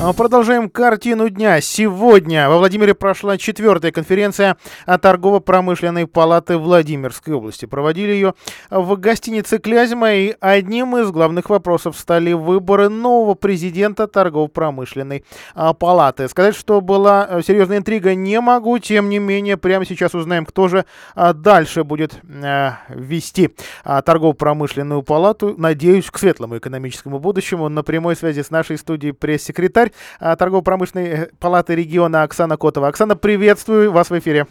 А, 0.04 0.12
продолжаем 0.12 0.68
картину 0.68 1.28
дня. 1.28 1.60
Сегодня 1.60 2.48
во 2.48 2.58
Владимире 2.58 2.92
прошла 2.92 3.38
четвертая 3.38 3.92
конференция 3.92 4.56
торгово-промышленной 4.84 6.08
палаты 6.08 6.58
Владимирской 6.58 7.34
области. 7.34 7.66
Проводили 7.66 8.10
ее 8.10 8.34
в 8.68 8.96
гостинице 8.96 9.58
Клязьма, 9.58 10.10
и 10.10 10.34
одним 10.40 10.96
из 10.96 11.12
главных 11.12 11.50
вопросов 11.50 11.96
стали 11.96 12.32
выборы 12.32 12.88
нового 12.88 13.34
президента 13.34 14.08
торгово-промышленной 14.08 15.24
а, 15.54 15.72
палаты. 15.72 16.28
Сказать, 16.28 16.56
что 16.56 16.80
была 16.80 17.28
э, 17.30 17.42
серьезная 17.46 17.78
интрига, 17.78 18.16
не 18.16 18.40
могу. 18.40 18.80
Тем 18.80 19.08
не 19.08 19.20
менее, 19.20 19.56
прямо 19.56 19.86
сейчас 19.86 20.16
узнаем, 20.16 20.46
кто 20.46 20.66
же 20.66 20.84
а, 21.14 21.32
дальше 21.32 21.84
будет 21.84 22.18
э, 22.24 22.70
вести 22.88 23.54
торгово-промышленную 23.84 25.04
палату. 25.04 25.54
Надеюсь, 25.56 26.10
к 26.10 26.18
светлому 26.18 26.58
экономическому 26.58 27.20
будущему. 27.20 27.68
На 27.68 27.84
прямой 27.84 28.16
связи 28.16 28.42
с 28.42 28.50
нашей 28.50 28.78
студией 28.78 29.12
пресс-секретарь 29.12 29.91
а, 30.20 30.36
торгово-промышленной 30.36 31.06
э, 31.08 31.26
палаты 31.40 31.74
региона 31.74 32.22
Оксана 32.22 32.56
Котова. 32.56 32.88
Оксана, 32.88 33.16
приветствую 33.16 33.92
вас 33.92 34.10
в 34.10 34.18
эфире. 34.18 34.46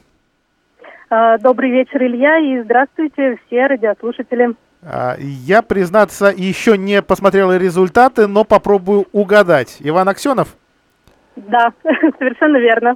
А, 1.10 1.38
добрый 1.38 1.72
вечер, 1.72 2.04
Илья, 2.04 2.38
и 2.40 2.64
здравствуйте 2.64 3.38
все 3.46 3.68
радиослушатели. 3.68 4.56
Я, 5.20 5.62
признаться, 5.62 6.34
еще 6.36 6.76
не 6.76 7.04
посмотрел 7.04 7.54
результаты, 7.54 8.26
но 8.26 8.44
попробую 8.44 9.06
угадать. 9.12 9.78
Иван 9.80 10.10
Аксенов? 10.10 10.56
Да, 11.36 11.72
совершенно 12.18 12.58
верно. 12.58 12.96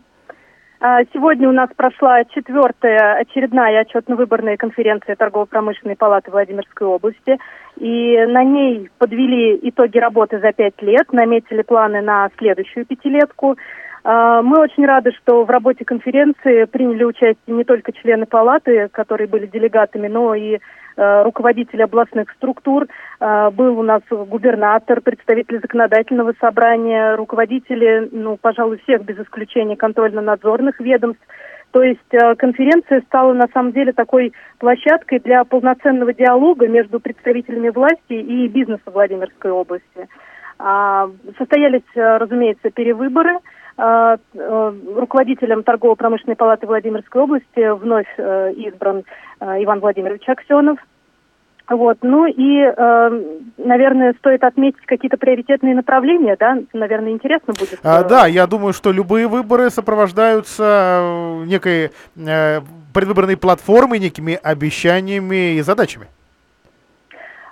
Сегодня 0.79 1.49
у 1.49 1.53
нас 1.53 1.69
прошла 1.75 2.23
четвертая 2.25 3.15
очередная 3.15 3.81
отчетно-выборная 3.81 4.57
конференция 4.57 5.15
Торгово-промышленной 5.15 5.95
палаты 5.95 6.31
Владимирской 6.31 6.85
области– 6.85 7.37
и 7.77 8.17
на 8.27 8.43
ней 8.43 8.89
подвели 8.97 9.59
итоги 9.61 9.97
работы 9.97 10.39
за 10.39 10.53
пять 10.53 10.81
лет, 10.81 11.11
наметили 11.11 11.61
планы 11.61 12.01
на 12.01 12.29
следующую 12.37 12.85
пятилетку. 12.85 13.57
А, 14.07 14.43
мы 14.43 14.59
очень 14.59 14.85
рады, 14.85 15.11
что 15.13 15.43
в 15.43 15.49
работе 15.49 15.83
конференции 15.83 16.65
приняли 16.65 17.03
участие 17.03 17.55
не 17.55 17.63
только 17.63 17.91
члены 17.91 18.27
палаты, 18.27 18.87
которые 18.89 19.27
были 19.27 19.47
делегатами, 19.47 20.07
но 20.07 20.35
и 20.35 20.59
э, 20.95 21.23
руководители 21.23 21.81
областных 21.81 22.29
структур. 22.33 22.85
А, 23.19 23.49
был 23.49 23.79
у 23.79 23.81
нас 23.81 24.03
губернатор, 24.11 25.01
представитель 25.01 25.59
законодательного 25.59 26.33
собрания, 26.39 27.15
руководители, 27.15 28.07
ну, 28.11 28.37
пожалуй, 28.37 28.77
всех 28.83 29.03
без 29.03 29.17
исключения 29.17 29.75
контрольно-надзорных 29.75 30.79
ведомств. 30.79 31.25
То 31.71 31.81
есть 31.81 32.13
э, 32.13 32.35
конференция 32.35 33.01
стала 33.07 33.33
на 33.33 33.47
самом 33.51 33.71
деле 33.71 33.91
такой 33.91 34.33
площадкой 34.59 35.17
для 35.17 35.43
полноценного 35.45 36.13
диалога 36.13 36.67
между 36.67 36.99
представителями 36.99 37.69
власти 37.69 38.13
и 38.13 38.47
бизнеса 38.49 38.83
Владимирской 38.85 39.49
области. 39.49 40.07
А, 40.59 41.09
состоялись, 41.39 41.81
э, 41.95 42.17
разумеется, 42.17 42.69
перевыборы. 42.69 43.39
А, 43.77 44.17
э, 44.33 44.73
руководителем 44.95 45.63
торгово-промышленной 45.63 46.35
палаты 46.35 46.65
Владимирской 46.65 47.21
области 47.21 47.73
вновь 47.73 48.07
избран 48.17 49.03
Иван 49.41 49.79
Владимирович 49.79 50.27
Аксенов– 50.29 50.79
вот, 51.67 51.97
ну 52.03 52.27
и, 52.27 52.61
э, 52.61 53.23
наверное, 53.57 54.13
стоит 54.19 54.43
отметить 54.43 54.85
какие-то 54.85 55.17
приоритетные 55.17 55.73
направления, 55.73 56.35
да, 56.39 56.59
наверное, 56.73 57.11
интересно 57.11 57.53
будет. 57.57 57.79
А, 57.81 58.03
да, 58.03 58.27
я 58.27 58.45
думаю, 58.45 58.71
что 58.71 58.91
любые 58.91 59.27
выборы 59.27 59.71
сопровождаются 59.71 60.99
э, 61.01 61.43
некой 61.45 61.89
э, 62.17 62.61
предвыборной 62.93 63.35
платформой, 63.35 63.97
некими 63.97 64.39
обещаниями 64.43 65.55
и 65.55 65.61
задачами. 65.61 66.05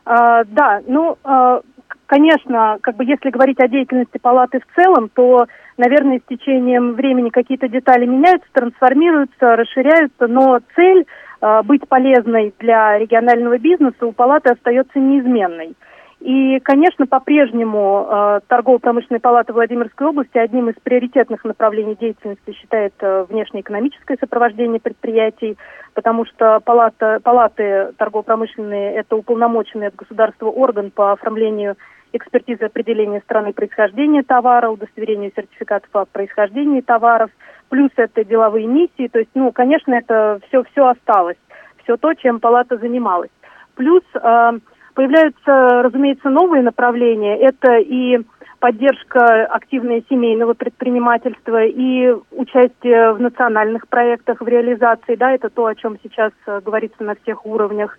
А, 0.06 0.44
да, 0.44 0.82
ну, 0.86 1.18
э, 1.24 1.62
конечно, 2.06 2.78
как 2.82 2.98
бы 2.98 3.06
если 3.06 3.32
говорить 3.32 3.60
о 3.60 3.68
деятельности 3.68 4.20
палаты 4.20 4.60
в 4.60 4.76
целом, 4.76 5.10
то, 5.10 5.48
наверное, 5.78 6.20
с 6.20 6.30
течением 6.30 6.94
времени 6.94 7.30
какие-то 7.30 7.68
детали 7.68 8.06
меняются, 8.06 8.48
трансформируются, 8.54 9.56
расширяются, 9.56 10.28
но 10.28 10.60
цель 10.76 11.06
Э, 11.44 11.62
быть 11.62 11.88
полезной 11.90 12.54
для 12.60 12.98
регионального 12.98 13.58
бизнеса 13.58 14.06
у 14.06 14.14
палаты 14.14 14.52
остается 14.52 14.98
неизменной. 14.98 15.76
И, 16.22 16.60
конечно, 16.62 17.06
по-прежнему 17.06 18.08
э, 18.08 18.40
торгово-промышленная 18.48 19.20
палата 19.20 19.52
Владимирской 19.52 20.08
области 20.08 20.38
одним 20.38 20.70
из 20.70 20.76
приоритетных 20.82 21.44
направлений 21.44 21.98
деятельности 22.00 22.54
считает 22.54 22.94
э, 23.02 23.26
внешнеэкономическое 23.28 24.16
сопровождение 24.22 24.80
предприятий, 24.80 25.58
потому 25.94 26.26
что 26.26 26.62
палата, 26.64 27.20
палаты 27.22 27.92
торгово-промышленные– 27.98 28.94
это 28.96 29.18
уполномоченный 29.18 29.88
от 29.88 29.96
государства 29.96 30.46
орган 30.46 30.92
по 30.92 31.12
оформлению 31.12 31.76
экспертизы 32.14 32.64
определения 32.64 33.20
страны 33.22 33.54
происхождения 33.54 34.24
товара, 34.24 34.70
удостоверению 34.70 35.32
сертификатов 35.36 35.90
о 35.94 36.06
происхождении 36.06 36.82
товаров– 36.82 37.30
плюс 37.74 37.90
это 37.96 38.24
деловые 38.24 38.68
миссии, 38.68 39.08
то 39.08 39.18
есть, 39.18 39.32
ну, 39.34 39.52
конечно, 39.52 39.96
это 39.96 40.40
все, 40.48 40.64
все 40.72 40.90
осталось, 40.90 41.38
все 41.82 41.98
то, 41.98 42.14
чем 42.14 42.40
палата 42.40 42.78
занималась. 42.78 43.32
Плюс 43.74 44.04
э, 44.14 44.52
появляются, 44.94 45.82
разумеется, 45.82 46.30
новые 46.30 46.62
направления, 46.62 47.36
это 47.36 47.78
и 47.78 48.20
поддержка 48.60 49.46
активная 49.46 50.04
семейного 50.08 50.54
предпринимательства 50.54 51.66
и 51.66 52.14
участие 52.30 53.14
в 53.14 53.20
национальных 53.20 53.88
проектах, 53.88 54.40
в 54.40 54.48
реализации, 54.48 55.16
да, 55.16 55.32
это 55.32 55.50
то, 55.50 55.66
о 55.66 55.74
чем 55.74 55.98
сейчас 56.04 56.32
э, 56.46 56.62
говорится 56.64 57.04
на 57.04 57.16
всех 57.16 57.44
уровнях. 57.44 57.98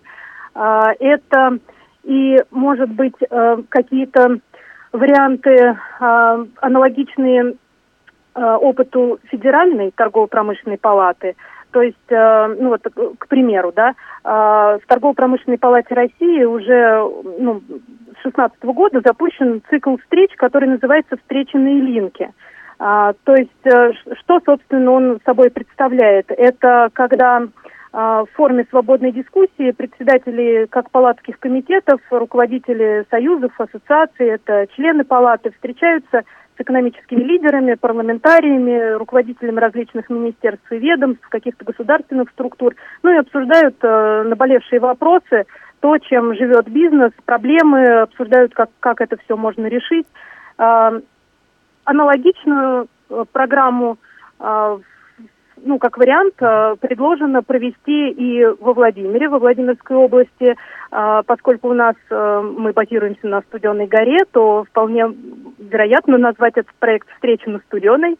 Э, 0.55 0.93
это 1.01 1.59
и, 2.05 2.41
может 2.51 2.89
быть, 2.89 3.15
э, 3.29 3.57
какие-то 3.69 4.39
варианты 4.93 5.51
э, 5.51 6.45
аналогичные 6.61 7.55
Э, 8.37 8.55
опыту 8.55 9.17
Федеральной 9.31 9.91
торгово-промышленной 9.95 10.77
палаты, 10.77 11.37
то 11.71 11.81
есть, 11.81 12.09
ну 12.09 12.69
вот, 12.69 12.81
к 13.17 13.27
примеру, 13.27 13.73
да, 13.75 13.95
в 14.23 14.81
торгово-промышленной 14.87 15.57
палате 15.57 15.93
России 15.93 16.45
уже 16.45 16.99
ну, 17.37 17.61
с 18.19 18.23
2016 18.23 18.63
года 18.63 19.01
запущен 19.03 19.61
цикл 19.69 19.97
встреч, 19.97 20.31
который 20.37 20.69
называется 20.69 21.17
«Встречи 21.17 21.57
на 21.57 21.67
Илинке». 21.67 22.31
А, 22.79 23.11
то 23.25 23.35
есть, 23.35 23.51
что, 24.19 24.39
собственно, 24.45 24.91
он 24.91 25.19
собой 25.25 25.49
представляет? 25.49 26.27
Это 26.29 26.89
когда 26.93 27.45
в 27.95 28.27
форме 28.33 28.65
свободной 28.69 29.13
дискуссии 29.13 29.71
председатели 29.71 30.67
как 30.69 30.91
палатских 30.91 31.39
комитетов, 31.39 32.01
руководители 32.09 33.05
союзов, 33.09 33.53
ассоциаций, 33.57 34.27
это 34.27 34.67
члены 34.75 35.05
палаты 35.05 35.51
встречаются 35.51 36.23
с 36.57 36.61
экономическими 36.61 37.23
лидерами, 37.23 37.75
парламентариями, 37.75 38.97
руководителями 38.97 39.61
различных 39.61 40.09
министерств 40.09 40.69
и 40.73 40.77
ведомств, 40.77 41.25
каких-то 41.29 41.63
государственных 41.63 42.31
структур, 42.31 42.75
ну 43.01 43.13
и 43.13 43.17
обсуждают 43.17 43.77
э, 43.81 44.23
наболевшие 44.23 44.81
вопросы, 44.81 45.45
то, 45.79 45.97
чем 45.97 46.35
живет 46.35 46.67
бизнес, 46.67 47.13
проблемы, 47.23 48.01
обсуждают, 48.01 48.53
как, 48.53 48.71
как 48.81 48.99
это 48.99 49.15
все 49.23 49.37
можно 49.37 49.67
решить. 49.67 50.07
Э, 50.57 50.99
аналогичную 51.85 52.87
программу 53.31 53.97
э, 54.41 54.79
ну, 55.63 55.79
как 55.79 55.97
вариант, 55.97 56.35
э, 56.39 56.75
предложено 56.79 57.41
провести 57.43 58.09
и 58.09 58.45
во 58.59 58.73
Владимире, 58.73 59.29
во 59.29 59.39
Владимирской 59.39 59.95
области, 59.95 60.55
э, 60.55 61.21
поскольку 61.25 61.69
у 61.69 61.73
нас 61.73 61.95
э, 62.09 62.41
мы 62.57 62.71
базируемся 62.73 63.27
на 63.27 63.41
Студенной 63.41 63.87
горе, 63.87 64.19
то 64.31 64.63
вполне 64.65 65.05
вероятно 65.59 66.17
назвать 66.17 66.57
этот 66.57 66.73
проект 66.79 67.07
«Встреча 67.15 67.49
на 67.49 67.59
Студеной», 67.59 68.17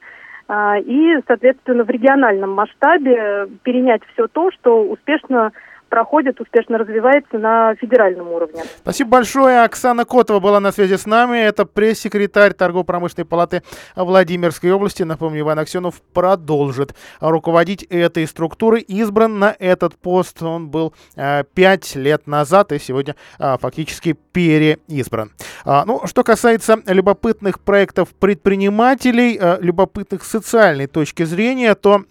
и, 0.48 1.16
соответственно, 1.26 1.86
в 1.86 1.90
региональном 1.90 2.52
масштабе 2.52 3.48
перенять 3.64 4.04
все 4.14 4.28
то, 4.28 4.52
что 4.52 4.84
успешно 4.84 5.52
проходит, 5.90 6.40
успешно 6.42 6.78
развивается 6.78 7.38
на 7.38 7.76
федеральном 7.76 8.32
уровне. 8.32 8.64
Спасибо 8.78 9.12
большое. 9.12 9.64
Оксана 9.64 10.06
Котова 10.06 10.40
была 10.40 10.60
на 10.60 10.72
связи 10.72 10.98
с 10.98 11.06
нами. 11.06 11.38
Это 11.38 11.66
пресс-секретарь 11.66 12.54
торгово-промышленной 12.54 13.26
палаты 13.26 13.64
Владимирской 13.96 14.72
области. 14.72 15.04
Напомню, 15.04 15.42
Иван 15.42 15.60
Аксенов 15.60 16.02
продолжит 16.14 16.96
руководить 17.20 17.84
этой 17.84 18.28
структурой. 18.28 18.82
Избран 18.82 19.40
на 19.40 19.56
этот 19.60 19.96
пост 19.96 20.42
он 20.44 20.70
был 20.70 20.94
э, 21.16 21.44
пять 21.54 21.96
лет 21.96 22.28
назад 22.28 22.72
и 22.72 22.80
сегодня 22.80 23.16
э, 23.40 23.58
фактически 23.60 24.14
переизбран. 24.14 25.32
А, 25.64 25.86
ну, 25.86 26.02
что 26.06 26.24
касается 26.24 26.82
любопытных 26.88 27.60
проектов 27.60 28.10
предпринимателей, 28.10 29.38
э, 29.40 29.58
любопытных 29.62 30.24
с 30.24 30.30
социальной 30.30 30.88
точки 30.88 31.24
зрения, 31.24 31.76
то 31.76 32.04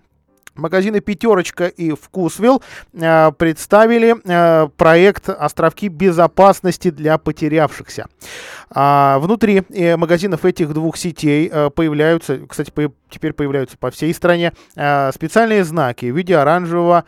Магазины 0.54 1.00
«Пятерочка» 1.00 1.66
и 1.66 1.92
«Вкусвилл» 1.92 2.62
э, 2.92 3.32
представили 3.32 4.14
э, 4.24 4.68
проект 4.76 5.28
«Островки 5.28 5.88
безопасности 5.88 6.90
для 6.90 7.18
потерявшихся». 7.18 8.06
А 8.70 9.18
внутри 9.18 9.64
э, 9.70 9.96
магазинов 9.96 10.44
этих 10.44 10.72
двух 10.72 10.96
сетей 10.96 11.50
появляются, 11.74 12.38
кстати, 12.46 12.72
теперь 13.10 13.32
появляются 13.32 13.76
по 13.78 13.90
всей 13.90 14.14
стране 14.14 14.52
специальные 14.74 15.64
знаки 15.64 16.06
в 16.06 16.16
виде 16.16 16.36
оранжевого 16.36 17.04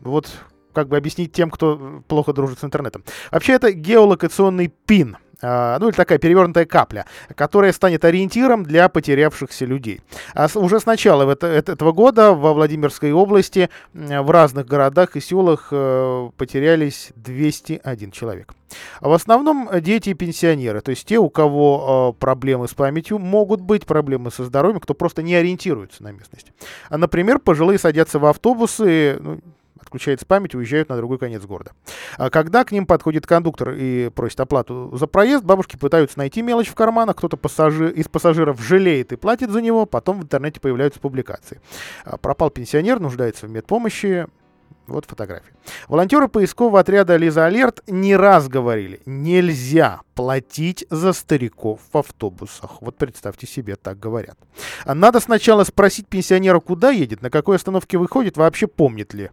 вот 0.00 0.30
как 0.72 0.88
бы 0.88 0.96
объяснить 0.96 1.32
тем, 1.32 1.50
кто 1.50 2.02
плохо 2.06 2.32
дружит 2.32 2.60
с 2.60 2.64
интернетом. 2.64 3.02
Вообще 3.32 3.54
это 3.54 3.72
геолокационный 3.72 4.68
пин. 4.68 5.16
А, 5.40 5.78
ну 5.78 5.88
или 5.88 5.94
такая 5.94 6.18
перевернутая 6.18 6.66
капля, 6.66 7.06
которая 7.34 7.72
станет 7.72 8.04
ориентиром 8.04 8.64
для 8.64 8.88
потерявшихся 8.88 9.64
людей. 9.64 10.00
А 10.34 10.48
уже 10.54 10.80
с 10.80 10.86
начала 10.86 11.30
этого 11.32 11.92
года 11.92 12.32
во 12.32 12.52
Владимирской 12.54 13.12
области 13.12 13.70
в 13.94 14.30
разных 14.30 14.66
городах 14.66 15.16
и 15.16 15.20
селах 15.20 15.68
э, 15.70 16.30
потерялись 16.36 17.10
201 17.16 18.10
человек. 18.10 18.54
В 19.00 19.12
основном 19.12 19.68
дети 19.80 20.10
и 20.10 20.14
пенсионеры, 20.14 20.80
то 20.80 20.90
есть 20.90 21.06
те, 21.06 21.18
у 21.18 21.30
кого 21.30 22.14
э, 22.16 22.20
проблемы 22.20 22.68
с 22.68 22.74
памятью, 22.74 23.18
могут 23.18 23.60
быть 23.60 23.86
проблемы 23.86 24.30
со 24.30 24.44
здоровьем, 24.44 24.80
кто 24.80 24.94
просто 24.94 25.22
не 25.22 25.34
ориентируется 25.34 26.02
на 26.02 26.12
местности. 26.12 26.52
А, 26.90 26.98
например, 26.98 27.38
пожилые 27.38 27.78
садятся 27.78 28.18
в 28.18 28.26
автобусы, 28.26 29.16
ну, 29.20 29.40
отключается 29.88 30.26
память, 30.26 30.54
уезжают 30.54 30.88
на 30.88 30.96
другой 30.96 31.18
конец 31.18 31.42
города. 31.42 31.72
А 32.16 32.30
когда 32.30 32.64
к 32.64 32.72
ним 32.72 32.86
подходит 32.86 33.26
кондуктор 33.26 33.70
и 33.70 34.10
просит 34.10 34.38
оплату 34.40 34.90
за 34.96 35.06
проезд, 35.06 35.44
бабушки 35.44 35.76
пытаются 35.76 36.18
найти 36.18 36.42
мелочь 36.42 36.68
в 36.68 36.74
карманах, 36.74 37.16
кто-то 37.16 37.36
пассажир, 37.36 37.90
из 37.90 38.08
пассажиров 38.08 38.60
жалеет 38.60 39.12
и 39.12 39.16
платит 39.16 39.50
за 39.50 39.60
него, 39.60 39.86
потом 39.86 40.20
в 40.20 40.22
интернете 40.24 40.60
появляются 40.60 41.00
публикации. 41.00 41.60
А, 42.04 42.16
пропал 42.16 42.50
пенсионер, 42.50 43.00
нуждается 43.00 43.46
в 43.46 43.50
медпомощи, 43.50 44.26
вот 44.88 45.04
фотография. 45.04 45.52
Волонтеры 45.86 46.28
поискового 46.28 46.80
отряда 46.80 47.16
Лиза 47.16 47.44
Алерт 47.44 47.82
не 47.86 48.16
раз 48.16 48.48
говорили, 48.48 49.00
нельзя 49.04 50.00
платить 50.14 50.86
за 50.88 51.12
стариков 51.12 51.80
в 51.92 51.98
автобусах. 51.98 52.80
Вот 52.80 52.96
представьте 52.96 53.46
себе, 53.46 53.76
так 53.76 53.98
говорят. 53.98 54.38
А 54.84 54.94
надо 54.94 55.20
сначала 55.20 55.64
спросить 55.64 56.08
пенсионера, 56.08 56.58
куда 56.60 56.90
едет, 56.90 57.20
на 57.20 57.30
какой 57.30 57.56
остановке 57.56 57.98
выходит, 57.98 58.36
вообще 58.36 58.66
помнит 58.66 59.12
ли 59.12 59.30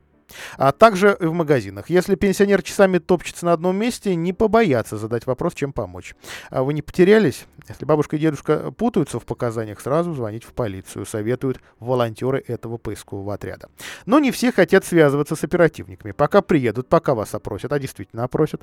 а 0.57 0.71
также 0.71 1.17
в 1.19 1.32
магазинах. 1.32 1.89
Если 1.89 2.15
пенсионер 2.15 2.61
часами 2.61 2.97
топчется 2.97 3.45
на 3.45 3.53
одном 3.53 3.76
месте, 3.78 4.15
не 4.15 4.34
побояться 4.34 4.97
задать 4.97 5.26
вопрос, 5.26 5.53
чем 5.53 5.73
помочь. 5.73 6.15
А 6.49 6.63
вы 6.63 6.73
не 6.73 6.82
потерялись? 6.82 7.45
Если 7.67 7.86
бабушка 7.86 8.15
и 8.15 8.19
дедушка 8.19 8.71
путаются 8.71 9.19
в 9.19 9.26
показаниях, 9.26 9.80
сразу 9.80 10.13
звонить 10.13 10.43
в 10.43 10.53
полицию, 10.53 11.05
советуют 11.05 11.59
волонтеры 11.80 12.43
этого 12.47 12.78
поискового 12.78 13.34
отряда. 13.34 13.69
Но 14.05 14.19
не 14.19 14.32
все 14.32 14.51
хотят 14.51 14.86
связываться 14.86 15.36
с 15.36 15.43
оперативниками. 15.43 16.11
Пока 16.11 16.41
приедут, 16.41 16.88
пока 16.88 17.15
вас 17.15 17.34
опросят, 17.34 17.71
а 17.73 17.80
действительно 17.80 18.23
опросят 18.23 18.61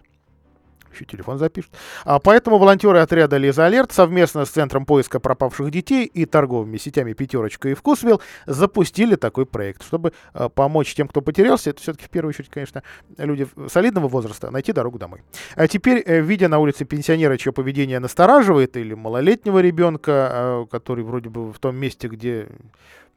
еще 0.93 1.05
телефон 1.05 1.39
запишет. 1.39 1.71
А 2.05 2.19
поэтому 2.19 2.59
волонтеры 2.59 2.99
отряда 2.99 3.37
Лиза 3.37 3.67
Алерт 3.67 3.93
совместно 3.93 4.45
с 4.45 4.51
Центром 4.51 4.87
поиска 4.87 5.21
пропавших 5.21 5.71
детей 5.71 6.05
и 6.05 6.25
торговыми 6.27 6.77
сетями 6.77 7.13
«Пятерочка» 7.13 7.69
и 7.69 7.75
«Вкусвилл» 7.75 8.21
запустили 8.47 9.17
такой 9.17 9.47
проект, 9.47 9.83
чтобы 9.83 10.13
а, 10.33 10.49
помочь 10.49 10.95
тем, 10.95 11.09
кто 11.09 11.21
потерялся. 11.21 11.71
Это 11.71 11.81
все-таки 11.81 12.07
в 12.07 12.11
первую 12.11 12.31
очередь, 12.31 12.51
конечно, 12.51 12.83
люди 13.19 13.47
солидного 13.69 14.09
возраста, 14.09 14.51
найти 14.51 14.73
дорогу 14.73 14.99
домой. 14.99 15.23
А 15.55 15.69
теперь, 15.69 16.03
э, 16.05 16.21
видя 16.21 16.49
на 16.49 16.59
улице 16.59 16.85
пенсионера, 16.85 17.37
чье 17.37 17.53
поведение 17.53 17.99
настораживает, 17.99 18.77
или 18.77 18.95
малолетнего 18.95 19.59
ребенка, 19.61 20.13
а, 20.13 20.67
который 20.67 21.05
вроде 21.05 21.29
бы 21.29 21.53
в 21.53 21.59
том 21.59 21.77
месте, 21.77 22.09
где 22.09 22.49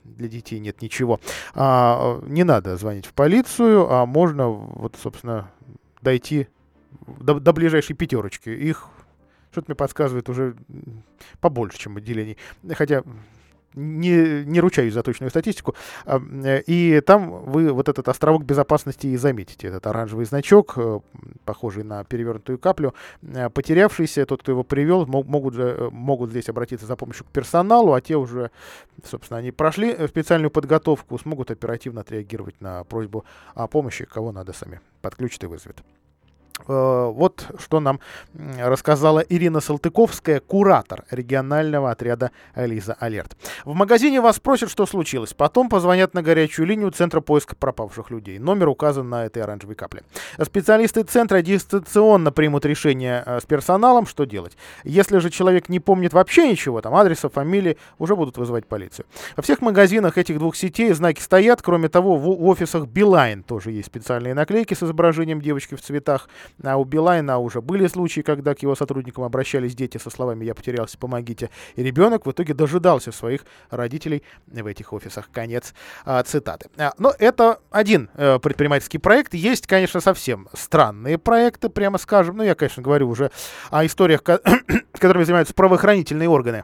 для 0.05 0.27
детей 0.27 0.59
нет 0.59 0.81
ничего. 0.81 1.19
А, 1.53 2.21
не 2.27 2.43
надо 2.43 2.77
звонить 2.77 3.05
в 3.05 3.13
полицию, 3.13 3.91
а 3.91 4.05
можно, 4.05 4.49
вот, 4.49 4.95
собственно, 5.01 5.51
дойти 6.01 6.47
до, 7.07 7.39
до 7.39 7.53
ближайшей 7.53 7.95
пятерочки. 7.95 8.49
Их 8.49 8.87
что-то 9.51 9.71
мне 9.71 9.75
подсказывает 9.75 10.27
уже 10.29 10.55
побольше, 11.39 11.77
чем 11.77 11.97
отделений. 11.97 12.37
Хотя 12.73 13.03
не, 13.75 14.43
не 14.45 14.59
ручаюсь 14.59 14.93
за 14.93 15.03
точную 15.03 15.29
статистику. 15.29 15.75
А, 16.05 16.19
и 16.65 17.01
там 17.01 17.43
вы 17.43 17.71
вот 17.71 17.89
этот 17.89 18.07
островок 18.07 18.43
безопасности 18.43 19.07
и 19.07 19.17
заметите. 19.17 19.67
Этот 19.67 19.87
оранжевый 19.87 20.25
значок, 20.25 20.73
э, 20.77 20.99
похожий 21.45 21.83
на 21.83 22.03
перевернутую 22.03 22.57
каплю. 22.57 22.93
Э, 23.21 23.49
потерявшийся, 23.49 24.25
тот, 24.25 24.41
кто 24.41 24.53
его 24.53 24.63
привел, 24.63 25.05
могут, 25.05 25.55
э, 25.57 25.89
могут 25.91 26.31
здесь 26.31 26.49
обратиться 26.49 26.85
за 26.85 26.95
помощью 26.95 27.25
к 27.25 27.29
персоналу, 27.29 27.93
а 27.93 28.01
те 28.01 28.15
уже, 28.15 28.51
собственно, 29.03 29.39
они 29.39 29.51
прошли 29.51 29.95
специальную 30.07 30.51
подготовку, 30.51 31.17
смогут 31.19 31.51
оперативно 31.51 32.01
отреагировать 32.01 32.59
на 32.61 32.83
просьбу 32.85 33.25
о 33.53 33.67
помощи, 33.67 34.05
кого 34.05 34.31
надо 34.31 34.53
сами 34.53 34.79
подключат 35.01 35.43
и 35.43 35.47
вызовет. 35.47 35.83
Э, 36.67 37.11
вот 37.13 37.47
что 37.59 37.79
нам 37.79 37.99
рассказала 38.33 39.19
Ирина 39.19 39.59
Салтыковская, 39.59 40.39
куратор 40.39 41.03
регионального 41.11 41.91
отряда 41.91 42.31
Лиза 42.55 42.95
Алерт. 42.99 43.35
В 43.65 43.73
магазине 43.73 44.21
вас 44.21 44.37
спросят, 44.37 44.69
что 44.69 44.85
случилось. 44.85 45.33
Потом 45.33 45.69
позвонят 45.69 46.13
на 46.13 46.21
горячую 46.21 46.65
линию 46.65 46.91
Центра 46.91 47.21
поиска 47.21 47.55
пропавших 47.55 48.09
людей. 48.09 48.39
Номер 48.39 48.69
указан 48.69 49.09
на 49.09 49.25
этой 49.25 49.43
оранжевой 49.43 49.75
капле. 49.75 50.03
Специалисты 50.41 51.03
Центра 51.03 51.41
дистанционно 51.41 52.31
примут 52.31 52.65
решение 52.65 53.23
э, 53.25 53.39
с 53.41 53.45
персоналом, 53.45 54.05
что 54.05 54.25
делать. 54.25 54.57
Если 54.83 55.19
же 55.19 55.29
человек 55.29 55.69
не 55.69 55.79
помнит 55.79 56.13
вообще 56.13 56.49
ничего, 56.49 56.81
там 56.81 56.95
адреса, 56.95 57.29
фамилии, 57.29 57.77
уже 57.99 58.15
будут 58.15 58.37
вызывать 58.37 58.65
полицию. 58.65 59.05
Во 59.35 59.43
всех 59.43 59.61
магазинах 59.61 60.17
этих 60.17 60.39
двух 60.39 60.55
сетей 60.55 60.91
знаки 60.93 61.21
стоят. 61.21 61.61
Кроме 61.61 61.89
того, 61.89 62.17
в, 62.17 62.23
в 62.23 62.45
офисах 62.47 62.87
Билайн 62.87 63.43
тоже 63.43 63.71
есть 63.71 63.87
специальные 63.87 64.33
наклейки 64.33 64.73
с 64.73 64.83
изображением 64.83 65.41
девочки 65.41 65.75
в 65.75 65.81
цветах. 65.81 66.27
А 66.63 66.77
у 66.77 66.83
Билайна 66.83 67.37
уже 67.39 67.61
были 67.61 67.87
случаи, 67.87 68.21
когда 68.21 68.53
к 68.55 68.61
его 68.61 68.75
сотрудникам 68.75 69.23
обращались 69.23 69.75
дети 69.75 69.97
со 69.97 70.09
словами 70.09 70.45
«я 70.45 70.55
потерялся, 70.55 70.97
помогите». 70.97 71.49
И 71.75 71.83
ребенок 71.83 72.25
в 72.25 72.31
итоге 72.31 72.53
дожидался 72.53 73.11
своих 73.11 73.45
родителей 73.69 74.23
в 74.47 74.65
этих 74.65 74.93
офисах. 74.93 75.29
Конец 75.31 75.73
а, 76.05 76.23
цитаты. 76.23 76.69
А, 76.77 76.93
но 76.97 77.13
это 77.17 77.59
один 77.71 78.09
а, 78.15 78.39
предпринимательский 78.39 78.99
проект. 78.99 79.33
Есть, 79.33 79.67
конечно, 79.67 80.01
совсем 80.01 80.47
странные 80.53 81.17
проекты, 81.17 81.69
прямо 81.69 81.97
скажем. 81.97 82.37
Ну, 82.37 82.43
я, 82.43 82.55
конечно, 82.55 82.83
говорю 82.83 83.09
уже 83.09 83.31
о 83.69 83.85
историях, 83.85 84.23
которыми 84.93 85.23
занимаются 85.23 85.53
правоохранительные 85.53 86.29
органы. 86.29 86.63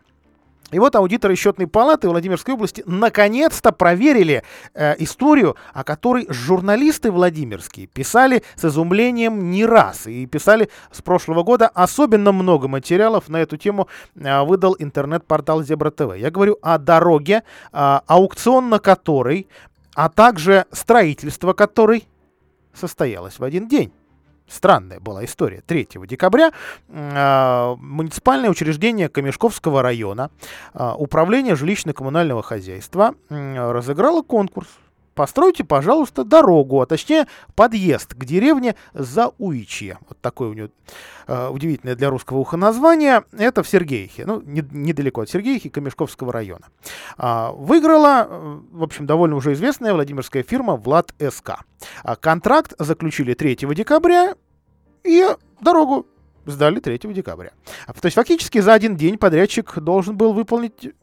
И 0.72 0.80
вот 0.80 0.96
аудиторы 0.96 1.36
счетной 1.36 1.68
палаты 1.68 2.10
Владимирской 2.10 2.54
области 2.54 2.84
наконец-то 2.86 3.72
проверили 3.72 4.44
э, 4.74 4.96
историю, 5.00 5.56
о 5.74 5.84
которой 5.84 6.26
журналисты 6.30 7.12
Владимирские 7.12 7.88
писали 7.88 8.44
с 8.56 8.66
изумлением 8.66 9.52
не 9.52 9.66
раз. 9.66 10.08
И 10.08 10.26
писали 10.26 10.70
с 10.92 11.02
прошлого 11.02 11.44
года 11.44 11.68
особенно 11.68 12.32
много 12.32 12.68
материалов 12.68 13.30
на 13.30 13.38
эту 13.38 13.58
тему 13.58 13.88
э, 14.16 14.44
выдал 14.44 14.76
интернет-портал 14.80 15.64
Зебра 15.64 15.92
ТВ. 15.92 16.16
Я 16.18 16.32
говорю 16.32 16.58
о 16.62 16.78
дороге, 16.78 17.44
э, 17.72 18.00
аукцион 18.08 18.70
на 18.70 18.80
которой, 18.80 19.48
а 19.96 20.10
также 20.10 20.66
строительство 20.72 21.54
которой 21.54 22.08
состоялось 22.74 23.40
в 23.40 23.44
один 23.44 23.68
день. 23.68 23.92
Странная 24.52 25.00
была 25.00 25.24
история. 25.24 25.62
3 25.66 25.88
декабря 26.08 26.52
э, 26.90 27.76
муниципальное 27.80 28.50
учреждение 28.50 29.08
Камешковского 29.08 29.82
района, 29.82 30.30
э, 30.74 30.92
управление 30.98 31.56
жилищно-коммунального 31.56 32.42
хозяйства 32.42 33.16
э, 33.30 33.72
разыграло 33.72 34.24
конкурс. 34.24 34.68
Постройте, 35.14 35.64
пожалуйста, 35.64 36.24
дорогу, 36.24 36.82
а 36.82 36.86
точнее 36.86 37.28
подъезд 37.56 38.14
к 38.14 38.24
деревне 38.24 38.76
Зауичье. 38.94 39.98
Вот 40.08 40.18
такое 40.22 40.50
у 40.50 40.54
него 40.54 40.70
э, 41.28 41.50
удивительное 41.50 41.96
для 41.96 42.10
русского 42.10 42.38
уха 42.38 42.56
название. 42.56 43.24
Это 43.38 43.62
в 43.62 43.68
Сергеевке, 43.68 44.26
ну, 44.26 44.42
не, 44.42 44.64
недалеко 44.72 45.22
от 45.22 45.30
Сергеевки, 45.30 45.70
Камешковского 45.70 46.32
района. 46.32 46.68
А, 47.18 47.52
выиграла, 47.52 48.28
в 48.72 48.84
общем, 48.84 49.06
довольно 49.06 49.36
уже 49.36 49.52
известная 49.54 49.94
владимирская 49.94 50.44
фирма 50.44 50.78
Влад 50.78 51.14
СК. 51.20 51.66
А 52.04 52.16
контракт 52.16 52.74
заключили 52.80 53.34
3 53.34 53.56
декабря 53.76 54.36
и 55.04 55.28
дорогу 55.60 56.08
сдали 56.46 56.80
3 56.80 57.00
декабря. 57.14 57.52
А, 57.86 57.94
то 57.94 58.06
есть 58.06 58.16
фактически 58.16 58.60
за 58.60 58.74
один 58.74 58.96
день 58.96 59.18
подрядчик 59.18 59.78
должен 59.80 60.16
был 60.16 60.32
выполнить 60.32 60.94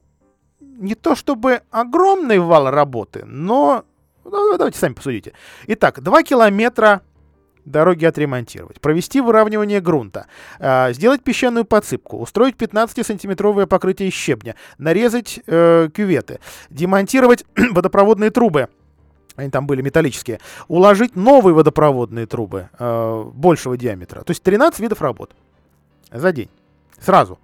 не 0.61 0.95
то 0.95 1.15
чтобы 1.15 1.63
огромный 1.71 2.39
вал 2.39 2.71
работы, 2.71 3.25
но 3.27 3.85
ну, 4.31 4.59
давайте 4.59 4.79
сами 4.79 4.95
посудите. 4.95 5.33
Итак, 5.67 6.03
2 6.03 6.23
километра 6.23 7.03
дороги 7.65 8.05
отремонтировать, 8.05 8.81
провести 8.81 9.21
выравнивание 9.21 9.81
грунта, 9.81 10.27
э, 10.59 10.93
сделать 10.93 11.23
песчаную 11.23 11.65
подсыпку, 11.65 12.19
устроить 12.19 12.57
15-сантиметровое 12.57 13.67
покрытие 13.67 14.11
щебня, 14.11 14.55
нарезать 14.79 15.41
э, 15.47 15.89
кюветы, 15.95 16.41
демонтировать 16.71 17.45
водопроводные 17.73 18.31
трубы, 18.31 18.69
они 19.37 19.51
там 19.51 19.67
были 19.67 19.83
металлические, 19.83 20.41
уложить 20.67 21.15
новые 21.15 21.55
водопроводные 21.55 22.27
трубы 22.27 22.71
э, 22.79 23.25
большего 23.35 23.77
диаметра. 23.77 24.23
То 24.23 24.33
есть 24.33 24.43
13 24.43 24.81
видов 24.81 25.01
работ 25.01 25.33
за 26.11 26.33
день. 26.33 26.49
Сразу 27.01 27.39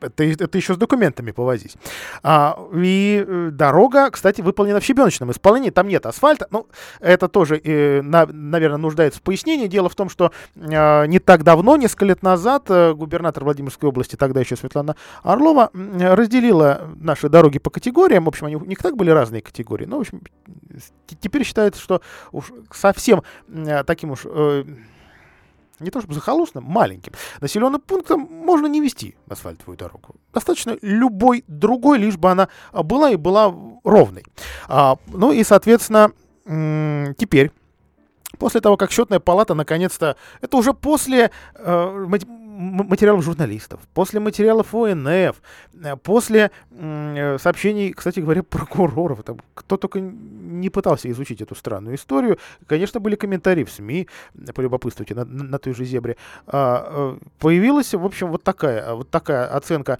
это, 0.00 0.24
это 0.24 0.58
еще 0.58 0.74
с 0.74 0.76
документами 0.76 1.30
повозить. 1.30 1.76
А, 2.22 2.58
и 2.74 3.24
э, 3.26 3.50
дорога, 3.52 4.10
кстати, 4.10 4.40
выполнена 4.40 4.80
в 4.80 4.84
щебеночном 4.84 5.30
исполнении. 5.30 5.70
Там 5.70 5.88
нет 5.88 6.06
асфальта. 6.06 6.46
Ну, 6.50 6.66
это 7.00 7.28
тоже, 7.28 7.58
э, 7.58 8.02
на, 8.02 8.26
наверное, 8.26 8.78
нуждается 8.78 9.20
в 9.20 9.22
пояснении. 9.22 9.66
Дело 9.66 9.88
в 9.88 9.94
том, 9.94 10.08
что 10.08 10.32
э, 10.54 11.06
не 11.06 11.18
так 11.18 11.44
давно, 11.44 11.76
несколько 11.76 12.04
лет 12.04 12.22
назад, 12.22 12.64
э, 12.68 12.94
губернатор 12.94 13.44
Владимирской 13.44 13.88
области, 13.88 14.16
тогда 14.16 14.40
еще 14.40 14.56
Светлана 14.56 14.96
Орлова, 15.22 15.70
разделила 15.72 16.88
наши 16.96 17.28
дороги 17.28 17.58
по 17.58 17.70
категориям. 17.70 18.24
В 18.24 18.28
общем, 18.28 18.46
они 18.46 18.56
у 18.56 18.64
них 18.64 18.78
так 18.78 18.96
были 18.96 19.10
разные 19.10 19.42
категории. 19.42 19.86
Но, 19.86 19.98
в 19.98 20.00
общем, 20.00 20.22
теперь 21.20 21.44
считается, 21.44 21.80
что 21.80 22.00
уж 22.32 22.52
совсем 22.72 23.22
э, 23.48 23.84
таким 23.84 24.12
уж... 24.12 24.20
Э, 24.24 24.64
не 25.80 25.90
то 25.90 26.00
чтобы 26.00 26.14
захолустным, 26.14 26.64
маленьким 26.64 27.12
населенным 27.40 27.80
пунктом 27.80 28.20
можно 28.20 28.66
не 28.66 28.80
вести 28.80 29.16
асфальтовую 29.28 29.76
дорогу. 29.76 30.16
Достаточно 30.32 30.76
любой 30.82 31.44
другой, 31.46 31.98
лишь 31.98 32.16
бы 32.16 32.30
она 32.30 32.48
была 32.72 33.10
и 33.10 33.16
была 33.16 33.54
ровной. 33.84 34.24
А, 34.68 34.96
ну 35.06 35.32
и, 35.32 35.44
соответственно, 35.44 36.12
теперь 37.16 37.50
После 38.38 38.60
того, 38.60 38.76
как 38.76 38.90
счетная 38.90 39.20
палата 39.20 39.54
наконец-то, 39.54 40.16
это 40.40 40.56
уже 40.56 40.74
после 40.74 41.30
э, 41.54 42.06
материалов 42.56 43.24
журналистов, 43.24 43.80
после 43.92 44.20
материалов 44.20 44.74
ОНФ, 44.74 45.36
э, 45.82 45.96
после 46.02 46.50
э, 46.70 47.36
сообщений, 47.40 47.92
кстати 47.92 48.20
говоря, 48.20 48.42
прокуроров, 48.42 49.22
там, 49.22 49.38
кто 49.54 49.76
только 49.76 50.00
не 50.00 50.70
пытался 50.70 51.10
изучить 51.10 51.42
эту 51.42 51.54
странную 51.54 51.96
историю, 51.96 52.38
конечно, 52.66 53.00
были 53.00 53.14
комментарии 53.14 53.64
в 53.64 53.70
СМИ, 53.70 54.08
полюбопытствуйте, 54.54 55.14
на, 55.14 55.24
на 55.24 55.58
той 55.58 55.74
же 55.74 55.84
«Зебре», 55.84 56.16
а, 56.46 57.16
э, 57.16 57.26
появилась, 57.38 57.92
в 57.92 58.04
общем, 58.04 58.30
вот 58.30 58.42
такая, 58.42 58.94
вот 58.94 59.10
такая 59.10 59.46
оценка 59.46 59.98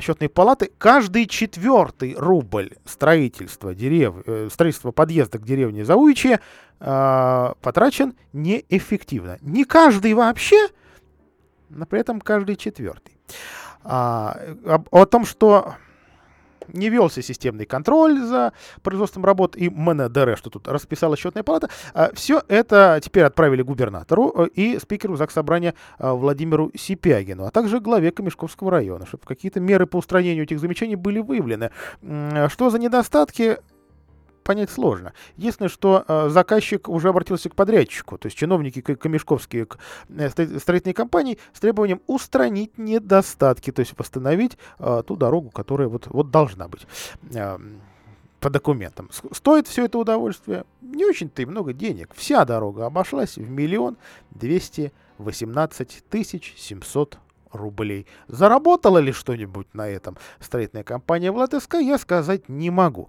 счетной 0.00 0.28
палаты. 0.28 0.70
Каждый 0.78 1.26
четвертый 1.26 2.14
рубль 2.16 2.70
строительства, 2.84 3.74
дерев... 3.74 4.14
строительства 4.52 4.90
подъезда 4.90 5.38
к 5.38 5.44
деревне 5.44 5.84
Зауичье 5.84 6.40
э, 6.80 7.52
потрачен 7.60 8.14
неэффективно. 8.32 9.38
Не 9.42 9.64
каждый 9.64 10.14
вообще, 10.14 10.68
но 11.70 11.86
при 11.86 12.00
этом 12.00 12.20
каждый 12.20 12.56
четвертый. 12.56 13.16
А, 13.82 14.38
о, 14.64 14.84
о 14.90 15.06
том, 15.06 15.24
что 15.24 15.74
не 16.72 16.88
велся 16.88 17.22
системный 17.22 17.66
контроль 17.66 18.20
за 18.20 18.52
производством 18.82 19.24
работ 19.24 19.56
и 19.56 19.68
МНДР, 19.68 20.36
что 20.36 20.50
тут 20.50 20.68
расписала 20.68 21.16
счетная 21.16 21.42
палата. 21.42 21.68
А, 21.94 22.10
все 22.14 22.42
это 22.48 23.00
теперь 23.02 23.24
отправили 23.24 23.62
губернатору 23.62 24.32
э, 24.36 24.48
и 24.54 24.78
спикеру 24.78 25.16
ЗАГС 25.16 25.34
Собрания 25.34 25.74
э, 25.98 26.10
Владимиру 26.10 26.70
Сипягину, 26.76 27.44
а 27.44 27.50
также 27.50 27.80
главе 27.80 28.12
Камешковского 28.12 28.70
района, 28.70 29.06
чтобы 29.06 29.24
какие-то 29.26 29.60
меры 29.60 29.86
по 29.86 29.96
устранению 29.96 30.44
этих 30.44 30.60
замечаний 30.60 30.96
были 30.96 31.20
выявлены. 31.20 31.70
Что 32.48 32.70
за 32.70 32.78
недостатки, 32.78 33.58
понять 34.42 34.70
сложно. 34.70 35.12
Единственное, 35.36 35.68
что 35.68 36.04
э, 36.06 36.28
заказчик 36.28 36.88
уже 36.88 37.08
обратился 37.08 37.48
к 37.48 37.54
подрядчику, 37.54 38.18
то 38.18 38.26
есть 38.26 38.36
чиновники 38.36 38.80
Камешковские 38.80 39.66
к 39.66 39.78
э, 40.08 40.28
строительной 40.58 40.94
компании 40.94 41.38
с 41.52 41.60
требованием 41.60 42.00
устранить 42.06 42.76
недостатки, 42.78 43.72
то 43.72 43.80
есть 43.80 43.94
восстановить 43.96 44.58
э, 44.78 45.02
ту 45.06 45.16
дорогу, 45.16 45.50
которая 45.50 45.88
вот, 45.88 46.06
вот 46.08 46.30
должна 46.30 46.68
быть 46.68 46.86
э, 47.34 47.58
по 48.40 48.50
документам. 48.50 49.10
Стоит 49.32 49.68
все 49.68 49.84
это 49.84 49.98
удовольствие 49.98 50.64
не 50.80 51.04
очень-то 51.04 51.42
и 51.42 51.44
много 51.44 51.72
денег. 51.72 52.12
Вся 52.14 52.44
дорога 52.44 52.86
обошлась 52.86 53.36
в 53.36 53.50
миллион 53.50 53.96
двести 54.30 54.92
восемнадцать 55.18 56.02
тысяч 56.08 56.54
семьсот 56.56 57.18
рублей. 57.52 58.06
Заработала 58.28 58.98
ли 58.98 59.12
что-нибудь 59.12 59.72
на 59.74 59.88
этом 59.88 60.16
строительная 60.40 60.84
компания 60.84 61.32
ВЛТСК, 61.32 61.74
я 61.74 61.98
сказать 61.98 62.48
не 62.48 62.70
могу. 62.70 63.08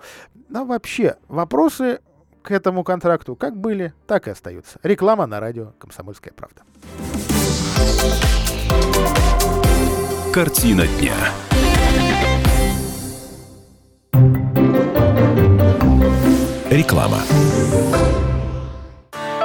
Но 0.49 0.65
вообще, 0.65 1.17
вопросы 1.27 1.99
к 2.41 2.51
этому 2.51 2.83
контракту 2.83 3.35
как 3.35 3.55
были, 3.55 3.93
так 4.07 4.27
и 4.27 4.31
остаются. 4.31 4.79
Реклама 4.83 5.25
на 5.27 5.39
радио 5.39 5.73
«Комсомольская 5.79 6.33
правда». 6.33 6.63
Картина 10.33 10.87
дня. 10.87 11.13
Реклама. 16.69 17.19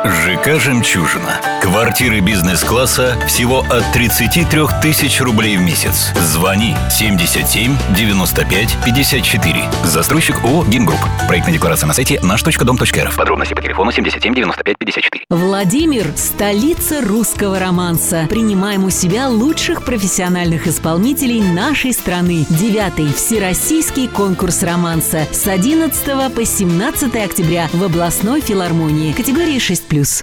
ЖК 0.04 0.60
«Жемчужина». 0.60 1.40
Квартиры 1.62 2.20
бизнес-класса 2.20 3.16
всего 3.26 3.60
от 3.60 3.84
33 3.92 4.60
тысяч 4.82 5.20
рублей 5.20 5.56
в 5.56 5.60
месяц. 5.60 6.12
Звони 6.16 6.76
77 6.90 7.76
95 7.96 8.76
54. 8.84 9.64
Застройщик 9.84 10.44
ООО 10.44 10.64
«Гимгрупп». 10.64 11.00
Проектная 11.26 11.54
декларация 11.54 11.86
на 11.86 11.94
сайте 11.94 12.20
наш.дом.рф. 12.22 13.16
Подробности 13.16 13.54
по 13.54 13.62
телефону 13.62 13.90
77 13.90 14.34
95 14.34 14.78
54. 14.78 15.24
Владимир– 15.30 16.06
столица 16.16 17.00
русского 17.00 17.58
романса. 17.58 18.26
Принимаем 18.28 18.84
у 18.84 18.90
себя 18.90 19.28
лучших 19.28 19.84
профессиональных 19.84 20.66
исполнителей 20.66 21.40
нашей 21.40 21.92
страны. 21.92 22.46
Девятый 22.48 23.12
Всероссийский 23.12 24.08
конкурс 24.08 24.62
романса 24.62 25.26
с 25.32 25.46
11 25.48 26.32
по 26.32 26.44
17 26.44 27.16
октября 27.16 27.68
в 27.72 27.82
областной 27.82 28.40
филармонии. 28.40 29.12
Категории 29.12 29.56
6+ 29.56 29.85
плюс. 29.88 30.22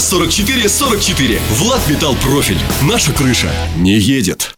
44 0.00 0.68
44. 0.68 1.40
Влад 1.50 1.80
Металл 1.88 2.14
Профиль. 2.16 2.58
Наша 2.82 3.12
крыша 3.12 3.50
не 3.76 3.98
едет. 3.98 4.54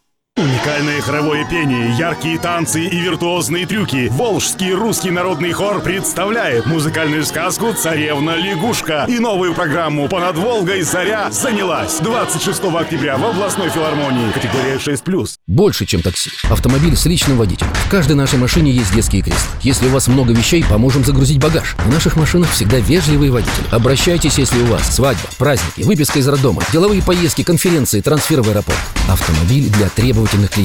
Уникальное 0.70 1.00
хоровое 1.00 1.44
пение, 1.44 1.96
яркие 1.98 2.38
танцы 2.38 2.84
и 2.84 3.00
виртуозные 3.00 3.66
трюки. 3.66 4.08
Волжский 4.12 4.72
русский 4.72 5.10
народный 5.10 5.50
хор 5.50 5.80
представляет 5.80 6.64
музыкальную 6.66 7.24
сказку 7.24 7.72
«Царевна-лягушка» 7.72 9.04
и 9.08 9.18
новую 9.18 9.52
программу 9.52 10.08
«Понад 10.08 10.38
Волгой 10.38 10.82
заря 10.82 11.28
занялась» 11.32 11.98
26 11.98 12.62
октября 12.66 13.18
в 13.18 13.24
областной 13.24 13.68
филармонии. 13.70 14.30
Категория 14.30 14.76
6+. 14.76 15.28
Больше, 15.48 15.86
чем 15.86 16.02
такси. 16.02 16.30
Автомобиль 16.48 16.96
с 16.96 17.04
личным 17.04 17.36
водителем. 17.36 17.72
В 17.74 17.90
каждой 17.90 18.14
нашей 18.14 18.38
машине 18.38 18.70
есть 18.70 18.94
детские 18.94 19.22
кресла. 19.22 19.50
Если 19.62 19.88
у 19.88 19.90
вас 19.90 20.06
много 20.06 20.32
вещей, 20.32 20.64
поможем 20.64 21.04
загрузить 21.04 21.40
багаж. 21.40 21.74
В 21.78 21.92
наших 21.92 22.14
машинах 22.14 22.48
всегда 22.52 22.78
вежливые 22.78 23.32
водители. 23.32 23.66
Обращайтесь, 23.72 24.38
если 24.38 24.62
у 24.62 24.66
вас 24.66 24.94
свадьба, 24.94 25.28
праздники, 25.36 25.84
выписка 25.84 26.20
из 26.20 26.28
роддома, 26.28 26.62
деловые 26.72 27.02
поездки, 27.02 27.42
конференции, 27.42 28.00
трансфер 28.00 28.42
в 28.42 28.48
аэропорт. 28.48 28.78
Автомобиль 29.08 29.68
для 29.68 29.88
требовательных 29.88 30.50
клиентов. 30.50 30.59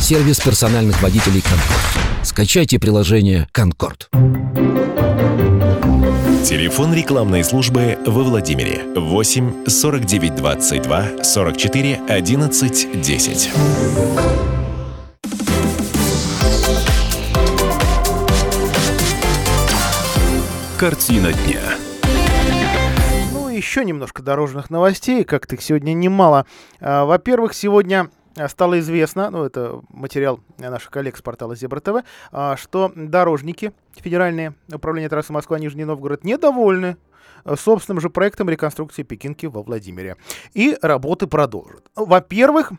Сервис 0.00 0.38
персональных 0.40 1.02
водителей 1.02 1.40
«Конкорд». 1.40 2.26
Скачайте 2.26 2.78
приложение 2.78 3.48
«Конкорд». 3.52 4.08
Телефон 6.44 6.92
рекламной 6.92 7.42
службы 7.42 7.98
во 8.06 8.22
Владимире 8.22 8.82
8 8.94 9.66
49 9.66 10.34
22 10.34 11.24
44 11.24 12.00
11 12.06 13.02
10. 13.02 13.50
Картина 20.78 21.32
дня. 21.32 21.60
Ну, 23.32 23.48
еще 23.48 23.84
немножко 23.84 24.22
дорожных 24.22 24.68
новостей, 24.68 25.24
как-то 25.24 25.54
их 25.54 25.62
сегодня 25.62 25.94
немало. 25.94 26.44
А, 26.80 27.06
во-первых, 27.06 27.54
сегодня 27.54 28.10
стало 28.48 28.78
известно, 28.80 29.30
ну 29.30 29.44
это 29.44 29.80
материал 29.88 30.40
наших 30.58 30.90
коллег 30.90 31.16
с 31.16 31.22
портала 31.22 31.54
Зебра 31.54 31.80
ТВ, 31.80 32.04
а, 32.32 32.56
что 32.56 32.92
дорожники 32.94 33.72
Федеральные 33.96 34.54
управления 34.72 35.08
трассы 35.08 35.32
Москва-Нижний 35.32 35.84
Новгород 35.84 36.24
недовольны 36.24 36.96
э, 37.44 37.54
собственным 37.56 38.00
же 38.00 38.10
проектом 38.10 38.48
реконструкции 38.48 39.02
Пекинки 39.02 39.46
во 39.46 39.62
Владимире. 39.62 40.16
И 40.52 40.76
работы 40.82 41.26
продолжат. 41.26 41.84
Во-первых, 41.94 42.72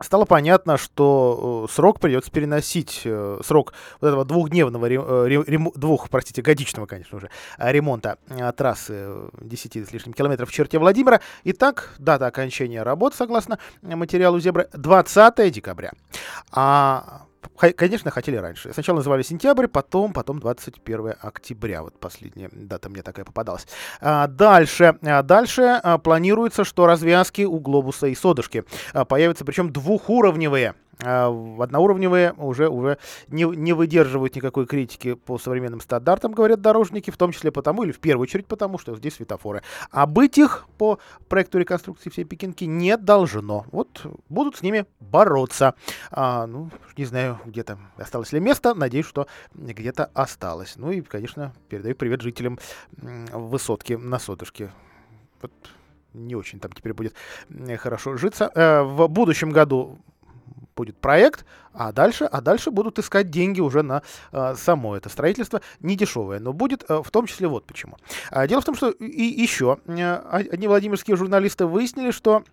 стало 0.00 0.24
понятно, 0.24 0.76
что 0.76 1.66
э, 1.68 1.72
срок 1.72 2.00
придется 2.00 2.30
переносить, 2.30 3.02
э, 3.04 3.40
срок 3.44 3.72
вот 4.00 4.08
этого 4.08 4.24
двухдневного, 4.24 4.86
э, 4.86 5.68
двух, 5.74 6.10
простите, 6.10 6.42
годичного, 6.42 6.86
конечно 6.86 7.18
уже, 7.18 7.30
ремонта 7.58 8.18
трассы 8.56 9.08
10 9.40 9.88
с 9.88 9.92
лишним 9.92 10.12
километров 10.12 10.50
в 10.50 10.52
черте 10.52 10.78
Владимира. 10.78 11.20
Итак, 11.44 11.94
дата 11.98 12.26
окончания 12.26 12.82
работ, 12.82 13.14
согласно 13.14 13.58
материалу 13.82 14.38
Зебры, 14.40 14.68
20 14.72 15.50
декабря. 15.52 15.92
А 16.52 17.15
Конечно, 17.56 18.10
хотели 18.10 18.36
раньше. 18.36 18.72
Сначала 18.72 18.96
называли 18.96 19.22
сентябрь, 19.22 19.66
потом, 19.66 20.12
потом 20.12 20.38
21 20.38 21.14
октября. 21.20 21.82
Вот 21.82 21.98
последняя 21.98 22.48
дата 22.52 22.88
мне 22.88 23.02
такая 23.02 23.24
попадалась. 23.24 23.66
А, 24.00 24.26
дальше, 24.26 24.98
а, 25.02 25.22
дальше 25.22 25.80
а, 25.82 25.98
планируется, 25.98 26.64
что 26.64 26.86
развязки 26.86 27.42
у 27.42 27.58
глобуса 27.58 28.06
и 28.06 28.14
содышки 28.14 28.64
а, 28.92 29.04
появятся, 29.04 29.44
причем 29.44 29.72
двухуровневые. 29.72 30.74
А, 31.02 31.28
в 31.28 31.60
одноуровневые 31.60 32.32
уже, 32.32 32.68
уже 32.68 32.98
не, 33.28 33.44
не 33.44 33.72
выдерживают 33.72 34.34
никакой 34.34 34.66
критики 34.66 35.14
по 35.14 35.38
современным 35.38 35.80
стандартам, 35.80 36.32
говорят 36.32 36.60
дорожники, 36.60 37.10
в 37.10 37.16
том 37.16 37.32
числе 37.32 37.52
потому, 37.52 37.82
или 37.84 37.92
в 37.92 37.98
первую 37.98 38.22
очередь 38.22 38.46
потому, 38.46 38.78
что 38.78 38.96
здесь 38.96 39.14
светофоры. 39.14 39.62
А 39.90 40.06
быть 40.06 40.38
их 40.38 40.66
по 40.78 40.98
проекту 41.28 41.58
реконструкции 41.58 42.08
всей 42.08 42.24
Пекинки 42.24 42.64
не 42.64 42.96
должно. 42.96 43.66
Вот 43.72 44.06
будут 44.28 44.56
с 44.56 44.62
ними 44.62 44.86
бороться. 45.00 45.74
А, 46.10 46.46
ну, 46.46 46.70
не 46.96 47.04
знаю, 47.04 47.40
где-то 47.44 47.78
осталось 47.96 48.32
ли 48.32 48.40
место, 48.40 48.74
надеюсь, 48.74 49.06
что 49.06 49.26
где-то 49.54 50.10
осталось. 50.14 50.76
Ну 50.76 50.90
и, 50.90 51.02
конечно, 51.02 51.52
передаю 51.68 51.94
привет 51.94 52.22
жителям 52.22 52.58
высотки 52.96 53.94
на 53.94 54.18
Сотушке. 54.18 54.70
Вот 55.42 55.52
не 56.14 56.34
очень 56.34 56.58
там 56.58 56.72
теперь 56.72 56.94
будет 56.94 57.14
хорошо 57.76 58.16
житься. 58.16 58.50
Э, 58.54 58.82
в 58.82 59.06
будущем 59.08 59.50
году 59.50 59.98
будет 60.76 60.98
проект, 60.98 61.44
а 61.72 61.92
дальше, 61.92 62.24
а 62.24 62.40
дальше 62.40 62.70
будут 62.70 62.98
искать 62.98 63.30
деньги 63.30 63.60
уже 63.60 63.82
на 63.82 64.02
э, 64.32 64.54
само 64.56 64.96
это 64.96 65.08
строительство, 65.08 65.60
не 65.80 65.96
дешевое, 65.96 66.38
но 66.38 66.52
будет 66.52 66.84
э, 66.88 67.02
в 67.02 67.10
том 67.10 67.26
числе 67.26 67.48
вот 67.48 67.64
почему. 67.64 67.96
А, 68.30 68.46
дело 68.46 68.60
в 68.60 68.64
том, 68.64 68.74
что 68.76 68.90
и 68.90 69.22
еще 69.22 69.78
э, 69.86 70.14
одни 70.52 70.68
владимирские 70.68 71.16
журналисты 71.16 71.66
выяснили, 71.66 72.10
что 72.10 72.44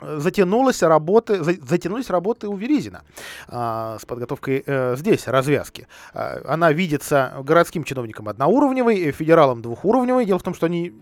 затянулась 0.00 0.82
работы, 0.82 1.42
затянулись 1.42 2.10
работы 2.10 2.48
у 2.48 2.56
Веризина 2.56 3.02
а, 3.48 3.98
с 4.00 4.04
подготовкой 4.04 4.62
э, 4.66 4.96
здесь 4.96 5.28
развязки. 5.28 5.86
А, 6.12 6.40
она 6.46 6.72
видится 6.72 7.34
городским 7.42 7.84
чиновником 7.84 8.28
одноуровневой, 8.28 9.12
федералом 9.12 9.62
двухуровневой. 9.62 10.24
Дело 10.24 10.38
в 10.38 10.42
том, 10.42 10.54
что 10.54 10.66
они 10.66 10.92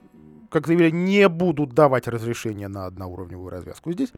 как 0.53 0.66
заявили, 0.66 0.90
не 0.90 1.28
будут 1.28 1.72
давать 1.72 2.07
разрешение 2.07 2.68
на 2.68 2.86
одноуровневую 2.86 3.50
развязку 3.50 3.92
здесь. 3.92 4.12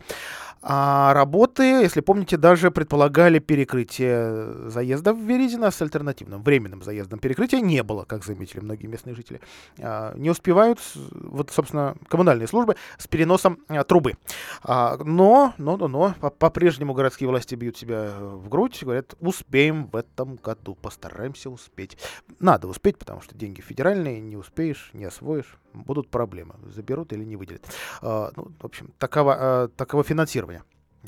А 0.62 1.14
работы, 1.14 1.62
если 1.62 2.00
помните, 2.00 2.36
даже 2.36 2.70
предполагали 2.70 3.38
перекрытие 3.38 4.70
заезда 4.70 5.14
в 5.14 5.20
Веризино 5.20 5.70
с 5.70 5.80
альтернативным 5.80 6.42
временным 6.42 6.82
заездом. 6.82 7.18
Перекрытия 7.18 7.60
не 7.60 7.82
было, 7.82 8.04
как 8.04 8.24
заметили 8.24 8.60
многие 8.60 8.86
местные 8.86 9.14
жители. 9.14 9.40
А, 9.78 10.14
не 10.16 10.30
успевают, 10.30 10.80
вот, 11.10 11.50
собственно, 11.50 11.94
коммунальные 12.08 12.48
службы 12.48 12.76
с 12.98 13.06
переносом 13.06 13.58
а, 13.68 13.84
трубы. 13.84 14.14
А, 14.62 14.96
но, 15.04 15.54
но, 15.58 15.76
но, 15.76 15.88
но, 15.88 16.14
по-прежнему 16.30 16.94
городские 16.94 17.28
власти 17.28 17.54
бьют 17.54 17.76
себя 17.76 18.10
в 18.18 18.48
грудь, 18.48 18.82
говорят, 18.82 19.14
успеем 19.20 19.86
в 19.86 19.96
этом 19.96 20.36
году, 20.36 20.74
постараемся 20.74 21.50
успеть. 21.50 21.96
Надо 22.40 22.66
успеть, 22.68 22.98
потому 22.98 23.20
что 23.20 23.34
деньги 23.34 23.60
федеральные, 23.60 24.20
не 24.20 24.36
успеешь, 24.36 24.90
не 24.92 25.04
освоишь, 25.04 25.58
будут 25.74 26.08
проблемы, 26.10 26.54
заберут 26.74 27.12
или 27.12 27.24
не 27.24 27.36
выделят. 27.36 27.64
А, 28.02 28.30
ну, 28.36 28.48
в 28.60 28.64
общем, 28.64 28.92
таково, 28.98 29.36
а, 29.38 29.68
таково 29.68 30.04
финансирование 30.04 30.62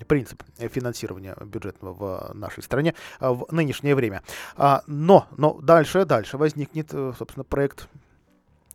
принцип 0.08 0.42
финансирования 0.58 1.34
бюджетного 1.40 1.94
в 1.94 2.34
нашей 2.34 2.62
стране 2.62 2.94
а, 3.18 3.32
в 3.32 3.46
нынешнее 3.50 3.94
время. 3.94 4.22
Но, 4.86 5.26
но 5.36 5.58
дальше, 5.62 6.04
дальше 6.04 6.36
возникнет, 6.36 6.88
э, 6.92 7.12
собственно, 7.18 7.44
проект 7.44 7.88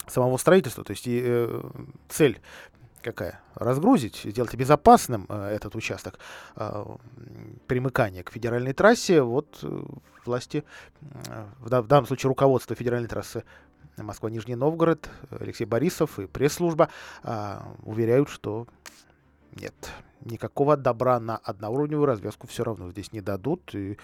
самого 0.08 0.38
строительства, 0.38 0.84
то 0.84 0.92
есть 0.92 1.08
и 1.08 1.22
э, 1.24 1.64
цель 2.10 2.42
какая? 3.02 3.42
Разгрузить, 3.56 4.22
сделать 4.24 4.54
безопасным 4.56 5.26
э, 5.30 5.56
этот 5.56 5.76
участок 5.76 6.20
примыкания 7.68 8.24
к 8.24 8.32
федеральной 8.32 8.74
трассе. 8.74 9.22
Вот 9.22 9.64
власти, 10.26 10.64
в 11.60 11.70
данном 11.70 12.06
случае 12.06 12.30
руководство 12.30 12.76
федеральной 12.76 13.08
трассы 13.08 13.44
Москва-Нижний 13.98 14.56
Новгород, 14.56 15.10
Алексей 15.30 15.66
Борисов 15.66 16.20
и 16.20 16.28
пресс-служба 16.28 16.90
а, 17.24 17.76
уверяют, 17.84 18.30
что 18.30 18.68
нет, 19.54 19.74
никакого 20.24 20.78
добра 20.78 21.20
на 21.20 21.38
одноуровневую 21.38 22.06
развязку 22.06 22.48
все 22.48 22.64
равно 22.64 22.90
здесь 22.92 23.12
не 23.12 23.22
дадут. 23.22 23.74
И 23.76 23.98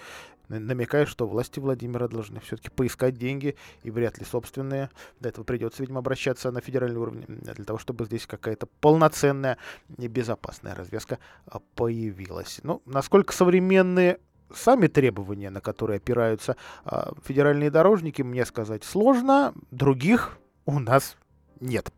намекает, 0.48 1.08
что 1.08 1.26
власти 1.26 1.60
Владимира 1.60 2.08
должны 2.08 2.40
все-таки 2.40 2.70
поискать 2.70 3.14
деньги, 3.14 3.56
и 3.82 3.90
вряд 3.90 4.18
ли 4.18 4.24
собственные. 4.24 4.90
Для 5.20 5.30
этого 5.30 5.44
придется, 5.44 5.82
видимо, 5.82 5.98
обращаться 5.98 6.50
на 6.50 6.60
федеральный 6.60 6.98
уровень, 6.98 7.24
для 7.26 7.64
того, 7.64 7.78
чтобы 7.78 8.06
здесь 8.06 8.26
какая-то 8.26 8.66
полноценная 8.80 9.58
и 9.98 10.08
безопасная 10.08 10.74
развязка 10.74 11.18
а, 11.46 11.60
появилась. 11.74 12.60
Ну, 12.62 12.82
насколько 12.86 13.32
современные 13.32 14.20
сами 14.54 14.86
требования, 14.86 15.50
на 15.50 15.60
которые 15.60 15.96
опираются 15.98 16.56
э, 16.84 17.10
федеральные 17.24 17.70
дорожники, 17.70 18.22
мне 18.22 18.44
сказать 18.44 18.84
сложно. 18.84 19.54
Других 19.70 20.38
у 20.64 20.78
нас 20.78 21.16
нет. 21.60 21.92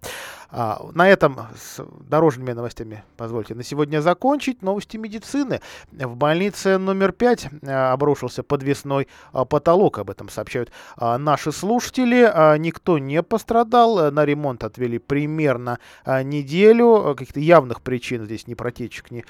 А, 0.52 0.84
на 0.94 1.08
этом 1.08 1.38
с 1.56 1.80
дорожными 2.08 2.52
новостями 2.52 3.04
позвольте 3.16 3.54
на 3.54 3.62
сегодня 3.62 4.00
закончить. 4.00 4.62
Новости 4.62 4.96
медицины. 4.96 5.60
В 5.92 6.16
больнице 6.16 6.78
номер 6.78 7.12
5 7.12 7.48
а, 7.62 7.92
обрушился 7.92 8.42
подвесной 8.42 9.08
а, 9.32 9.44
потолок. 9.44 9.98
Об 9.98 10.10
этом 10.10 10.28
сообщают 10.28 10.72
а, 10.96 11.18
наши 11.18 11.52
слушатели. 11.52 12.58
Никто 12.58 12.98
не 12.98 13.22
пострадал. 13.22 14.10
На 14.10 14.24
ремонт 14.24 14.64
отвели 14.64 14.98
примерно 14.98 15.78
неделю. 16.06 17.14
Каких-то 17.16 17.40
явных 17.40 17.82
причин 17.82 18.24
здесь 18.24 18.46
ни 18.46 18.54
протечек, 18.54 19.10
ни 19.10 19.24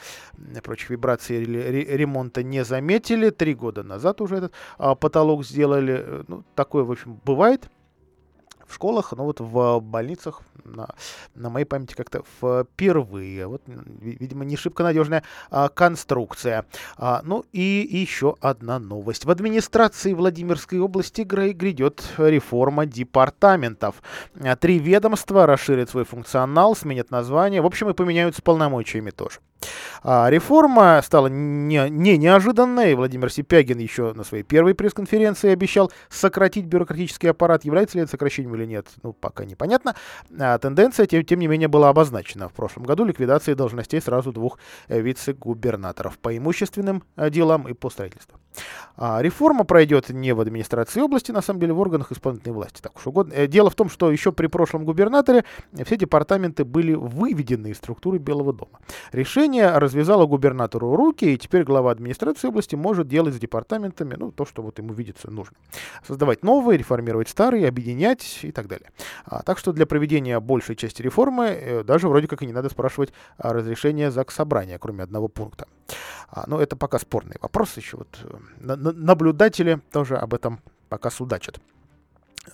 прочих 0.63 0.91
вибраций 0.91 1.43
или 1.43 1.85
ремонта 1.85 2.43
не 2.43 2.65
заметили. 2.65 3.31
Три 3.31 3.55
года 3.55 3.83
назад 3.83 4.21
уже 4.21 4.37
этот 4.37 4.55
потолок 5.01 5.45
сделали. 5.45 6.25
Ну, 6.29 6.45
такое, 6.55 6.85
в 6.85 6.91
общем, 6.91 7.21
бывает 7.25 7.69
в 8.71 8.75
школах, 8.75 9.13
но 9.13 9.25
вот 9.25 9.41
в 9.41 9.81
больницах 9.81 10.43
на, 10.65 10.89
на 11.35 11.51
моей 11.51 11.67
памяти 11.67 11.95
как-то 11.95 12.23
впервые. 12.23 13.47
Вот, 13.47 13.63
видимо, 13.67 14.45
не 14.45 14.57
шибко 14.57 14.83
надежная 14.83 15.23
а, 15.51 15.69
конструкция. 15.69 16.67
А, 16.97 17.21
ну 17.25 17.45
и, 17.53 17.87
еще 17.91 18.37
одна 18.41 18.79
новость. 18.79 19.25
В 19.25 19.31
администрации 19.31 20.15
Владимирской 20.15 20.79
области 20.79 21.23
грядет 21.23 22.03
реформа 22.17 22.87
департаментов. 22.87 24.03
Три 24.61 24.79
ведомства 24.79 25.47
расширят 25.47 25.91
свой 25.91 26.05
функционал, 26.05 26.77
сменят 26.77 27.11
название, 27.11 27.61
в 27.61 27.67
общем, 27.67 27.91
и 27.91 27.95
поменяются 27.95 28.43
полномочиями 28.43 29.11
тоже. 29.11 29.41
А 30.03 30.31
реформа 30.31 31.01
стала 31.05 31.27
не, 31.27 31.89
не 31.91 32.17
неожиданной. 32.17 32.95
Владимир 32.95 33.31
Сипягин 33.31 33.79
еще 33.79 34.13
на 34.15 34.25
своей 34.25 34.43
первой 34.43 34.75
пресс-конференции 34.75 35.51
обещал 35.51 35.93
сократить 36.09 36.67
бюрократический 36.67 37.31
аппарат. 37.31 37.65
Является 37.65 37.99
ли 37.99 38.03
это 38.03 38.11
сокращением 38.11 38.55
или 38.55 38.65
нет, 38.65 38.87
ну, 39.03 39.13
пока 39.13 39.45
непонятно. 39.45 39.95
А 40.39 40.59
тенденция, 40.59 41.07
тем, 41.07 41.25
тем 41.25 41.41
не 41.41 41.47
менее, 41.47 41.69
была 41.69 41.91
обозначена 41.91 42.49
в 42.49 42.53
прошлом 42.53 42.85
году 42.85 43.05
ликвидацией 43.05 43.57
должностей 43.57 44.01
сразу 44.01 44.33
двух 44.33 44.59
э, 44.89 45.01
вице-губернаторов 45.01 46.19
по 46.19 46.37
имущественным 46.37 47.03
э, 47.17 47.31
делам 47.31 47.69
и 47.69 47.75
по 47.75 47.91
строительству. 47.91 48.39
А 48.97 49.21
реформа 49.23 49.65
пройдет 49.65 50.11
не 50.11 50.33
в 50.33 50.41
администрации 50.41 51.01
области, 51.01 51.31
на 51.33 51.43
самом 51.43 51.61
деле 51.61 51.73
в 51.73 51.81
органах 51.81 52.13
исполнительной 52.13 52.55
власти. 52.55 52.81
Так 52.81 52.97
уж 52.97 53.07
угодно. 53.07 53.33
Э, 53.35 53.47
дело 53.47 53.71
в 53.71 53.75
том, 53.75 53.91
что 53.91 54.11
еще 54.11 54.33
при 54.33 54.47
прошлом 54.47 54.85
губернаторе 54.85 55.45
все 55.85 55.97
департаменты 55.97 56.65
были 56.65 56.95
выведены 56.95 57.69
из 57.69 57.77
структуры 57.77 58.19
Белого 58.19 58.53
дома. 58.53 58.81
Решение 59.13 59.50
развязало 59.59 60.27
губернатору 60.27 60.95
руки, 60.97 61.25
и 61.25 61.39
теперь 61.39 61.65
глава 61.65 61.91
администрации 61.91 62.49
области 62.49 62.77
может 62.77 63.09
делать 63.09 63.35
с 63.35 63.39
департаментами 63.39 64.15
ну, 64.19 64.31
то, 64.31 64.45
что 64.45 64.63
вот 64.63 64.79
ему 64.79 64.93
видится 64.93 65.31
нужно. 65.31 65.57
Создавать 66.07 66.45
новые, 66.45 66.79
реформировать 66.79 67.29
старые, 67.29 67.69
объединять 67.69 68.41
и 68.43 68.53
так 68.53 68.69
далее. 68.69 68.91
А, 69.25 69.43
так 69.43 69.59
что 69.59 69.73
для 69.73 69.87
проведения 69.87 70.39
большей 70.41 70.77
части 70.77 71.03
реформы 71.03 71.47
э, 71.47 71.85
даже 71.85 72.09
вроде 72.09 72.29
как 72.29 72.43
и 72.43 72.47
не 72.47 72.53
надо 72.53 72.69
спрашивать 72.69 73.13
а, 73.39 73.53
разрешение 73.53 74.11
ЗАГС 74.11 74.35
собрания, 74.35 74.79
кроме 74.79 75.03
одного 75.03 75.29
пункта. 75.29 75.67
А, 76.29 76.45
но 76.47 76.61
это 76.61 76.77
пока 76.77 76.99
спорный 76.99 77.37
вопрос 77.41 77.77
еще. 77.77 77.97
Вот, 77.97 78.19
э, 78.23 78.37
на, 78.61 78.77
наблюдатели 78.77 79.81
тоже 79.91 80.17
об 80.17 80.35
этом 80.35 80.61
пока 80.89 81.11
судачат. 81.11 81.61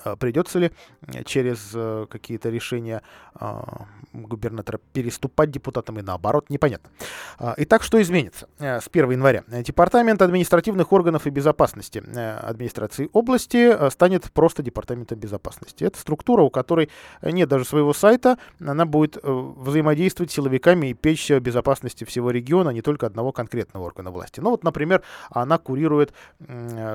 А, 0.05 0.16
придется 0.16 0.59
ли 0.59 0.72
э, 1.07 1.22
через 1.24 1.70
э, 1.74 2.07
какие-то 2.11 2.51
решения 2.51 3.03
а, 3.34 3.87
губернатора 4.12 4.80
переступать 4.93 5.51
депутатам 5.51 5.99
и 6.01 6.03
наоборот, 6.03 6.51
непонятно. 6.51 6.91
А, 7.39 7.55
итак, 7.57 7.84
что 7.84 8.01
изменится 8.03 8.49
э, 8.59 8.80
с 8.80 8.89
1 8.89 9.12
января? 9.12 9.45
Департамент 9.47 10.22
административных 10.22 10.93
органов 10.93 11.26
и 11.26 11.30
безопасности 11.30 11.99
администрации 11.99 13.09
области 13.12 13.91
станет 13.91 14.30
просто 14.32 14.62
департаментом 14.62 15.18
безопасности. 15.18 15.84
Это 15.84 15.99
структура, 15.99 16.43
у 16.43 16.51
которой 16.51 16.91
нет 17.22 17.49
даже 17.49 17.64
своего 17.64 17.93
сайта, 17.93 18.39
она 18.61 18.87
будет 18.87 19.18
взаимодействовать 19.22 20.30
с 20.30 20.34
силовиками 20.34 20.89
и 20.89 20.95
печься 20.95 21.39
безопасности 21.41 22.05
всего 22.05 22.30
региона, 22.30 22.70
не 22.70 22.82
только 22.82 23.07
одного 23.07 23.32
конкретного 23.32 23.84
органа 23.84 24.11
власти. 24.11 24.41
Ну 24.41 24.51
вот, 24.51 24.64
например, 24.64 25.03
она 25.30 25.59
курирует, 25.59 26.12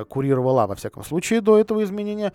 курировала, 0.08 0.66
во 0.66 0.74
всяком 0.74 1.04
случае, 1.04 1.40
до 1.40 1.58
этого 1.58 1.82
изменения 1.84 2.32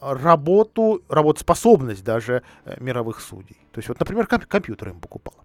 работу, 0.00 1.02
работоспособность 1.08 2.04
даже 2.04 2.42
э, 2.64 2.76
мировых 2.80 3.20
судей. 3.20 3.58
То 3.72 3.78
есть, 3.78 3.88
вот, 3.88 4.00
например, 4.00 4.26
комп- 4.26 4.46
компьютер 4.46 4.90
им 4.90 5.00
покупала. 5.00 5.44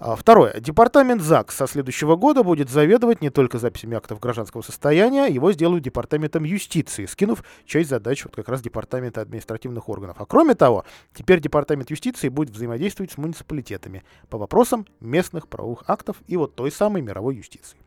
Второе. 0.00 0.58
Департамент 0.58 1.22
ЗАГС 1.22 1.54
со 1.54 1.66
следующего 1.68 2.16
года 2.16 2.42
будет 2.42 2.68
заведовать 2.68 3.22
не 3.22 3.30
только 3.30 3.58
записями 3.58 3.96
актов 3.96 4.18
гражданского 4.18 4.62
состояния, 4.62 5.26
его 5.26 5.52
сделают 5.52 5.84
департаментом 5.84 6.42
юстиции, 6.42 7.06
скинув 7.06 7.44
часть 7.64 7.90
задач 7.90 8.24
вот 8.24 8.34
как 8.34 8.48
раз 8.48 8.62
департамента 8.62 9.20
административных 9.20 9.88
органов. 9.88 10.16
А 10.18 10.26
кроме 10.26 10.56
того, 10.56 10.84
теперь 11.14 11.40
департамент 11.40 11.90
юстиции 11.90 12.28
будет 12.28 12.50
взаимодействовать 12.50 13.12
с 13.12 13.18
муниципалитетами 13.18 14.02
по 14.28 14.38
вопросам 14.38 14.86
местных 15.00 15.46
правовых 15.46 15.84
актов 15.86 16.16
и 16.26 16.36
вот 16.36 16.56
той 16.56 16.72
самой 16.72 17.02
мировой 17.02 17.36
юстиции. 17.36 17.78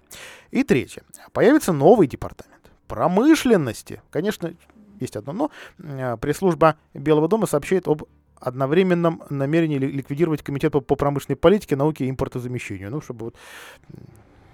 И 0.51 0.63
третье. 0.63 1.03
Появится 1.34 1.73
новый 1.73 2.07
департамент 2.07 2.53
промышленности. 2.88 4.01
Конечно, 4.11 4.53
есть 4.99 5.15
одно 5.15 5.33
но. 5.33 5.51
Э, 5.79 6.17
пресс-служба 6.17 6.77
Белого 6.93 7.27
дома 7.27 7.47
сообщает 7.47 7.87
об 7.87 8.03
одновременном 8.39 9.23
намерении 9.29 9.77
ликвидировать 9.77 10.43
комитет 10.43 10.73
по 10.73 10.95
промышленной 10.95 11.37
политике, 11.37 11.75
науке 11.75 12.05
и 12.05 12.09
импортозамещению. 12.09 12.91
Ну, 12.91 13.01
чтобы 13.01 13.25
вот 13.25 13.35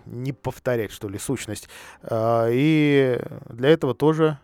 не 0.05 0.33
повторять, 0.33 0.91
что 0.91 1.09
ли, 1.09 1.17
сущность. 1.17 1.69
Э, 2.01 2.49
и 2.51 3.19
для 3.49 3.69
этого 3.69 3.93
тоже 3.93 4.39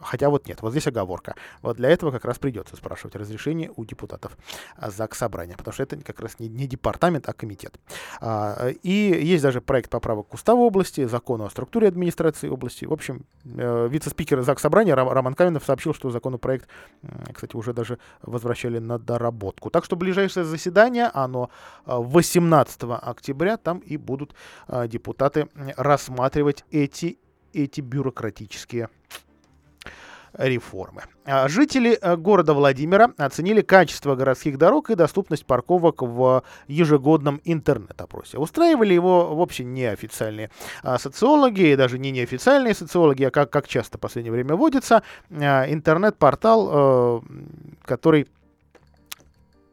Хотя 0.00 0.28
вот 0.28 0.46
нет, 0.46 0.62
вот 0.62 0.70
здесь 0.70 0.86
оговорка. 0.86 1.34
Вот 1.62 1.76
для 1.76 1.90
этого 1.90 2.10
как 2.10 2.24
раз 2.24 2.38
придется 2.38 2.76
спрашивать 2.76 3.16
разрешение 3.16 3.70
у 3.76 3.84
депутатов 3.84 4.36
ЗАГС 4.80 5.18
Собрания, 5.18 5.56
потому 5.56 5.72
что 5.72 5.82
это 5.82 5.96
как 5.96 6.20
раз 6.20 6.38
не, 6.38 6.48
не 6.48 6.66
департамент, 6.66 7.28
а 7.28 7.32
комитет. 7.32 7.78
А, 8.20 8.68
и 8.82 8.90
есть 8.90 9.42
даже 9.42 9.60
проект 9.60 9.90
поправок 9.90 10.28
к 10.28 10.34
уставу 10.34 10.64
области, 10.64 11.06
закону 11.06 11.44
о 11.44 11.50
структуре 11.50 11.88
администрации 11.88 12.48
области. 12.48 12.84
В 12.84 12.92
общем, 12.92 13.24
э, 13.44 13.88
вице-спикер 13.90 14.42
ЗАГС 14.42 14.62
Собрания 14.62 14.94
Роман 14.94 15.34
Каменов 15.34 15.64
сообщил, 15.64 15.94
что 15.94 16.10
законопроект, 16.10 16.68
кстати, 17.32 17.56
уже 17.56 17.72
даже 17.72 17.98
возвращали 18.22 18.78
на 18.78 18.98
доработку. 18.98 19.70
Так 19.70 19.84
что 19.84 19.96
ближайшее 19.96 20.44
заседание, 20.44 21.10
оно 21.12 21.50
18 21.86 22.82
э, 22.82 22.86
октября, 22.92 23.56
там 23.56 23.78
и 23.78 23.96
будут 23.96 24.34
э, 24.68 24.88
депутаты 24.88 25.48
рассматривать 25.76 26.64
эти, 26.70 27.18
эти 27.52 27.80
бюрократические 27.80 28.88
реформы. 30.38 31.02
А, 31.24 31.48
жители 31.48 31.98
э, 32.00 32.16
города 32.16 32.54
Владимира 32.54 33.12
оценили 33.16 33.62
качество 33.62 34.14
городских 34.14 34.58
дорог 34.58 34.90
и 34.90 34.94
доступность 34.94 35.44
парковок 35.44 36.02
в 36.02 36.44
ежегодном 36.68 37.40
интернет-опросе. 37.44 38.38
Устраивали 38.38 38.94
его 38.94 39.34
в 39.34 39.40
общем 39.40 39.74
неофициальные 39.74 40.50
а, 40.82 40.98
социологи, 40.98 41.72
и 41.72 41.76
даже 41.76 41.98
не 41.98 42.10
неофициальные 42.10 42.74
социологи, 42.74 43.24
а 43.24 43.30
как, 43.30 43.50
как 43.50 43.66
часто 43.66 43.98
в 43.98 44.00
последнее 44.00 44.32
время 44.32 44.54
водится, 44.54 45.02
а, 45.30 45.64
интернет-портал, 45.68 46.70
э, 46.72 47.20
который 47.84 48.28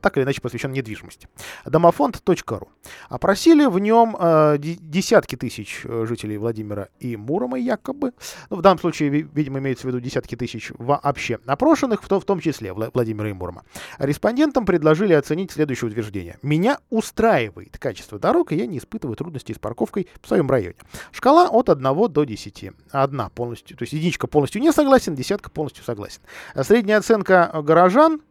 так 0.03 0.17
или 0.17 0.25
иначе 0.25 0.41
посвящен 0.41 0.71
недвижимости. 0.73 1.27
Домофонд.ру. 1.65 2.67
Опросили 3.09 3.65
в 3.65 3.79
нем 3.79 4.15
э, 4.19 4.57
десятки 4.59 5.37
тысяч 5.37 5.81
э, 5.85 6.05
жителей 6.07 6.37
Владимира 6.37 6.89
и 6.99 7.15
Мурома 7.15 7.57
якобы. 7.57 8.11
Ну, 8.49 8.57
в 8.57 8.61
данном 8.61 8.79
случае, 8.79 9.09
видимо, 9.09 9.59
имеется 9.59 9.83
в 9.83 9.87
виду 9.87 10.01
десятки 10.01 10.35
тысяч 10.35 10.71
вообще 10.77 11.39
опрошенных, 11.45 12.03
в, 12.03 12.07
то, 12.07 12.19
в 12.19 12.25
том 12.25 12.41
числе 12.41 12.73
Владимира 12.73 13.29
и 13.29 13.33
Мурома. 13.33 13.63
Респондентам 13.97 14.65
предложили 14.65 15.13
оценить 15.13 15.51
следующее 15.51 15.89
утверждение. 15.89 16.37
Меня 16.41 16.79
устраивает 16.89 17.77
качество 17.77 18.19
дорог, 18.19 18.51
и 18.51 18.57
я 18.57 18.67
не 18.67 18.79
испытываю 18.79 19.15
трудностей 19.15 19.53
с 19.53 19.59
парковкой 19.59 20.09
в 20.21 20.27
своем 20.27 20.49
районе. 20.51 20.75
Шкала 21.13 21.47
от 21.47 21.69
1 21.69 21.81
до 22.11 22.23
10. 22.25 22.71
Одна 22.91 23.29
полностью, 23.29 23.77
то 23.77 23.83
есть 23.83 23.93
единичка 23.93 24.27
полностью 24.27 24.61
не 24.61 24.73
согласен, 24.73 25.15
десятка 25.15 25.49
полностью 25.49 25.85
согласен. 25.85 26.19
Средняя 26.61 26.97
оценка 26.97 27.49
горожан 27.63 28.21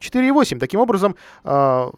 4,8. 0.00 0.58
Таким 0.58 0.80
образом, 0.80 1.16
а, 1.44 1.90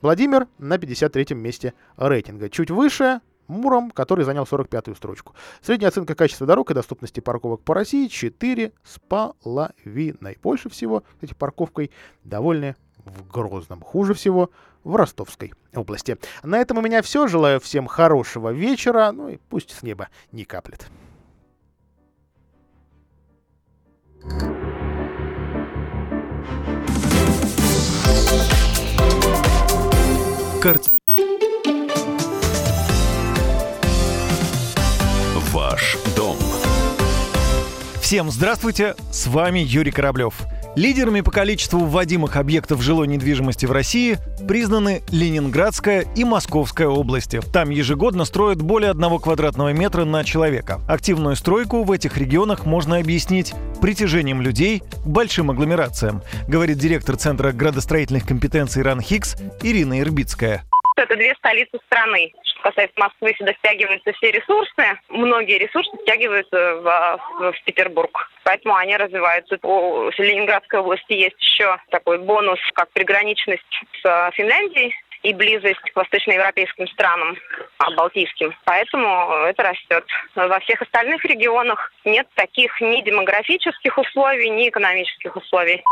Владимир 0.00 0.46
на 0.58 0.76
53-м 0.76 1.38
месте 1.38 1.74
рейтинга. 1.96 2.48
Чуть 2.48 2.70
выше 2.70 3.20
Муром, 3.50 3.90
который 3.90 4.24
занял 4.24 4.44
45-ю 4.44 4.94
строчку. 4.94 5.34
Средняя 5.60 5.88
оценка 5.88 6.14
качества 6.14 6.46
дорог 6.46 6.70
и 6.70 6.74
доступности 6.74 7.20
парковок 7.20 7.62
по 7.62 7.74
России 7.74 8.06
4 8.06 8.72
с 8.84 8.98
половиной. 9.00 10.38
Больше 10.42 10.70
всего 10.70 11.02
этой 11.20 11.34
парковкой 11.34 11.90
довольны 12.24 12.76
в 13.04 13.26
Грозном. 13.28 13.80
Хуже 13.80 14.14
всего 14.14 14.50
в 14.84 14.94
Ростовской 14.96 15.52
области. 15.74 16.16
На 16.42 16.58
этом 16.58 16.78
у 16.78 16.80
меня 16.80 17.02
все. 17.02 17.26
Желаю 17.26 17.60
всем 17.60 17.86
хорошего 17.86 18.50
вечера. 18.50 19.10
Ну 19.12 19.28
и 19.28 19.38
пусть 19.48 19.72
с 19.72 19.82
неба 19.82 20.08
не 20.32 20.44
каплет. 20.44 20.86
Карт... 30.60 30.90
Ваш 35.52 35.96
дом. 36.14 36.36
Всем 38.02 38.30
здравствуйте, 38.30 38.94
с 39.10 39.26
вами 39.26 39.60
Юрий 39.60 39.90
Кораблев. 39.90 40.34
Лидерами 40.80 41.20
по 41.20 41.30
количеству 41.30 41.80
вводимых 41.80 42.36
объектов 42.36 42.80
жилой 42.80 43.06
недвижимости 43.06 43.66
в 43.66 43.70
России 43.70 44.16
признаны 44.48 45.02
Ленинградская 45.10 46.06
и 46.16 46.24
Московская 46.24 46.88
области. 46.88 47.42
Там 47.52 47.68
ежегодно 47.68 48.24
строят 48.24 48.62
более 48.62 48.90
одного 48.90 49.18
квадратного 49.18 49.74
метра 49.74 50.06
на 50.06 50.24
человека. 50.24 50.80
Активную 50.88 51.36
стройку 51.36 51.84
в 51.84 51.92
этих 51.92 52.16
регионах 52.16 52.64
можно 52.64 52.96
объяснить 52.96 53.52
притяжением 53.82 54.40
людей 54.40 54.80
к 54.80 55.06
большим 55.06 55.50
агломерациям, 55.50 56.22
говорит 56.48 56.78
директор 56.78 57.18
Центра 57.18 57.52
градостроительных 57.52 58.24
компетенций 58.26 58.82
РАН 58.82 59.02
Хикс 59.02 59.36
Ирина 59.62 60.00
Ирбицкая. 60.00 60.64
Это 60.96 61.16
две 61.16 61.34
столицы 61.36 61.78
страны. 61.86 62.32
Что 62.44 62.62
касается 62.62 62.94
Москвы, 62.98 63.34
сюда 63.38 63.52
стягиваются 63.54 64.12
все 64.12 64.30
ресурсы. 64.32 64.98
Многие 65.08 65.58
ресурсы 65.58 65.90
стягиваются 66.02 66.76
в, 66.76 67.20
в, 67.38 67.52
в 67.52 67.64
Петербург. 67.64 68.30
Поэтому 68.44 68.74
они 68.74 68.96
развиваются. 68.96 69.58
У 69.62 70.10
Ленинградской 70.18 70.80
области 70.80 71.12
есть 71.12 71.40
еще 71.40 71.78
такой 71.90 72.18
бонус, 72.18 72.58
как 72.74 72.90
приграничность 72.90 73.62
с 74.02 74.30
Финляндией 74.34 74.94
и 75.22 75.34
близость 75.34 75.80
к 75.80 75.96
восточноевропейским 75.96 76.88
странам, 76.88 77.36
а, 77.78 77.90
балтийским. 77.92 78.54
Поэтому 78.64 79.32
это 79.44 79.62
растет. 79.62 80.04
Во 80.34 80.58
всех 80.60 80.82
остальных 80.82 81.24
регионах 81.24 81.92
нет 82.04 82.26
таких 82.34 82.80
ни 82.80 83.02
демографических 83.02 83.98
условий, 83.98 84.48
ни 84.48 84.68
экономических 84.68 85.36
условий. 85.36 85.82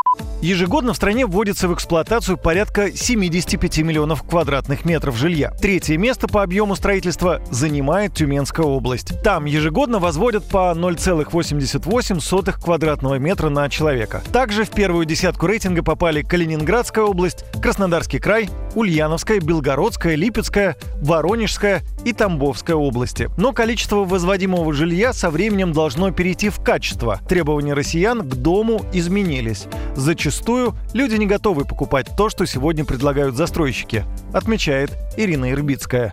Ежегодно 0.41 0.93
в 0.93 0.97
стране 0.97 1.27
вводится 1.27 1.69
в 1.69 1.75
эксплуатацию 1.75 2.39
порядка 2.39 2.91
75 2.93 3.79
миллионов 3.79 4.23
квадратных 4.23 4.85
метров 4.85 5.17
жилья. 5.17 5.51
Третье 5.61 5.99
место 5.99 6.29
по 6.29 6.43
объему 6.43 6.77
строительства 6.77 7.43
занимает 7.51 8.15
Тюменская 8.15 8.65
область. 8.65 9.21
Там 9.23 9.45
ежегодно 9.45 9.99
возводят 9.99 10.45
по 10.45 10.73
0,88 10.75 12.53
квадратного 12.61 13.17
метра 13.19 13.49
на 13.49 13.69
человека. 13.69 14.23
Также 14.33 14.65
в 14.65 14.71
первую 14.71 15.07
десятку 15.07 15.47
рейтинга 15.47 15.83
попали 15.83 16.23
Калининградская 16.23 17.05
область, 17.05 17.45
Краснодарский 17.61 18.19
край, 18.19 18.49
Ульяновск 18.75 19.29
Ульяновская, 19.29 19.41
Белгородская, 19.41 20.15
Липецкая, 20.15 20.77
Воронежская 20.97 21.83
и 22.09 22.13
Тамбовская 22.15 22.75
области. 22.75 23.29
Но 23.37 23.53
количество 23.53 24.05
возводимого 24.05 24.73
жилья 24.73 25.13
со 25.13 25.29
временем 25.29 25.73
должно 25.73 26.11
перейти 26.11 26.49
в 26.49 26.61
качество. 26.61 27.21
Требования 27.29 27.75
россиян 27.75 28.21
к 28.27 28.35
дому 28.35 28.81
изменились. 28.95 29.67
Зачастую 29.95 30.75
люди 30.95 31.17
не 31.17 31.27
готовы 31.27 31.67
покупать 31.67 32.09
то, 32.17 32.31
что 32.31 32.47
сегодня 32.47 32.85
предлагают 32.85 33.37
застройщики, 33.37 34.05
отмечает 34.33 34.97
Ирина 35.19 35.51
Ирбицкая. 35.53 36.13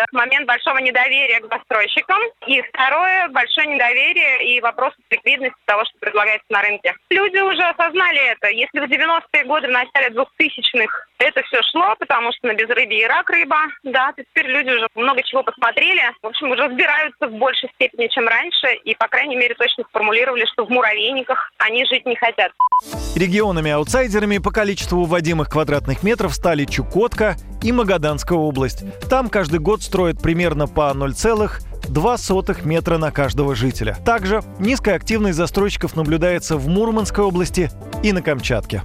Э, 0.00 0.04
момент 0.12 0.46
большого 0.46 0.78
недоверия 0.78 1.40
к 1.40 1.48
застройщикам. 1.48 2.20
И 2.46 2.62
второе, 2.62 3.28
большое 3.28 3.66
недоверие 3.66 4.56
и 4.56 4.60
вопрос 4.60 4.94
ликвидности 5.10 5.56
того, 5.66 5.84
что 5.84 5.98
предлагается 5.98 6.46
на 6.48 6.62
рынке. 6.62 6.94
Люди 7.10 7.38
уже 7.38 7.62
осознали 7.62 8.32
это. 8.32 8.48
Если 8.48 8.80
в 8.80 8.84
90-е 8.84 9.44
годы, 9.44 9.68
в 9.68 9.70
начале 9.70 10.08
2000-х 10.08 11.06
это 11.18 11.42
все 11.42 11.60
шло, 11.70 11.94
потому 11.98 12.32
что 12.32 12.46
на 12.46 12.54
безрыбье 12.54 13.02
и 13.02 13.06
рак 13.06 13.28
рыба, 13.30 13.58
да, 13.82 14.12
то 14.12 14.22
теперь 14.22 14.46
люди 14.46 14.70
уже 14.70 14.88
много 14.94 15.22
чего 15.22 15.42
посмотрели. 15.42 16.02
В 16.22 16.26
общем, 16.26 16.50
уже 16.50 16.62
разбираются 16.62 17.26
в 17.26 17.32
большей 17.32 17.68
степени, 17.74 18.06
чем 18.08 18.26
раньше. 18.26 18.74
И, 18.84 18.94
по 18.94 19.08
крайней 19.08 19.36
мере, 19.36 19.54
точно 19.54 19.84
сформулировали, 19.84 20.46
что 20.46 20.64
в 20.64 20.70
муравейниках 20.70 21.52
они 21.58 21.84
жить 21.86 22.06
не 22.06 22.16
хотят. 22.16 22.52
Регионами-аутсайдерами 23.16 24.38
по 24.38 24.50
количеству 24.50 25.04
вводимых 25.04 25.50
квадратных 25.50 26.02
метров 26.02 26.32
стали 26.34 26.64
Чукотка 26.64 27.36
и 27.62 27.72
Магаданская 27.72 28.38
область. 28.38 28.84
Там 29.08 29.28
каждый 29.28 29.58
год 29.58 29.82
строят 29.82 30.20
примерно 30.20 30.66
по 30.66 30.90
0,2 30.94 32.66
метра 32.66 32.98
на 32.98 33.10
каждого 33.10 33.54
жителя. 33.54 33.96
Также 34.04 34.42
низкая 34.58 34.96
активность 34.96 35.36
застройщиков 35.36 35.96
наблюдается 35.96 36.56
в 36.56 36.68
Мурманской 36.68 37.24
области 37.24 37.70
и 38.02 38.12
на 38.12 38.22
Камчатке. 38.22 38.82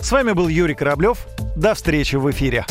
С 0.00 0.10
вами 0.12 0.32
был 0.32 0.48
Юрий 0.48 0.74
Кораблев. 0.74 1.26
До 1.56 1.74
встречи 1.74 2.16
в 2.16 2.30
эфире. 2.30 2.66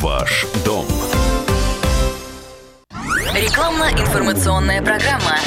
Ваш 0.00 0.46
дом. 0.64 0.86
Рекламно-информационная 3.40 4.82
программа. 4.82 5.38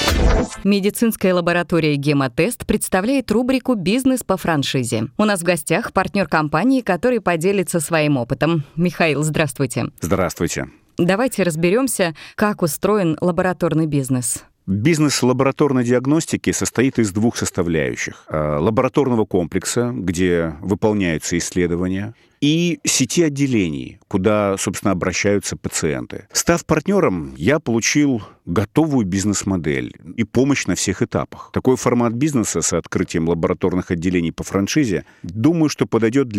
Медицинская 0.64 1.32
лаборатория 1.32 1.96
«Гемотест» 1.96 2.66
представляет 2.66 3.30
рубрику 3.30 3.76
«Бизнес 3.76 4.24
по 4.24 4.36
франшизе». 4.36 5.10
У 5.16 5.26
нас 5.26 5.42
в 5.42 5.44
гостях 5.44 5.94
партнер 5.94 6.28
компании, 6.28 6.82
который 6.82 7.22
поделится 7.22 7.80
своим 7.80 8.18
опытом. 8.18 8.64
Михаил, 8.76 9.22
здравствуйте. 9.22 9.92
Здравствуйте. 10.02 10.70
Давайте 10.98 11.44
разберемся, 11.44 12.16
как 12.34 12.64
устроен 12.64 13.16
лабораторный 13.22 13.86
бизнес. 13.86 14.44
Бизнес 14.66 15.22
лабораторной 15.22 15.84
диагностики 15.84 16.52
состоит 16.52 16.98
из 16.98 17.12
двух 17.12 17.38
составляющих. 17.38 18.26
Э, 18.28 18.58
Лабораторного 18.58 19.26
комплекса, 19.26 19.92
где 19.94 20.56
выполняются 20.62 21.38
исследования, 21.38 22.16
и 22.44 22.82
сети 22.84 23.24
отделений, 23.24 24.00
куда, 24.10 24.58
собственно, 24.58 24.92
обращаются 24.92 25.56
пациенты. 25.56 26.28
Став 26.34 26.66
партнером, 26.66 27.34
я 27.38 27.60
получил 27.60 28.22
готовую 28.46 29.06
бизнес-модель 29.06 29.96
и 30.18 30.26
помощь 30.26 30.66
на 30.66 30.76
всех 30.76 31.02
этапах. 31.02 31.52
Такой 31.54 31.78
формат 31.78 32.12
бизнеса 32.12 32.62
с 32.62 32.74
открытием 32.74 33.30
лабораторных 33.30 33.92
отделений 33.92 34.34
по 34.34 34.44
франшизе, 34.44 35.06
думаю, 35.24 35.70
что 35.70 35.86
подойдет 35.86 36.28
для 36.28 36.32